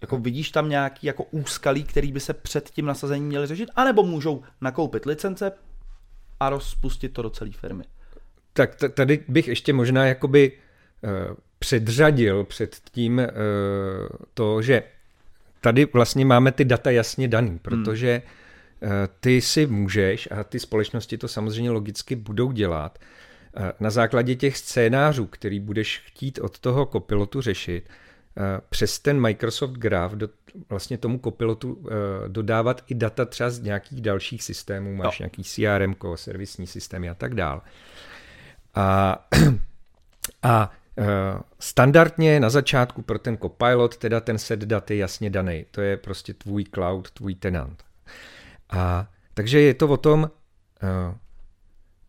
Jako 0.00 0.18
vidíš 0.18 0.50
tam 0.50 0.68
nějaký 0.68 1.06
jako 1.06 1.24
úskalí, 1.24 1.84
který 1.84 2.12
by 2.12 2.20
se 2.20 2.34
před 2.34 2.70
tím 2.70 2.86
nasazením 2.86 3.28
měli 3.28 3.46
řešit, 3.46 3.70
anebo 3.76 4.02
můžou 4.02 4.42
nakoupit 4.60 5.06
licence 5.06 5.52
a 6.40 6.50
rozpustit 6.50 7.12
to 7.12 7.22
do 7.22 7.30
celé 7.30 7.50
firmy? 7.50 7.84
Tak 8.52 8.74
t- 8.74 8.88
tady 8.88 9.24
bych 9.28 9.48
ještě 9.48 9.72
možná 9.72 10.06
jakoby 10.06 10.52
uh, 10.52 11.36
předřadil 11.58 12.44
před 12.44 12.76
tím 12.92 13.18
uh, 13.18 13.24
to, 14.34 14.62
že 14.62 14.82
tady 15.60 15.84
vlastně 15.84 16.24
máme 16.24 16.52
ty 16.52 16.64
data 16.64 16.90
jasně 16.90 17.28
daný, 17.28 17.48
hmm. 17.48 17.58
protože 17.58 18.22
hmm. 18.82 18.90
ty 19.20 19.40
si 19.40 19.66
můžeš, 19.66 20.28
a 20.30 20.44
ty 20.44 20.58
společnosti 20.58 21.18
to 21.18 21.28
samozřejmě 21.28 21.70
logicky 21.70 22.16
budou 22.16 22.52
dělat, 22.52 22.98
na 23.80 23.90
základě 23.90 24.34
těch 24.34 24.56
scénářů, 24.56 25.26
který 25.26 25.60
budeš 25.60 26.02
chtít 26.06 26.38
od 26.38 26.58
toho 26.58 26.86
kopilotu 26.86 27.40
řešit, 27.40 27.88
přes 28.68 28.98
ten 28.98 29.20
Microsoft 29.20 29.72
Graph 29.72 30.12
do, 30.12 30.28
vlastně 30.68 30.98
tomu 30.98 31.18
kopilotu 31.18 31.86
dodávat 32.28 32.84
i 32.86 32.94
data 32.94 33.24
třeba 33.24 33.50
z 33.50 33.60
nějakých 33.60 34.00
dalších 34.00 34.42
systémů, 34.42 34.96
máš 34.96 35.18
no. 35.18 35.24
nějaký 35.24 35.42
CRM, 35.44 35.94
servisní 36.14 36.66
systémy 36.66 37.08
a 37.08 37.14
tak 37.14 37.34
dál. 37.34 37.62
A, 38.74 39.28
a 40.42 40.72
standardně 41.58 42.40
na 42.40 42.50
začátku 42.50 43.02
pro 43.02 43.18
ten 43.18 43.38
copilot 43.38 43.96
teda 43.96 44.20
ten 44.20 44.38
set 44.38 44.60
dat 44.60 44.90
je 44.90 44.96
jasně 44.96 45.30
daný. 45.30 45.66
To 45.70 45.80
je 45.80 45.96
prostě 45.96 46.34
tvůj 46.34 46.64
cloud, 46.74 47.10
tvůj 47.10 47.34
tenant. 47.34 47.84
A 48.70 49.06
takže 49.34 49.60
je 49.60 49.74
to 49.74 49.88
o 49.88 49.96
tom, 49.96 50.30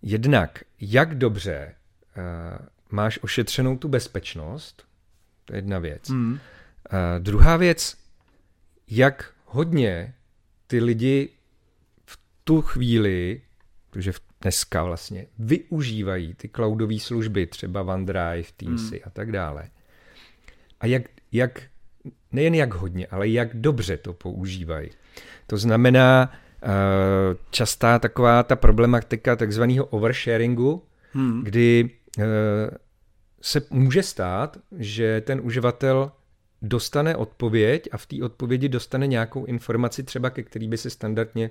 jednak, 0.02 0.64
jak 0.82 1.16
dobře 1.16 1.76
uh, 2.18 2.66
máš 2.90 3.20
ošetřenou 3.22 3.78
tu 3.78 3.88
bezpečnost, 3.88 4.86
to 5.46 5.54
je 5.54 5.58
jedna 5.58 5.80
věc. 5.80 6.10
Mm. 6.10 6.32
Uh, 6.34 6.40
druhá 7.20 7.58
věc, 7.58 7.98
jak 8.88 9.34
hodně 9.46 10.14
ty 10.68 10.80
lidi 10.80 11.30
v 12.06 12.20
tu 12.44 12.62
chvíli, 12.62 13.42
protože 13.90 14.12
dneska 14.42 14.84
vlastně 14.84 15.26
využívají 15.40 16.34
ty 16.34 16.50
cloudové 16.50 17.00
služby, 17.00 17.48
třeba 17.48 17.82
OneDrive, 17.82 18.52
Teamsy 18.58 18.96
mm. 18.96 19.02
a 19.06 19.10
tak 19.10 19.32
dále. 19.32 19.70
A 20.80 20.86
jak, 20.86 21.04
jak, 21.32 21.62
nejen 22.32 22.56
jak 22.56 22.74
hodně, 22.74 23.08
ale 23.08 23.28
jak 23.28 23.56
dobře 23.56 23.98
to 23.98 24.14
používají. 24.14 24.90
To 25.48 25.58
znamená, 25.58 26.34
častá 27.52 28.00
taková 28.00 28.44
ta 28.44 28.56
problematika 28.56 29.36
takzvaného 29.36 29.86
oversharingu, 29.86 30.84
hmm. 31.12 31.44
kdy 31.44 31.90
eh, 32.20 32.24
se 33.42 33.62
může 33.70 34.04
stát, 34.04 34.58
že 34.78 35.22
ten 35.22 35.42
uživatel 35.44 36.12
dostane 36.62 37.16
odpověď 37.16 37.90
a 37.92 37.98
v 37.98 38.06
té 38.06 38.24
odpovědi 38.24 38.70
dostane 38.70 39.08
nějakou 39.08 39.46
informaci 39.46 40.04
třeba, 40.04 40.30
ke 40.30 40.44
který 40.44 40.68
by 40.68 40.78
se 40.78 40.90
standardně 40.90 41.50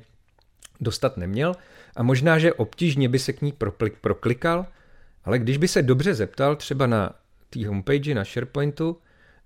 dostat 0.80 1.16
neměl 1.16 1.54
a 1.96 2.02
možná, 2.02 2.38
že 2.38 2.52
obtížně 2.52 3.08
by 3.08 3.18
se 3.18 3.32
k 3.32 3.42
ní 3.42 3.54
proklikal, 4.00 4.66
ale 5.24 5.38
když 5.38 5.56
by 5.56 5.68
se 5.68 5.82
dobře 5.82 6.14
zeptal 6.14 6.56
třeba 6.56 6.86
na 6.86 7.14
té 7.50 7.66
homepage, 7.66 8.14
na 8.14 8.24
SharePointu, 8.24 8.96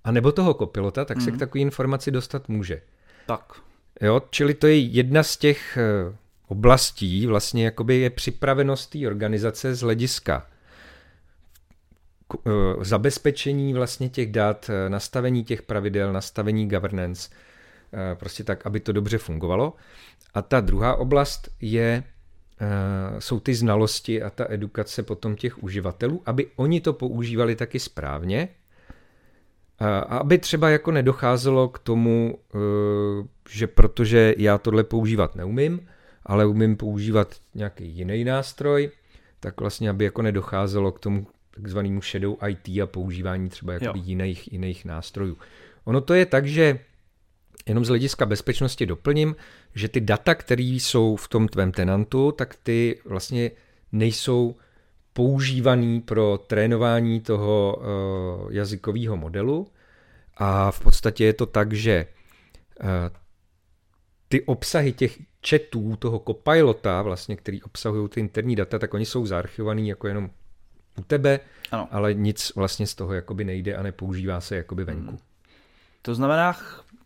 a 0.05 0.13
nebo 0.13 0.33
toho 0.33 0.55
kopilota, 0.55 1.05
tak 1.05 1.17
hmm. 1.17 1.25
se 1.25 1.31
k 1.31 1.39
takové 1.39 1.63
informaci 1.63 2.11
dostat 2.11 2.49
může. 2.49 2.83
Tak. 3.27 3.53
Jo, 4.03 4.23
čili 4.31 4.55
to 4.55 4.67
je 4.67 4.79
jedna 4.79 5.23
z 5.23 5.37
těch 5.37 5.77
eh, 5.77 6.17
oblastí 6.49 7.27
vlastně 7.27 7.65
jakoby 7.65 7.97
je 7.97 8.11
připravenost 8.11 8.91
té 8.91 9.07
organizace 9.07 9.75
z 9.75 9.81
hlediska 9.81 10.47
Eh, 12.47 12.85
zabezpečení 12.85 13.75
vlastně 13.75 14.09
těch 14.09 14.33
dat, 14.33 14.71
eh, 14.71 14.91
nastavení 14.91 15.45
těch 15.45 15.63
pravidel, 15.63 16.13
nastavení 16.13 16.69
governance, 16.69 17.31
prostě 18.15 18.45
tak, 18.45 18.67
aby 18.67 18.81
to 18.81 18.93
dobře 18.93 19.19
fungovalo. 19.19 19.75
A 20.35 20.43
ta 20.43 20.61
druhá 20.61 20.97
oblast 20.97 21.49
je, 21.61 22.05
jsou 23.19 23.41
ty 23.41 23.55
znalosti 23.55 24.23
a 24.23 24.31
ta 24.31 24.47
edukace 24.49 25.03
potom 25.03 25.37
těch 25.37 25.63
uživatelů, 25.63 26.23
aby 26.27 26.47
oni 26.57 26.81
to 26.81 26.93
používali 26.93 27.57
taky 27.57 27.81
správně, 27.81 28.49
a 29.83 30.19
aby 30.19 30.39
třeba 30.39 30.71
jako 30.71 30.91
nedocházelo 30.91 31.69
k 31.69 31.79
tomu, 31.79 32.39
že 33.51 33.67
protože 33.67 34.35
já 34.39 34.59
tohle 34.59 34.85
používat 34.85 35.37
neumím, 35.37 35.89
ale 36.27 36.47
umím 36.47 36.77
používat 36.77 37.35
nějaký 37.55 37.89
jiný 37.89 38.25
nástroj, 38.25 38.91
tak 39.41 39.61
vlastně, 39.61 39.91
aby 39.91 40.05
jako 40.05 40.23
nedocházelo 40.23 40.93
k 40.93 40.99
tomu 40.99 41.27
takzvanému 41.55 42.01
shadow 42.03 42.37
IT 42.49 42.69
a 42.83 42.87
používání 42.87 43.49
třeba 43.49 43.73
jako 43.73 43.99
jiných, 43.99 44.53
jiných 44.53 44.85
nástrojů. 44.85 45.39
Ono 45.85 46.01
to 46.01 46.15
je 46.15 46.27
tak, 46.27 46.47
že 46.47 46.79
jenom 47.67 47.85
z 47.85 47.89
hlediska 47.89 48.27
bezpečnosti 48.27 48.87
doplním, 48.87 49.37
že 49.75 49.89
ty 49.89 50.01
data, 50.01 50.35
které 50.35 50.63
jsou 50.63 51.17
v 51.17 51.29
tom 51.29 51.49
tvém 51.49 51.73
tenantu, 51.73 52.33
tak 52.33 52.55
ty 52.63 53.01
vlastně 53.05 53.51
nejsou 53.93 54.57
používaný 55.13 56.01
pro 56.01 56.39
trénování 56.47 57.21
toho 57.21 57.77
uh, 57.77 58.53
jazykového 58.53 59.17
modelu 59.17 59.69
a 60.37 60.71
v 60.71 60.81
podstatě 60.81 61.25
je 61.25 61.33
to 61.33 61.47
tak, 61.47 61.73
že 61.73 62.07
uh, 62.81 62.89
ty 64.29 64.43
obsahy 64.43 64.93
těch 64.93 65.19
chatů, 65.49 65.97
toho 65.97 66.23
copilota, 66.27 67.03
vlastně, 67.03 67.37
který 67.37 67.63
obsahují 67.63 68.09
ty 68.09 68.21
interní 68.21 68.57
data, 68.57 68.79
tak 68.79 68.95
oni 68.95 69.07
jsou 69.07 69.27
zaarchivovaný 69.27 69.89
jako 69.89 70.09
jenom 70.09 70.31
u 70.99 71.03
tebe, 71.03 71.41
ano. 71.71 71.89
ale 71.91 72.15
nic 72.15 72.53
vlastně 72.55 72.87
z 72.87 72.95
toho 72.95 73.13
jakoby 73.13 73.45
nejde 73.45 73.77
a 73.77 73.83
nepoužívá 73.83 74.41
se 74.41 74.57
jakoby 74.57 74.85
venku. 74.85 75.11
Hmm. 75.11 75.19
To 76.03 76.15
znamená, 76.15 76.57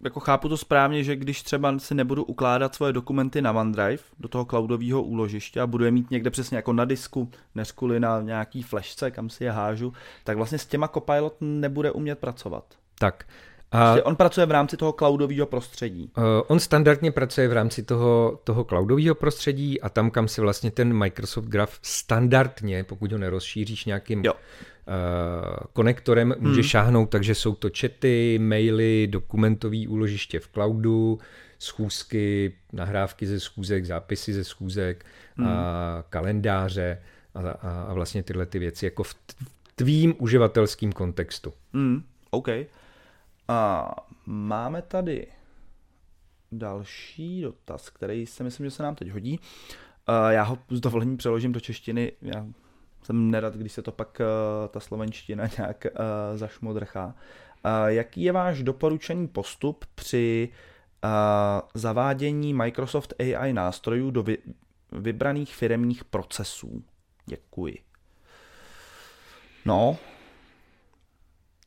jako 0.07 0.20
chápu 0.20 0.48
to 0.48 0.57
správně, 0.57 1.04
že 1.04 1.16
když 1.16 1.42
třeba 1.42 1.78
si 1.78 1.94
nebudu 1.94 2.24
ukládat 2.24 2.74
svoje 2.74 2.92
dokumenty 2.92 3.42
na 3.42 3.52
OneDrive 3.52 4.02
do 4.18 4.28
toho 4.28 4.44
cloudového 4.44 5.02
úložiště 5.02 5.61
a 5.61 5.66
budu 5.66 5.84
je 5.84 5.90
mít 5.90 6.11
někde 6.11 6.30
přesně 6.30 6.57
jako 6.57 6.72
na 6.72 6.84
disku, 6.84 7.30
než 7.54 7.74
na 7.98 8.20
nějaký 8.20 8.62
flashce, 8.62 9.11
kam 9.11 9.30
si 9.30 9.44
je 9.44 9.50
hážu, 9.50 9.92
tak 10.24 10.36
vlastně 10.36 10.59
s 10.59 10.66
těma 10.66 10.88
Copilot 10.88 11.36
nebude 11.40 11.90
umět 11.90 12.18
pracovat. 12.18 12.64
Tak, 12.98 13.24
a 13.72 13.84
prostě 13.84 14.02
on 14.02 14.16
pracuje 14.16 14.46
v 14.46 14.50
rámci 14.50 14.76
toho 14.76 14.92
cloudového 14.92 15.46
prostředí. 15.46 16.11
Uh, 16.18 16.24
on 16.46 16.61
standardně 16.61 17.12
pracuje 17.12 17.48
v 17.48 17.52
rámci 17.52 17.82
toho, 17.82 18.40
toho 18.44 18.64
cloudového 18.64 19.14
prostředí 19.14 19.80
a 19.80 19.88
tam, 19.88 20.11
kam 20.11 20.28
si 20.28 20.40
vlastně 20.40 20.70
ten 20.70 20.92
Microsoft 20.92 21.44
Graph 21.44 21.78
standardně, 21.82 22.84
pokud 22.84 23.12
ho 23.12 23.18
nerozšíříš 23.18 23.84
nějakým 23.84 24.24
jo. 24.24 24.32
Uh, 24.89 25.57
konektorem, 25.72 26.34
může 26.39 26.61
hmm. 26.61 26.68
šáhnout, 26.68 27.11
takže 27.11 27.34
jsou 27.34 27.55
to 27.55 27.68
chaty, 27.80 28.39
maily, 28.43 29.07
dokumentový 29.07 29.89
úložiště 29.89 30.41
v 30.41 30.49
cloudu, 30.49 31.18
schůzky, 31.59 32.57
nahrávky 32.72 33.26
ze 33.26 33.41
schůzek, 33.41 33.84
zápisy 33.84 34.32
ze 34.32 34.45
schůzek, 34.45 35.07
hmm. 35.37 35.47
a 35.49 36.05
kalendáře 36.11 37.03
a, 37.34 37.41
a, 37.51 37.82
a 37.82 37.95
vlastně 37.95 38.22
tyhle 38.22 38.47
ty 38.47 38.59
věci 38.59 38.84
jako 38.84 39.03
v 39.03 39.14
tvým 39.74 40.14
uživatelským 40.18 40.93
kontextu. 40.93 41.53
Hmm. 41.72 42.03
OK. 42.30 42.49
A 43.49 43.91
máme 44.26 44.82
tady 44.82 45.26
další 46.53 47.43
dotaz, 47.43 47.91
který 47.91 48.26
si 48.26 48.43
myslím, 48.43 48.66
že 48.66 48.70
se 48.70 48.82
nám 48.82 48.95
teď 48.95 49.11
hodí. 49.11 49.41
Já 50.28 50.43
ho 50.43 50.59
s 50.70 50.80
dovolením 50.80 51.16
přeložím 51.16 51.53
do 51.53 51.61
češtiny. 51.61 52.12
Já 52.22 52.47
jsem 53.07 53.30
nerad, 53.30 53.54
když 53.54 53.72
se 53.72 53.82
to 53.82 53.92
pak 53.92 54.20
eh, 54.20 54.68
ta 54.68 54.80
slovenština 54.80 55.44
nějak 55.59 55.86
eh, 55.86 55.92
zašmodrchá. 56.34 57.14
Jaký 57.86 58.22
je 58.22 58.32
váš 58.32 58.62
doporučený 58.62 59.28
postup 59.28 59.84
při 59.94 60.48
eh, 61.04 61.09
zavádění 61.74 62.54
Microsoft 62.54 63.14
AI 63.20 63.52
nástrojů 63.52 64.11
do 64.11 64.24
vybraných 64.92 65.54
firemních 65.54 66.04
procesů? 66.04 66.82
Děkuji. 67.26 67.78
No, 69.64 69.98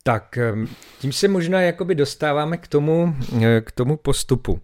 tak 0.03 0.37
tím 0.99 1.11
se 1.11 1.27
možná 1.27 1.61
jakoby 1.61 1.95
dostáváme 1.95 2.57
k 2.57 2.67
tomu, 2.67 3.15
eh, 3.41 3.61
k 3.61 3.71
tomu 3.71 3.97
postupu. 3.97 4.61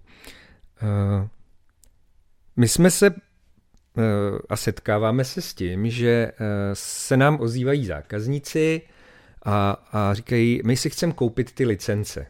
Eh, 0.81 1.27
my 2.55 2.67
jsme 2.67 2.91
se 2.91 3.07
eh, 3.07 3.13
a 4.49 4.55
setkáváme 4.55 5.23
se 5.23 5.41
s 5.41 5.53
tím, 5.53 5.89
že 5.89 6.31
se 6.73 7.17
nám 7.17 7.41
ozývají 7.41 7.85
zákazníci 7.85 8.81
a, 9.45 9.83
a 9.91 10.13
říkají, 10.13 10.61
my 10.65 10.77
si 10.77 10.89
chceme 10.89 11.13
koupit 11.13 11.51
ty 11.51 11.65
licence. 11.65 12.27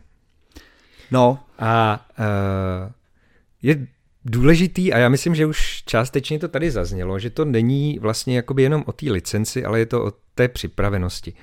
No. 1.12 1.40
A 1.60 2.06
je 3.62 3.88
důležitý, 4.26 4.94
a 4.94 4.98
já 4.98 5.10
myslím, 5.10 5.36
že 5.36 5.46
už 5.46 5.84
částečně 5.86 6.40
to 6.40 6.48
tady 6.48 6.72
zaznělo, 6.72 7.20
že 7.20 7.30
to 7.30 7.46
není 7.46 8.00
vlastně 8.00 8.36
jakoby 8.36 8.64
jenom 8.64 8.84
o 8.86 8.92
té 8.92 9.12
licenci, 9.12 9.66
ale 9.66 9.80
je 9.80 9.86
to 9.86 10.06
o 10.06 10.12
té 10.36 10.48
připravenosti. 10.48 11.34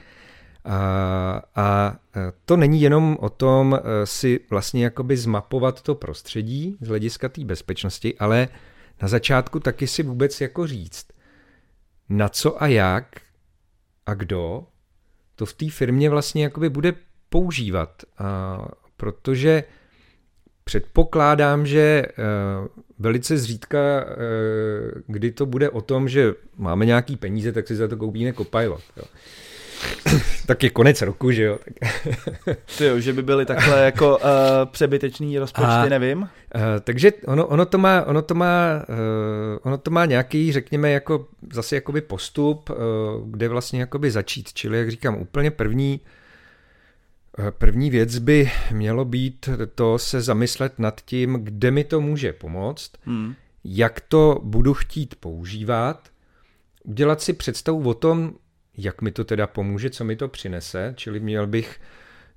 A, 0.64 1.42
a 1.56 1.96
to 2.44 2.56
není 2.56 2.82
jenom 2.82 3.16
o 3.20 3.28
tom 3.28 3.78
si 4.04 4.40
vlastně 4.50 4.84
jakoby 4.84 5.16
zmapovat 5.16 5.82
to 5.82 5.94
prostředí 5.94 6.76
z 6.80 6.88
hlediska 6.88 7.28
té 7.28 7.44
bezpečnosti, 7.44 8.18
ale 8.18 8.48
na 9.02 9.08
začátku 9.08 9.60
taky 9.60 9.86
si 9.86 10.02
vůbec 10.02 10.40
jako 10.40 10.66
říct, 10.66 11.06
na 12.08 12.28
co 12.28 12.62
a 12.62 12.66
jak 12.66 13.06
a 14.06 14.14
kdo 14.14 14.66
to 15.36 15.46
v 15.46 15.52
té 15.52 15.70
firmě 15.70 16.10
vlastně 16.10 16.42
jakoby 16.44 16.70
bude 16.70 16.94
používat. 17.28 18.02
A 18.18 18.58
protože 18.96 19.64
předpokládám, 20.64 21.66
že 21.66 21.80
e, 21.80 22.06
velice 22.98 23.38
zřídka, 23.38 23.78
e, 23.78 24.04
kdy 25.06 25.30
to 25.30 25.46
bude 25.46 25.70
o 25.70 25.80
tom, 25.80 26.08
že 26.08 26.34
máme 26.56 26.86
nějaký 26.86 27.16
peníze, 27.16 27.52
tak 27.52 27.68
si 27.68 27.76
za 27.76 27.88
to 27.88 27.96
koupíme 27.96 28.32
Copilot. 28.32 28.82
Jo 28.96 29.04
tak 30.46 30.62
je 30.62 30.70
konec 30.70 31.02
roku, 31.02 31.30
že 31.30 31.42
jo. 31.42 31.58
Tak. 31.64 32.56
Ty 32.78 32.84
jo, 32.84 33.00
že 33.00 33.12
by 33.12 33.22
byly 33.22 33.46
takhle 33.46 33.84
jako 33.84 34.18
uh, 34.18 34.24
přebytečný 34.64 35.38
rozpočty, 35.38 35.70
a, 35.70 35.88
nevím. 35.88 36.18
Uh, 36.22 36.28
takže 36.84 37.12
ono, 37.26 37.46
ono, 37.46 37.66
to 37.66 37.78
má, 37.78 38.02
ono, 38.02 38.22
to 38.22 38.34
má, 38.34 38.84
uh, 38.88 39.58
ono 39.62 39.78
to 39.78 39.90
má 39.90 40.06
nějaký, 40.06 40.52
řekněme, 40.52 40.90
jako 40.90 41.26
zase 41.52 41.74
jakoby 41.74 42.00
postup, 42.00 42.70
uh, 42.70 42.76
kde 43.30 43.48
vlastně 43.48 43.80
jakoby 43.80 44.10
začít. 44.10 44.52
Čili, 44.52 44.78
jak 44.78 44.90
říkám, 44.90 45.16
úplně 45.16 45.50
první, 45.50 46.00
uh, 47.38 47.50
první 47.50 47.90
věc 47.90 48.18
by 48.18 48.50
mělo 48.72 49.04
být 49.04 49.48
to 49.74 49.98
se 49.98 50.20
zamyslet 50.20 50.78
nad 50.78 51.00
tím, 51.00 51.38
kde 51.42 51.70
mi 51.70 51.84
to 51.84 52.00
může 52.00 52.32
pomoct, 52.32 52.90
hmm. 53.04 53.34
jak 53.64 54.00
to 54.00 54.40
budu 54.42 54.74
chtít 54.74 55.14
používat, 55.14 56.08
udělat 56.84 57.20
si 57.20 57.32
představu 57.32 57.88
o 57.88 57.94
tom, 57.94 58.34
jak 58.76 59.02
mi 59.02 59.12
to 59.12 59.24
teda 59.24 59.46
pomůže, 59.46 59.90
co 59.90 60.04
mi 60.04 60.16
to 60.16 60.28
přinese, 60.28 60.94
čili 60.96 61.20
měl 61.20 61.46
bych 61.46 61.80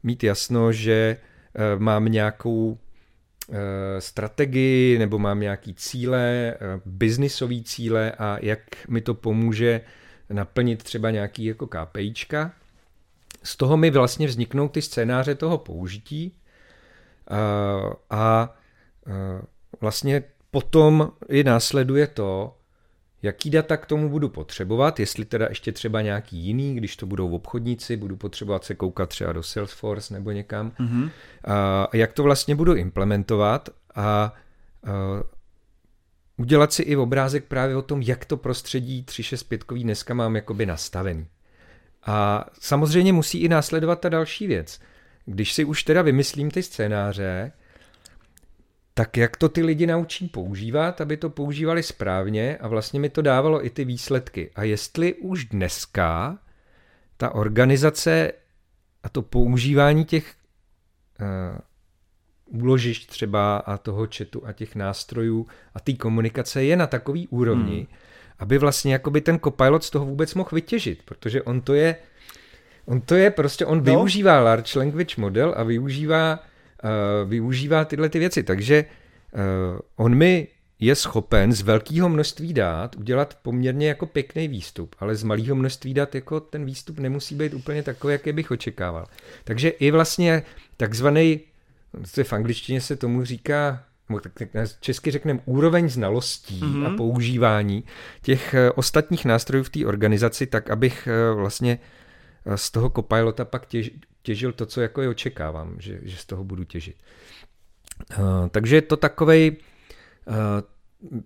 mít 0.03 0.23
jasno, 0.23 0.71
že 0.71 1.17
eh, 1.55 1.79
mám 1.79 2.05
nějakou 2.05 2.77
eh, 3.51 4.01
strategii 4.01 4.99
nebo 4.99 5.19
mám 5.19 5.39
nějaký 5.39 5.73
cíle, 5.73 6.53
eh, 6.53 6.57
biznisové 6.85 7.61
cíle 7.63 8.11
a 8.11 8.37
jak 8.41 8.87
mi 8.87 9.01
to 9.01 9.13
pomůže 9.13 9.81
naplnit 10.29 10.83
třeba 10.83 11.11
nějaký 11.11 11.45
jako 11.45 11.67
KPIčka. 11.67 12.51
Z 13.43 13.57
toho 13.57 13.77
mi 13.77 13.89
vlastně 13.91 14.27
vzniknou 14.27 14.69
ty 14.69 14.81
scénáře 14.81 15.35
toho 15.35 15.57
použití 15.57 16.37
a, 17.29 17.39
a 18.09 18.55
vlastně 19.81 20.23
potom 20.51 21.11
i 21.29 21.43
následuje 21.43 22.07
to, 22.07 22.57
jaký 23.21 23.49
data 23.49 23.77
k 23.77 23.85
tomu 23.85 24.09
budu 24.09 24.29
potřebovat, 24.29 24.99
jestli 24.99 25.25
teda 25.25 25.45
ještě 25.49 25.71
třeba 25.71 26.01
nějaký 26.01 26.37
jiný, 26.37 26.75
když 26.75 26.95
to 26.95 27.05
budou 27.05 27.29
obchodníci, 27.29 27.97
budu 27.97 28.15
potřebovat 28.15 28.63
se 28.63 28.75
koukat 28.75 29.09
třeba 29.09 29.33
do 29.33 29.43
Salesforce 29.43 30.13
nebo 30.13 30.31
někam, 30.31 30.71
mm-hmm. 30.71 31.09
a 31.43 31.97
jak 31.97 32.13
to 32.13 32.23
vlastně 32.23 32.55
budu 32.55 32.75
implementovat 32.75 33.69
a, 33.95 34.03
a 34.03 34.33
udělat 36.37 36.73
si 36.73 36.83
i 36.83 36.95
obrázek 36.95 37.45
právě 37.45 37.75
o 37.75 37.81
tom, 37.81 38.01
jak 38.01 38.25
to 38.25 38.37
prostředí 38.37 39.03
365 39.03 39.83
dneska 39.83 40.13
mám 40.13 40.35
jakoby 40.35 40.65
nastavený. 40.65 41.27
A 42.05 42.45
samozřejmě 42.59 43.13
musí 43.13 43.37
i 43.41 43.49
následovat 43.49 43.99
ta 43.99 44.09
další 44.09 44.47
věc. 44.47 44.79
Když 45.25 45.53
si 45.53 45.65
už 45.65 45.83
teda 45.83 46.01
vymyslím 46.01 46.51
ty 46.51 46.63
scénáře, 46.63 47.51
tak 48.97 49.17
jak 49.17 49.37
to 49.37 49.49
ty 49.49 49.63
lidi 49.63 49.87
naučí 49.87 50.27
používat, 50.27 51.01
aby 51.01 51.17
to 51.17 51.29
používali 51.29 51.83
správně 51.83 52.57
a 52.57 52.67
vlastně 52.67 52.99
mi 52.99 53.09
to 53.09 53.21
dávalo 53.21 53.65
i 53.65 53.69
ty 53.69 53.85
výsledky. 53.85 54.51
A 54.55 54.63
jestli 54.63 55.13
už 55.13 55.45
dneska 55.45 56.37
ta 57.17 57.35
organizace 57.35 58.31
a 59.03 59.09
to 59.09 59.21
používání 59.21 60.05
těch 60.05 60.33
uh, 61.21 62.59
úložišť 62.61 63.09
třeba 63.09 63.57
a 63.57 63.77
toho 63.77 64.07
chatu 64.17 64.47
a 64.47 64.51
těch 64.51 64.75
nástrojů 64.75 65.47
a 65.73 65.79
té 65.79 65.93
komunikace 65.93 66.63
je 66.63 66.75
na 66.75 66.87
takový 66.87 67.27
úrovni, 67.27 67.77
hmm. 67.77 67.97
aby 68.39 68.57
vlastně 68.57 68.93
jakoby 68.93 69.21
ten 69.21 69.39
copilot 69.39 69.83
z 69.83 69.89
toho 69.89 70.05
vůbec 70.05 70.33
mohl 70.33 70.49
vytěžit, 70.53 71.03
protože 71.05 71.41
on 71.41 71.61
to 71.61 71.73
je, 71.73 71.95
on 72.85 73.01
to 73.01 73.15
je 73.15 73.31
prostě, 73.31 73.65
on 73.65 73.77
no. 73.77 73.83
využívá 73.83 74.39
large 74.39 74.79
language 74.79 75.15
model 75.17 75.53
a 75.57 75.63
využívá, 75.63 76.39
využívá 77.25 77.85
tyhle 77.85 78.09
ty 78.09 78.19
věci, 78.19 78.43
takže 78.43 78.85
uh, 79.33 79.79
on 79.95 80.15
mi 80.15 80.47
je 80.79 80.95
schopen 80.95 81.53
z 81.53 81.61
velkého 81.61 82.09
množství 82.09 82.53
dát 82.53 82.95
udělat 82.95 83.37
poměrně 83.41 83.87
jako 83.87 84.05
pěkný 84.05 84.47
výstup, 84.47 84.95
ale 84.99 85.15
z 85.15 85.23
malého 85.23 85.55
množství 85.55 85.93
dát 85.93 86.15
jako 86.15 86.39
ten 86.39 86.65
výstup 86.65 86.99
nemusí 86.99 87.35
být 87.35 87.53
úplně 87.53 87.83
takový, 87.83 88.11
jaký 88.11 88.31
bych 88.31 88.51
očekával. 88.51 89.05
Takže 89.43 89.69
i 89.69 89.91
vlastně 89.91 90.43
takzvaný, 90.77 91.39
v 92.23 92.33
angličtině 92.33 92.81
se 92.81 92.95
tomu 92.95 93.25
říká, 93.25 93.83
tak, 94.21 94.31
tak 94.51 94.69
česky 94.79 95.11
řekneme 95.11 95.39
úroveň 95.45 95.89
znalostí 95.89 96.61
mm-hmm. 96.61 96.85
a 96.85 96.89
mhm. 96.89 96.97
používání 96.97 97.83
těch 98.21 98.53
eh, 98.53 98.71
ostatních 98.71 99.25
nástrojů 99.25 99.63
v 99.63 99.69
té 99.69 99.85
organizaci, 99.85 100.47
tak 100.47 100.69
abych 100.69 101.07
eh, 101.07 101.35
vlastně 101.35 101.79
eh, 102.45 102.57
z 102.57 102.71
toho 102.71 102.89
copilota 102.89 103.45
pak 103.45 103.65
těž, 103.65 103.91
těžil 104.25 104.51
to, 104.51 104.65
co 104.65 104.81
jako 104.81 105.01
je 105.01 105.09
očekávám, 105.09 105.75
že, 105.79 105.99
že 106.01 106.17
z 106.17 106.25
toho 106.25 106.43
budu 106.43 106.63
těžit. 106.63 106.95
Uh, 108.19 108.47
takže 108.49 108.75
je 108.75 108.81
to 108.81 108.97
takovej 108.97 109.57
Eh, 110.27 110.63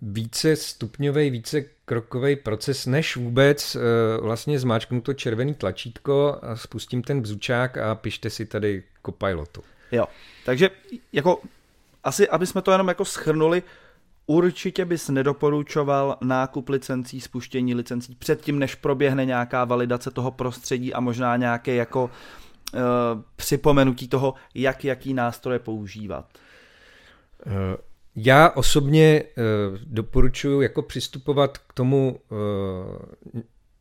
více 0.01 0.55
stupňový, 0.55 1.29
více 1.29 1.61
krokový 1.85 2.35
proces, 2.35 2.85
než 2.85 3.17
vůbec 3.17 3.75
uh, 3.75 3.81
vlastně 4.25 4.59
zmáčknu 4.59 5.01
to 5.01 5.13
červený 5.13 5.53
tlačítko 5.53 6.39
a 6.41 6.55
spustím 6.55 7.01
ten 7.03 7.21
bzučák 7.21 7.77
a 7.77 7.95
pište 7.95 8.29
si 8.29 8.45
tady 8.45 8.83
Copilotu. 9.05 9.63
Jo, 9.91 10.05
takže 10.45 10.69
jako 11.13 11.41
asi, 12.03 12.29
aby 12.29 12.47
jsme 12.47 12.61
to 12.61 12.71
jenom 12.71 12.87
jako 12.87 13.05
schrnuli, 13.05 13.63
určitě 14.25 14.85
bys 14.85 15.09
nedoporučoval 15.09 16.17
nákup 16.21 16.69
licencí, 16.69 17.21
spuštění 17.21 17.75
licencí 17.75 18.15
předtím, 18.15 18.59
než 18.59 18.75
proběhne 18.75 19.25
nějaká 19.25 19.65
validace 19.65 20.11
toho 20.11 20.31
prostředí 20.31 20.93
a 20.93 20.99
možná 20.99 21.37
nějaké 21.37 21.75
jako 21.75 22.03
uh, 22.03 22.09
připomenutí 23.35 24.07
toho, 24.07 24.33
jak 24.55 24.85
jaký 24.85 25.13
nástroje 25.13 25.59
používat. 25.59 26.25
Uh, 27.45 27.53
já 28.15 28.49
osobně 28.49 29.23
uh, 29.23 29.77
doporučuji 29.85 30.61
jako 30.61 30.81
přistupovat 30.81 31.57
k 31.57 31.73
tomu 31.73 32.19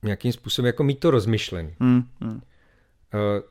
nějakým 0.03 0.33
způsobem, 0.33 0.67
jako 0.67 0.85
mít 0.85 1.01
to 1.01 1.11
rozmyšlený. 1.11 1.75
Hmm, 1.81 2.03
hmm. 2.21 2.41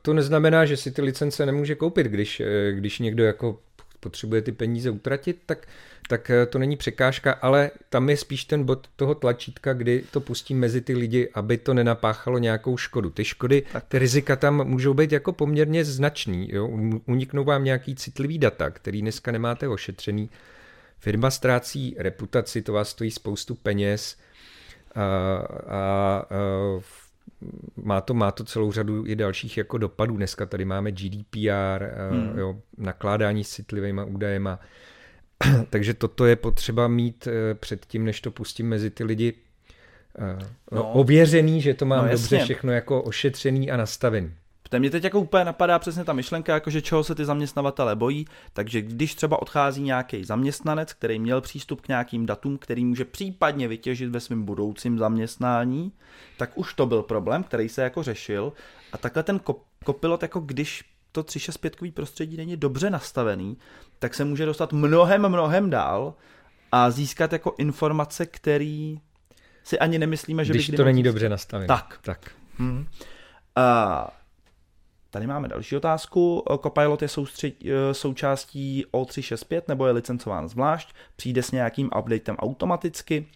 To 0.02 0.14
neznamená, 0.14 0.66
že 0.66 0.78
si 0.78 0.92
ty 0.92 1.02
licence 1.02 1.46
nemůže 1.46 1.76
koupit, 1.76 2.08
když, 2.08 2.42
když 2.72 3.00
někdo 3.00 3.24
jako 3.24 3.60
potřebuje 4.00 4.42
ty 4.42 4.52
peníze 4.52 4.90
utratit, 4.90 5.42
tak, 5.46 5.68
tak 6.10 6.32
to 6.50 6.60
není 6.60 6.78
překážka, 6.78 7.32
ale 7.32 7.72
tam 7.90 8.10
je 8.10 8.18
spíš 8.18 8.46
ten 8.46 8.64
bod 8.64 8.88
toho 8.96 9.16
tlačítka, 9.16 9.74
kdy 9.74 10.04
to 10.12 10.20
pustí 10.20 10.54
mezi 10.54 10.82
ty 10.82 10.94
lidi, 10.94 11.30
aby 11.34 11.58
to 11.58 11.74
nenapáchalo 11.74 12.38
nějakou 12.38 12.78
škodu. 12.78 13.10
Ty 13.10 13.26
škody, 13.26 13.64
tak. 13.72 13.86
ty 13.88 14.00
rizika 14.00 14.36
tam 14.36 14.68
můžou 14.68 14.94
být 14.94 15.12
jako 15.12 15.34
poměrně 15.34 15.86
značný. 15.86 16.50
Jo? 16.52 16.68
Uniknou 17.06 17.44
vám 17.44 17.64
nějaký 17.64 17.96
citlivý 17.96 18.38
data, 18.38 18.70
který 18.70 19.02
dneska 19.02 19.32
nemáte 19.32 19.68
ošetřený 19.68 20.30
Firma 21.00 21.32
ztrácí 21.32 21.96
reputaci, 21.98 22.62
to 22.62 22.74
vás 22.74 22.90
stojí 22.90 23.12
spoustu 23.12 23.56
peněz 23.56 24.18
a, 24.96 25.02
a, 25.02 25.08
a 25.68 26.26
má 27.76 28.02
to, 28.02 28.14
má 28.14 28.32
to 28.32 28.44
celou 28.44 28.72
řadu 28.72 29.08
i 29.08 29.16
dalších 29.16 29.58
jako 29.58 29.78
dopadů. 29.78 30.18
Dneska 30.18 30.46
tady 30.46 30.66
máme 30.66 30.92
GDPR, 30.92 31.92
hmm. 32.12 32.38
jo, 32.40 32.58
nakládání 32.78 33.44
s 33.44 33.50
citlivými 33.50 34.02
údajema. 34.08 34.60
Takže 35.70 35.94
toto 35.94 36.26
je 36.26 36.36
potřeba 36.36 36.88
mít 36.88 37.28
e, 37.28 37.56
předtím, 37.56 38.06
než 38.06 38.22
to 38.22 38.32
pustím 38.32 38.70
mezi 38.70 38.90
ty 38.90 39.04
lidi 39.04 39.34
e, 40.20 40.46
no. 40.72 40.92
ověřený, 40.92 41.62
že 41.62 41.74
to 41.74 41.86
mám 41.86 42.06
no, 42.06 42.12
dobře 42.12 42.40
všechno 42.40 42.72
jako 42.72 43.02
ošetřený 43.02 43.72
a 43.72 43.78
nastavený. 43.78 44.32
Protože 44.70 44.80
mě 44.80 44.90
teď 44.90 45.04
jako 45.04 45.20
úplně 45.20 45.46
napadá 45.46 45.80
přesně 45.80 46.04
ta 46.04 46.14
myšlenka, 46.14 46.54
jakože 46.54 46.82
čeho 46.82 47.04
se 47.04 47.16
ty 47.16 47.26
zaměstnavatele 47.26 47.96
bojí, 47.96 48.26
takže 48.54 48.82
když 48.82 49.16
třeba 49.16 49.42
odchází 49.42 49.82
nějaký 49.82 50.24
zaměstnanec, 50.24 50.94
který 50.94 51.20
měl 51.20 51.42
přístup 51.42 51.82
k 51.82 51.88
nějakým 51.88 52.26
datům, 52.26 52.58
který 52.58 52.86
může 52.86 53.06
případně 53.06 53.68
vytěžit 53.68 54.10
ve 54.10 54.20
svém 54.20 54.44
budoucím 54.44 54.98
zaměstnání, 54.98 55.92
tak 56.38 56.58
už 56.58 56.74
to 56.74 56.86
byl 56.86 57.04
problém, 57.04 57.44
který 57.44 57.70
se 57.70 57.82
jako 57.82 58.04
řešil 58.04 58.54
a 58.92 58.98
takhle 58.98 59.24
ten 59.24 59.40
kopilot, 59.86 60.22
jako 60.22 60.40
když 60.40 60.84
to 61.12 61.24
365 61.24 61.96
prostředí 61.96 62.38
není 62.38 62.58
dobře 62.58 62.90
nastavený, 62.90 63.58
tak 64.00 64.14
se 64.14 64.26
může 64.26 64.46
dostat 64.46 64.74
mnohem, 64.74 65.30
mnohem 65.30 65.70
dál 65.70 66.14
a 66.72 66.92
získat 66.92 67.34
jako 67.34 67.56
informace, 67.58 68.26
který 68.26 69.00
si 69.64 69.80
ani 69.80 70.00
nemyslíme, 70.00 70.46
že 70.46 70.54
když 70.54 70.70
by 70.70 70.78
to 70.78 70.84
není 70.84 71.04
dobře 71.04 71.30
nastavené. 71.30 71.68
Tak. 71.68 72.00
tak. 72.02 72.32
Hmm. 72.58 72.88
A 73.56 74.18
Tady 75.18 75.28
máme 75.28 75.48
další 75.48 75.76
otázku. 75.76 76.44
Copilot 76.64 77.02
je 77.02 77.08
soustřed, 77.08 77.54
eh, 77.66 77.94
součástí 77.94 78.86
O365 78.92 79.62
nebo 79.68 79.86
je 79.86 79.92
licencován 79.92 80.50
zvlášť? 80.50 80.94
Přijde 81.16 81.44
s 81.44 81.52
nějakým 81.52 81.90
updatem 82.00 82.36
automaticky? 82.36 83.28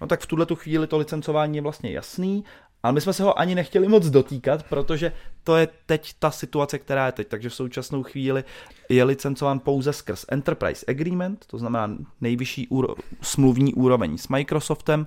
No 0.00 0.06
tak 0.06 0.20
v 0.20 0.26
tuhle 0.26 0.46
tu 0.46 0.56
chvíli 0.56 0.86
to 0.86 0.98
licencování 0.98 1.56
je 1.56 1.62
vlastně 1.62 1.90
jasný, 1.90 2.44
ale 2.82 2.92
my 2.92 3.00
jsme 3.00 3.12
se 3.12 3.22
ho 3.22 3.38
ani 3.38 3.54
nechtěli 3.54 3.88
moc 3.88 4.06
dotýkat, 4.06 4.62
protože 4.62 5.12
to 5.44 5.56
je 5.56 5.68
teď 5.86 6.14
ta 6.18 6.30
situace, 6.30 6.78
která 6.78 7.06
je 7.06 7.12
teď. 7.12 7.28
Takže 7.28 7.48
v 7.48 7.54
současnou 7.54 8.02
chvíli 8.02 8.44
je 8.88 9.04
licencován 9.04 9.58
pouze 9.58 9.92
skrz 9.92 10.24
Enterprise 10.28 10.86
Agreement, 10.88 11.46
to 11.46 11.58
znamená 11.58 11.96
nejvyšší 12.20 12.68
úro- 12.68 12.94
smluvní 13.22 13.74
úroveň 13.74 14.18
s 14.18 14.28
Microsoftem 14.28 15.06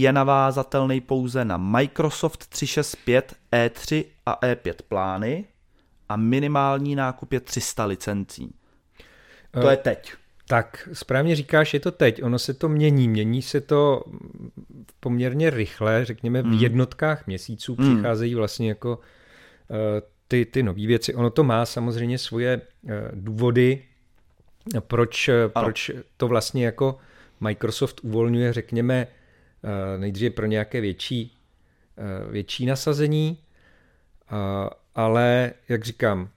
je 0.00 0.12
navázatelný 0.12 1.00
pouze 1.00 1.44
na 1.44 1.56
Microsoft 1.56 2.46
365, 2.46 3.34
E3 3.52 4.04
a 4.26 4.46
E5 4.46 4.74
plány 4.88 5.44
a 6.08 6.16
minimální 6.16 6.96
nákup 6.96 7.32
je 7.32 7.40
300 7.40 7.84
licencí. 7.84 8.54
To 9.50 9.70
je 9.70 9.76
teď. 9.76 10.12
Tak, 10.48 10.88
správně 10.92 11.36
říkáš, 11.36 11.74
je 11.74 11.80
to 11.80 11.90
teď. 11.90 12.22
Ono 12.22 12.38
se 12.38 12.54
to 12.54 12.68
mění. 12.68 13.08
Mění 13.08 13.42
se 13.42 13.60
to 13.60 14.04
poměrně 15.00 15.50
rychle, 15.50 16.04
řekněme 16.04 16.42
v 16.42 16.46
hmm. 16.46 16.58
jednotkách 16.58 17.26
měsíců 17.26 17.76
hmm. 17.78 17.94
přicházejí 17.94 18.34
vlastně 18.34 18.68
jako 18.68 18.96
uh, 18.96 19.76
ty, 20.28 20.44
ty 20.44 20.62
nové 20.62 20.86
věci. 20.86 21.14
Ono 21.14 21.30
to 21.30 21.44
má 21.44 21.66
samozřejmě 21.66 22.18
svoje 22.18 22.60
uh, 22.82 22.90
důvody, 23.12 23.84
proč, 24.80 25.30
proč 25.52 25.90
to 26.16 26.28
vlastně 26.28 26.64
jako 26.64 26.98
Microsoft 27.40 28.00
uvolňuje, 28.02 28.52
řekněme, 28.52 29.06
Eh, 29.06 29.21
nejdříve 29.96 30.30
pro 30.30 30.46
nějaké 30.46 30.80
větší, 30.80 31.36
eh, 31.98 32.30
větší 32.32 32.66
nasazení, 32.66 33.38
ale 34.94 35.52
jak 35.68 35.84
říkám, 35.84 36.28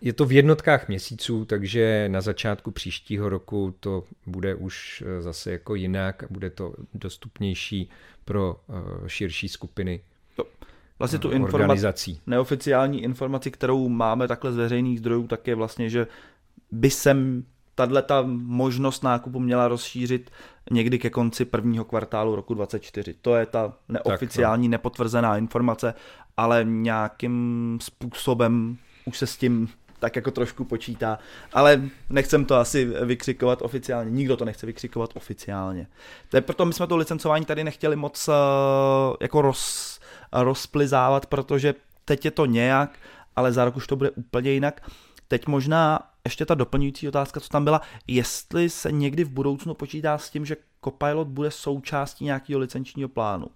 je 0.00 0.12
to 0.12 0.24
v 0.24 0.32
jednotkách 0.32 0.88
měsíců, 0.88 1.44
takže 1.44 2.08
na 2.08 2.20
začátku 2.20 2.70
příštího 2.70 3.28
roku 3.28 3.74
to 3.80 4.04
bude 4.26 4.54
už 4.54 5.04
eh, 5.06 5.22
zase 5.22 5.52
jako 5.52 5.74
jinak, 5.74 6.24
bude 6.30 6.50
to 6.50 6.74
dostupnější 6.94 7.90
pro 8.24 8.60
širší 9.06 9.48
skupiny 9.48 10.00
Vlastně 10.98 11.18
tu 11.18 11.30
informaci, 11.30 12.18
neoficiální 12.26 13.02
informaci, 13.02 13.50
kterou 13.50 13.88
máme 13.88 14.28
takhle 14.28 14.52
z 14.52 14.56
veřejných 14.56 14.98
zdrojů, 14.98 15.26
tak 15.26 15.46
je 15.46 15.54
vlastně, 15.54 15.90
že 15.90 16.06
by 16.70 16.90
sem 16.90 17.44
tahle 17.76 18.02
ta 18.02 18.24
možnost 18.26 19.02
nákupu 19.02 19.40
měla 19.40 19.68
rozšířit 19.68 20.30
někdy 20.70 20.98
ke 20.98 21.10
konci 21.10 21.44
prvního 21.44 21.84
kvartálu 21.84 22.36
roku 22.36 22.54
2024. 22.54 23.14
To 23.22 23.34
je 23.34 23.46
ta 23.46 23.72
neoficiální, 23.88 24.68
tak, 24.68 24.70
no. 24.70 24.72
nepotvrzená 24.72 25.36
informace, 25.36 25.94
ale 26.36 26.64
nějakým 26.64 27.78
způsobem 27.82 28.76
už 29.04 29.18
se 29.18 29.26
s 29.26 29.36
tím 29.36 29.68
tak 29.98 30.16
jako 30.16 30.30
trošku 30.30 30.64
počítá, 30.64 31.18
ale 31.52 31.82
nechcem 32.10 32.44
to 32.44 32.56
asi 32.56 32.84
vykřikovat 32.84 33.62
oficiálně, 33.62 34.10
nikdo 34.10 34.36
to 34.36 34.44
nechce 34.44 34.66
vykřikovat 34.66 35.10
oficiálně. 35.14 35.86
To 36.28 36.36
je 36.36 36.40
proto 36.40 36.66
my 36.66 36.72
jsme 36.72 36.86
to 36.86 36.96
licencování 36.96 37.44
tady 37.44 37.64
nechtěli 37.64 37.96
moc 37.96 38.28
uh, 38.28 38.34
jako 39.20 39.42
roz, 39.42 40.00
rozplizávat, 40.32 41.26
protože 41.26 41.74
teď 42.04 42.24
je 42.24 42.30
to 42.30 42.46
nějak, 42.46 42.98
ale 43.36 43.52
za 43.52 43.64
rok 43.64 43.76
už 43.76 43.86
to 43.86 43.96
bude 43.96 44.10
úplně 44.10 44.50
jinak. 44.50 44.90
Teď 45.28 45.46
možná 45.46 45.98
ještě 46.26 46.46
ta 46.46 46.54
doplňující 46.54 47.08
otázka, 47.08 47.40
co 47.40 47.48
tam 47.48 47.64
byla, 47.64 47.80
jestli 48.06 48.70
se 48.70 48.92
někdy 48.92 49.24
v 49.24 49.30
budoucnu 49.30 49.74
počítá 49.74 50.18
s 50.18 50.30
tím, 50.30 50.46
že 50.46 50.56
Copilot 50.84 51.28
bude 51.28 51.50
součástí 51.50 52.24
nějakého 52.24 52.60
licenčního 52.60 53.08
plánu. 53.08 53.46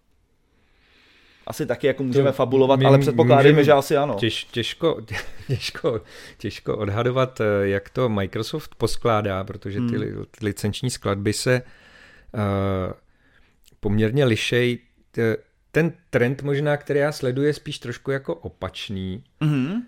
Asi 1.47 1.67
taky 1.67 1.87
jako 1.87 2.03
můžeme 2.03 2.31
to 2.31 2.33
fabulovat, 2.33 2.79
my, 2.79 2.85
ale 2.85 2.99
předpokládáme, 2.99 3.65
že 3.65 3.73
asi 3.73 3.97
ano. 3.97 4.15
Těž, 4.15 4.45
těžko, 4.45 5.01
těžko, 5.47 6.01
těžko 6.39 6.77
odhadovat, 6.77 7.41
eh, 7.41 7.69
jak 7.69 7.91
to 7.91 8.09
Microsoft 8.09 8.75
poskládá, 8.75 9.45
protože 9.45 9.79
ty, 9.79 9.97
hmm. 9.97 10.25
licenční 10.43 10.91
skladby 10.91 11.33
se 11.33 11.63
uh, 12.35 12.93
poměrně 13.81 14.25
lišej. 14.25 14.79
Ten 15.73 15.93
trend 16.11 16.43
možná, 16.43 16.77
který 16.77 17.01
já 17.01 17.13
sleduji, 17.13 17.47
je 17.47 17.55
spíš 17.55 17.79
trošku 17.79 18.11
jako 18.11 18.35
opačný, 18.35 19.25
mm-hmm. 19.41 19.73
uh, 19.73 19.81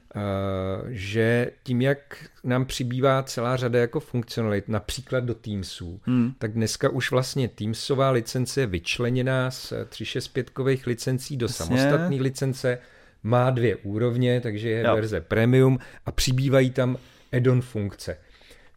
že 0.89 1.51
tím, 1.63 1.83
jak 1.83 2.25
nám 2.45 2.65
přibývá 2.65 3.23
celá 3.23 3.57
řada 3.57 3.79
jako 3.79 4.01
funkcionalit, 4.01 4.69
například 4.69 5.25
do 5.25 5.35
Teamsů, 5.35 6.01
mm. 6.07 6.33
tak 6.39 6.53
dneska 6.53 6.89
už 6.89 7.11
vlastně 7.11 7.49
Teamsová 7.49 8.11
licence 8.11 8.61
je 8.61 8.67
vyčleněná 8.67 9.51
z 9.51 9.73
365 9.89 10.87
licencí 10.87 11.37
do 11.37 11.45
Jasně. 11.45 11.67
samostatné 11.67 12.17
licence, 12.17 12.79
má 13.23 13.51
dvě 13.51 13.77
úrovně, 13.77 14.41
takže 14.41 14.69
je 14.69 14.85
jo. 14.87 14.95
verze 14.95 15.21
premium 15.21 15.79
a 16.07 16.13
přibývají 16.13 16.71
tam 16.71 16.97
add-on 17.33 17.61
funkce. 17.61 18.17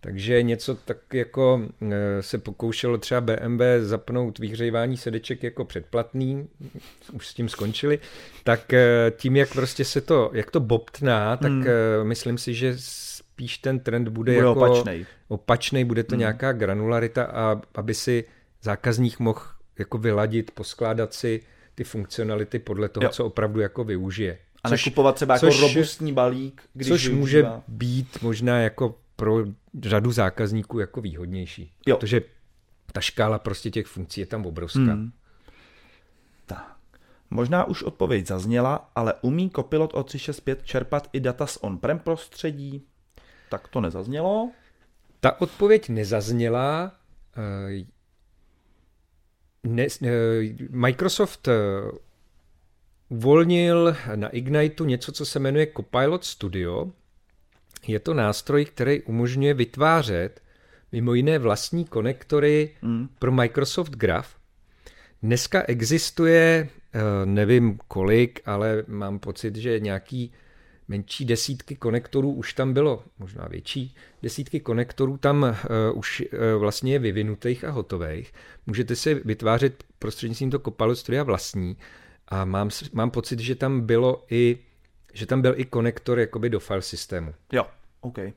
Takže 0.06 0.44
něco 0.44 0.76
tak 0.76 0.98
jako 1.14 1.62
eh, 1.82 2.22
se 2.22 2.38
pokoušelo 2.38 2.98
třeba 2.98 3.22
BMW 3.22 3.62
zapnout 3.80 4.40
vyhřívání 4.40 4.98
sedeček 4.98 5.44
jako 5.44 5.66
předplatný, 5.66 6.48
už 7.14 7.28
s 7.28 7.34
tím 7.34 7.50
skončili, 7.50 8.00
tak 8.44 8.74
eh, 8.74 9.12
tím, 9.18 9.36
jak 9.36 9.54
prostě 9.54 9.86
se 9.86 10.02
to, 10.02 10.30
jak 10.34 10.52
to 10.52 10.60
bobtná, 10.60 11.38
tak 11.38 11.52
hmm. 11.52 11.66
Eh, 11.68 12.04
myslím 12.04 12.38
si, 12.38 12.54
že 12.54 12.76
spíš 12.78 13.58
ten 13.58 13.80
trend 13.80 14.08
bude, 14.08 14.34
bude 14.34 14.48
jako 14.48 14.52
opačnej. 14.52 15.06
opačnej, 15.28 15.84
bude 15.84 16.04
to 16.04 16.16
hmm. 16.16 16.20
nějaká 16.20 16.52
granularita, 16.52 17.24
a 17.24 17.62
aby 17.76 17.94
si 17.94 18.24
zákazník 18.62 19.20
mohl 19.20 19.42
jako 19.80 19.98
vyladit, 19.98 20.52
poskládat 20.52 21.14
si 21.14 21.42
ty 21.76 21.84
funkcionality 21.84 22.60
podle 22.60 22.90
toho, 22.90 23.04
jo. 23.04 23.10
co 23.10 23.26
opravdu 23.26 23.60
jako 23.60 23.84
využije. 23.84 24.38
A 24.64 24.70
což, 24.70 24.86
nekupovat 24.86 25.16
třeba 25.16 25.34
jako 25.34 25.46
což, 25.46 25.62
robustní 25.62 26.14
balík, 26.14 26.62
když 26.74 26.88
Což 26.88 27.08
využívá. 27.08 27.50
může 27.54 27.62
být 27.68 28.22
možná 28.22 28.60
jako 28.60 28.96
pro 29.16 29.46
řadu 29.82 30.12
zákazníků 30.12 30.80
jako 30.80 31.02
výhodnější. 31.02 31.72
Jo. 31.88 31.98
Protože 31.98 32.22
ta 32.92 33.02
škála 33.02 33.40
prostě 33.40 33.72
těch 33.72 33.88
funkcí 33.88 34.22
je 34.22 34.26
tam 34.26 34.46
obrovská. 34.46 34.80
Hmm. 34.80 35.12
Tak. 36.46 36.78
Možná 37.30 37.66
už 37.66 37.84
odpověď 37.84 38.28
zazněla, 38.28 38.92
ale 38.96 39.14
umí 39.22 39.50
Copilot 39.56 39.94
o 39.94 40.04
365 40.04 40.66
čerpat 40.66 41.10
i 41.14 41.20
data 41.20 41.48
z 41.48 41.58
on-prem 41.62 42.00
prostředí? 42.00 42.86
Tak 43.50 43.68
to 43.68 43.82
nezaznělo. 43.82 44.52
Ta 45.20 45.42
odpověď 45.42 45.90
nezazněla. 45.90 46.92
Eh, 47.38 47.86
ne, 49.64 49.88
eh, 50.04 50.10
Microsoft 50.70 51.48
eh, 51.48 51.54
uvolnil 53.10 53.96
na 54.16 54.30
Igniteu 54.30 54.86
něco, 54.86 55.12
co 55.12 55.26
se 55.26 55.40
jmenuje 55.40 55.68
Copilot 55.78 56.24
Studio, 56.24 56.92
je 57.90 58.00
to 58.00 58.14
nástroj, 58.14 58.66
který 58.66 59.02
umožňuje 59.02 59.54
vytvářet 59.54 60.42
mimo 60.92 61.14
jiné 61.14 61.40
vlastní 61.40 61.86
konektory 61.86 62.76
mm. 62.82 63.08
pro 63.20 63.32
Microsoft 63.32 63.96
Graph. 63.96 64.30
Dneska 65.24 65.64
existuje, 65.68 66.70
eh, 66.94 67.00
nevím 67.26 67.80
kolik, 67.88 68.42
ale 68.46 68.84
mám 68.88 69.20
pocit, 69.20 69.56
že 69.56 69.80
nějaký 69.80 70.32
menší 70.88 71.26
desítky 71.26 71.76
konektorů 71.76 72.32
už 72.32 72.54
tam 72.54 72.74
bylo, 72.74 73.04
možná 73.20 73.48
větší, 73.48 73.96
desítky 74.24 74.60
konektorů 74.60 75.18
tam 75.18 75.44
uh, 75.44 75.98
už 75.98 76.22
uh, 76.22 76.60
vlastně 76.60 76.94
je 76.94 77.00
vyvinutých 77.00 77.64
a 77.64 77.72
hotových. 77.72 78.34
Můžete 78.66 78.96
si 78.96 79.14
vytvářet 79.14 79.84
prostřednictvím 80.00 80.52
to 80.52 80.60
Copilot 80.60 80.98
Studia 80.98 81.24
vlastní 81.24 81.78
a 82.28 82.46
mám, 82.46 82.70
mám 82.94 83.12
pocit, 83.12 83.40
že 83.40 83.56
tam 83.56 83.82
bylo 83.82 84.26
i 84.30 84.58
že 85.16 85.26
tam 85.26 85.42
byl 85.42 85.54
i 85.58 85.66
konektor 85.66 86.20
jakoby 86.20 86.50
do 86.50 86.60
file 86.60 86.82
systému. 86.82 87.34
Jo, 87.52 87.66
OK. 88.02 88.18
Uh, 88.18 88.32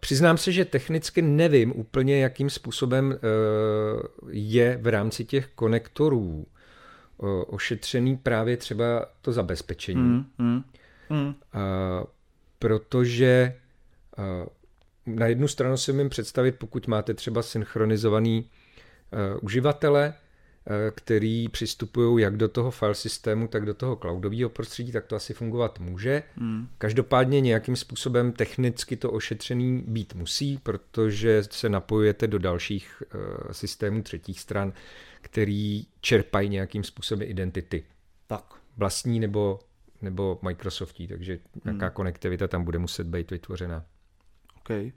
přiznám 0.00 0.36
se, 0.36 0.52
že 0.52 0.64
technicky 0.64 1.22
nevím 1.22 1.72
úplně, 1.76 2.20
jakým 2.20 2.50
způsobem 2.50 3.06
uh, 3.06 4.30
je 4.30 4.78
v 4.82 4.86
rámci 4.86 5.24
těch 5.24 5.46
konektorů 5.54 6.46
uh, 7.16 7.42
ošetřený 7.46 8.16
právě 8.16 8.56
třeba 8.56 9.06
to 9.20 9.32
zabezpečení. 9.32 10.00
Mm, 10.00 10.24
mm, 10.38 10.62
mm. 11.10 11.34
Protože 12.58 13.54
na 15.06 15.26
jednu 15.26 15.48
stranu 15.48 15.76
si 15.76 15.92
umím 15.92 16.08
představit, 16.08 16.52
pokud 16.58 16.86
máte 16.86 17.14
třeba 17.14 17.42
synchronizovaný 17.42 18.50
uživatele, 19.40 20.14
Eh, 20.14 20.23
který 20.90 21.48
přistupují 21.48 22.22
jak 22.22 22.36
do 22.36 22.48
toho 22.48 22.70
file 22.70 22.94
systému, 22.94 23.48
tak 23.48 23.66
do 23.66 23.74
toho 23.74 23.96
cloudového 23.96 24.50
prostředí, 24.50 24.92
tak 24.92 25.06
to 25.06 25.16
asi 25.16 25.34
fungovat 25.34 25.78
může. 25.78 26.22
Hmm. 26.36 26.68
Každopádně 26.78 27.40
nějakým 27.40 27.76
způsobem 27.76 28.32
technicky 28.32 28.96
to 28.96 29.10
ošetřený 29.10 29.84
být 29.86 30.14
musí, 30.14 30.58
protože 30.62 31.42
se 31.50 31.68
napojujete 31.68 32.26
do 32.26 32.38
dalších 32.38 33.02
uh, 33.14 33.20
systémů 33.52 34.02
třetích 34.02 34.40
stran, 34.40 34.72
který 35.20 35.86
čerpají 36.00 36.48
nějakým 36.48 36.84
způsobem 36.84 37.28
identity. 37.28 37.84
Tak. 38.26 38.44
Vlastní 38.76 39.20
nebo, 39.20 39.60
nebo 40.02 40.38
Microsoftí, 40.42 41.08
takže 41.08 41.32
hmm. 41.32 41.62
nějaká 41.64 41.90
konektivita 41.90 42.48
tam 42.48 42.64
bude 42.64 42.78
muset 42.78 43.06
být 43.06 43.30
vytvořena. 43.30 43.84
Okay. 44.58 44.92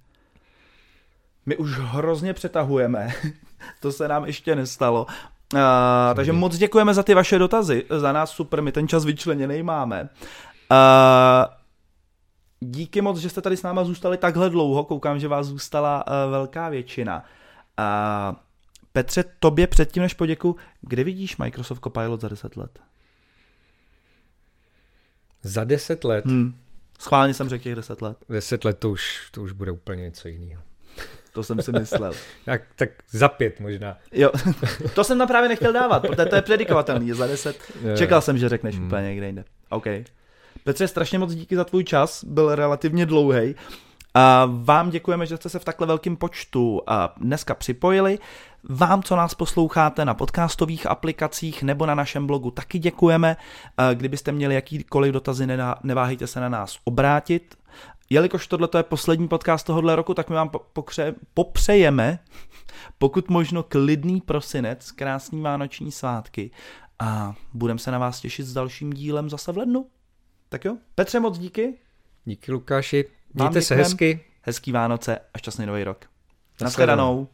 My 1.45 1.57
už 1.57 1.71
hrozně 1.71 2.33
přetahujeme, 2.33 3.13
to 3.79 3.91
se 3.91 4.07
nám 4.07 4.25
ještě 4.25 4.55
nestalo. 4.55 5.05
Uh, 5.53 5.59
takže 6.15 6.33
moc 6.33 6.57
děkujeme 6.57 6.93
za 6.93 7.03
ty 7.03 7.13
vaše 7.13 7.39
dotazy, 7.39 7.85
za 7.89 8.11
nás 8.11 8.31
super, 8.31 8.61
my 8.61 8.71
ten 8.71 8.87
čas 8.87 9.05
vyčleněný 9.05 9.63
máme. 9.63 10.09
Uh, 10.71 11.53
díky 12.59 13.01
moc, 13.01 13.17
že 13.17 13.29
jste 13.29 13.41
tady 13.41 13.57
s 13.57 13.63
náma 13.63 13.83
zůstali 13.83 14.17
takhle 14.17 14.49
dlouho, 14.49 14.83
koukám, 14.83 15.19
že 15.19 15.27
vás 15.27 15.47
zůstala 15.47 16.07
uh, 16.07 16.31
velká 16.31 16.69
většina. 16.69 17.23
Uh, 17.79 18.35
Petře, 18.97 19.23
tobě 19.39 19.67
předtím, 19.67 20.03
než 20.03 20.13
poděku, 20.13 20.55
kde 20.81 21.03
vidíš 21.03 21.37
Microsoft 21.37 21.79
Copilot 21.83 22.21
za 22.21 22.27
10 22.27 22.57
let? 22.57 22.79
Za 25.43 25.63
10 25.63 26.03
let? 26.03 26.25
Hmm. 26.25 26.59
Schválně 26.99 27.33
jsem 27.33 27.49
řekl 27.49 27.63
těch 27.63 27.75
10 27.75 28.01
let. 28.01 28.17
10 28.29 28.65
let 28.65 28.79
to 28.79 28.89
už, 28.89 29.29
to 29.31 29.41
už 29.41 29.51
bude 29.51 29.71
úplně 29.71 30.01
něco 30.01 30.27
jiného. 30.27 30.61
To 31.37 31.43
jsem 31.43 31.61
si 31.61 31.71
myslel. 31.71 32.13
tak, 32.45 32.61
tak 32.75 32.89
za 33.11 33.29
pět 33.29 33.59
možná. 33.59 33.97
Jo, 34.11 34.31
to 34.95 35.03
jsem 35.03 35.17
tam 35.17 35.27
právě 35.27 35.49
nechtěl 35.49 35.73
dávat, 35.73 35.99
protože 35.99 36.25
to 36.25 36.35
je 36.35 36.41
predikovatelný, 36.41 37.11
za 37.11 37.27
deset. 37.27 37.57
Čekal 37.97 38.21
jsem, 38.21 38.37
že 38.37 38.49
řekneš 38.49 38.75
hmm. 38.75 38.87
úplně 38.87 39.01
někde 39.01 39.25
jinde. 39.25 39.43
OK. 39.69 39.85
Petře, 40.63 40.87
strašně 40.87 41.19
moc 41.19 41.35
díky 41.35 41.55
za 41.55 41.63
tvůj 41.63 41.83
čas, 41.83 42.23
byl 42.23 42.55
relativně 42.55 43.05
dlouhý. 43.05 43.55
A 44.13 44.49
vám 44.53 44.89
děkujeme, 44.89 45.25
že 45.25 45.37
jste 45.37 45.49
se 45.49 45.59
v 45.59 45.65
takhle 45.65 45.87
velkém 45.87 46.15
počtu 46.15 46.81
dneska 47.17 47.55
připojili. 47.55 48.19
Vám, 48.69 49.03
co 49.03 49.15
nás 49.15 49.33
posloucháte 49.33 50.05
na 50.05 50.13
podcastových 50.13 50.85
aplikacích 50.85 51.63
nebo 51.63 51.85
na 51.85 51.95
našem 51.95 52.27
blogu, 52.27 52.51
taky 52.51 52.79
děkujeme. 52.79 53.37
Kdybyste 53.93 54.31
měli 54.31 54.55
jakýkoliv 54.55 55.13
dotazy, 55.13 55.47
neváhejte 55.83 56.27
se 56.27 56.39
na 56.39 56.49
nás 56.49 56.77
obrátit. 56.83 57.55
Jelikož 58.09 58.47
tohle 58.47 58.69
je 58.77 58.83
poslední 58.83 59.27
podcast 59.27 59.65
tohohle 59.65 59.95
roku, 59.95 60.13
tak 60.13 60.29
my 60.29 60.35
vám 60.35 60.49
pokře- 60.73 61.15
popřejeme, 61.33 62.19
pokud 62.97 63.29
možno 63.29 63.63
klidný 63.63 64.21
prosinec, 64.21 64.91
krásný 64.91 65.41
vánoční 65.41 65.91
svátky 65.91 66.51
a 66.99 67.35
budeme 67.53 67.79
se 67.79 67.91
na 67.91 67.97
vás 67.97 68.21
těšit 68.21 68.45
s 68.45 68.53
dalším 68.53 68.93
dílem 68.93 69.29
zase 69.29 69.51
v 69.51 69.57
lednu. 69.57 69.89
Tak 70.49 70.65
jo, 70.65 70.77
Petře, 70.95 71.19
moc 71.19 71.37
díky. 71.37 71.79
Díky 72.25 72.51
Lukáši, 72.51 73.05
mějte 73.33 73.61
se 73.61 73.75
hezky. 73.75 74.25
Hezký 74.41 74.71
Vánoce 74.71 75.19
a 75.33 75.37
šťastný 75.37 75.65
nový 75.65 75.83
rok. 75.83 76.05
Naschledanou. 76.61 77.27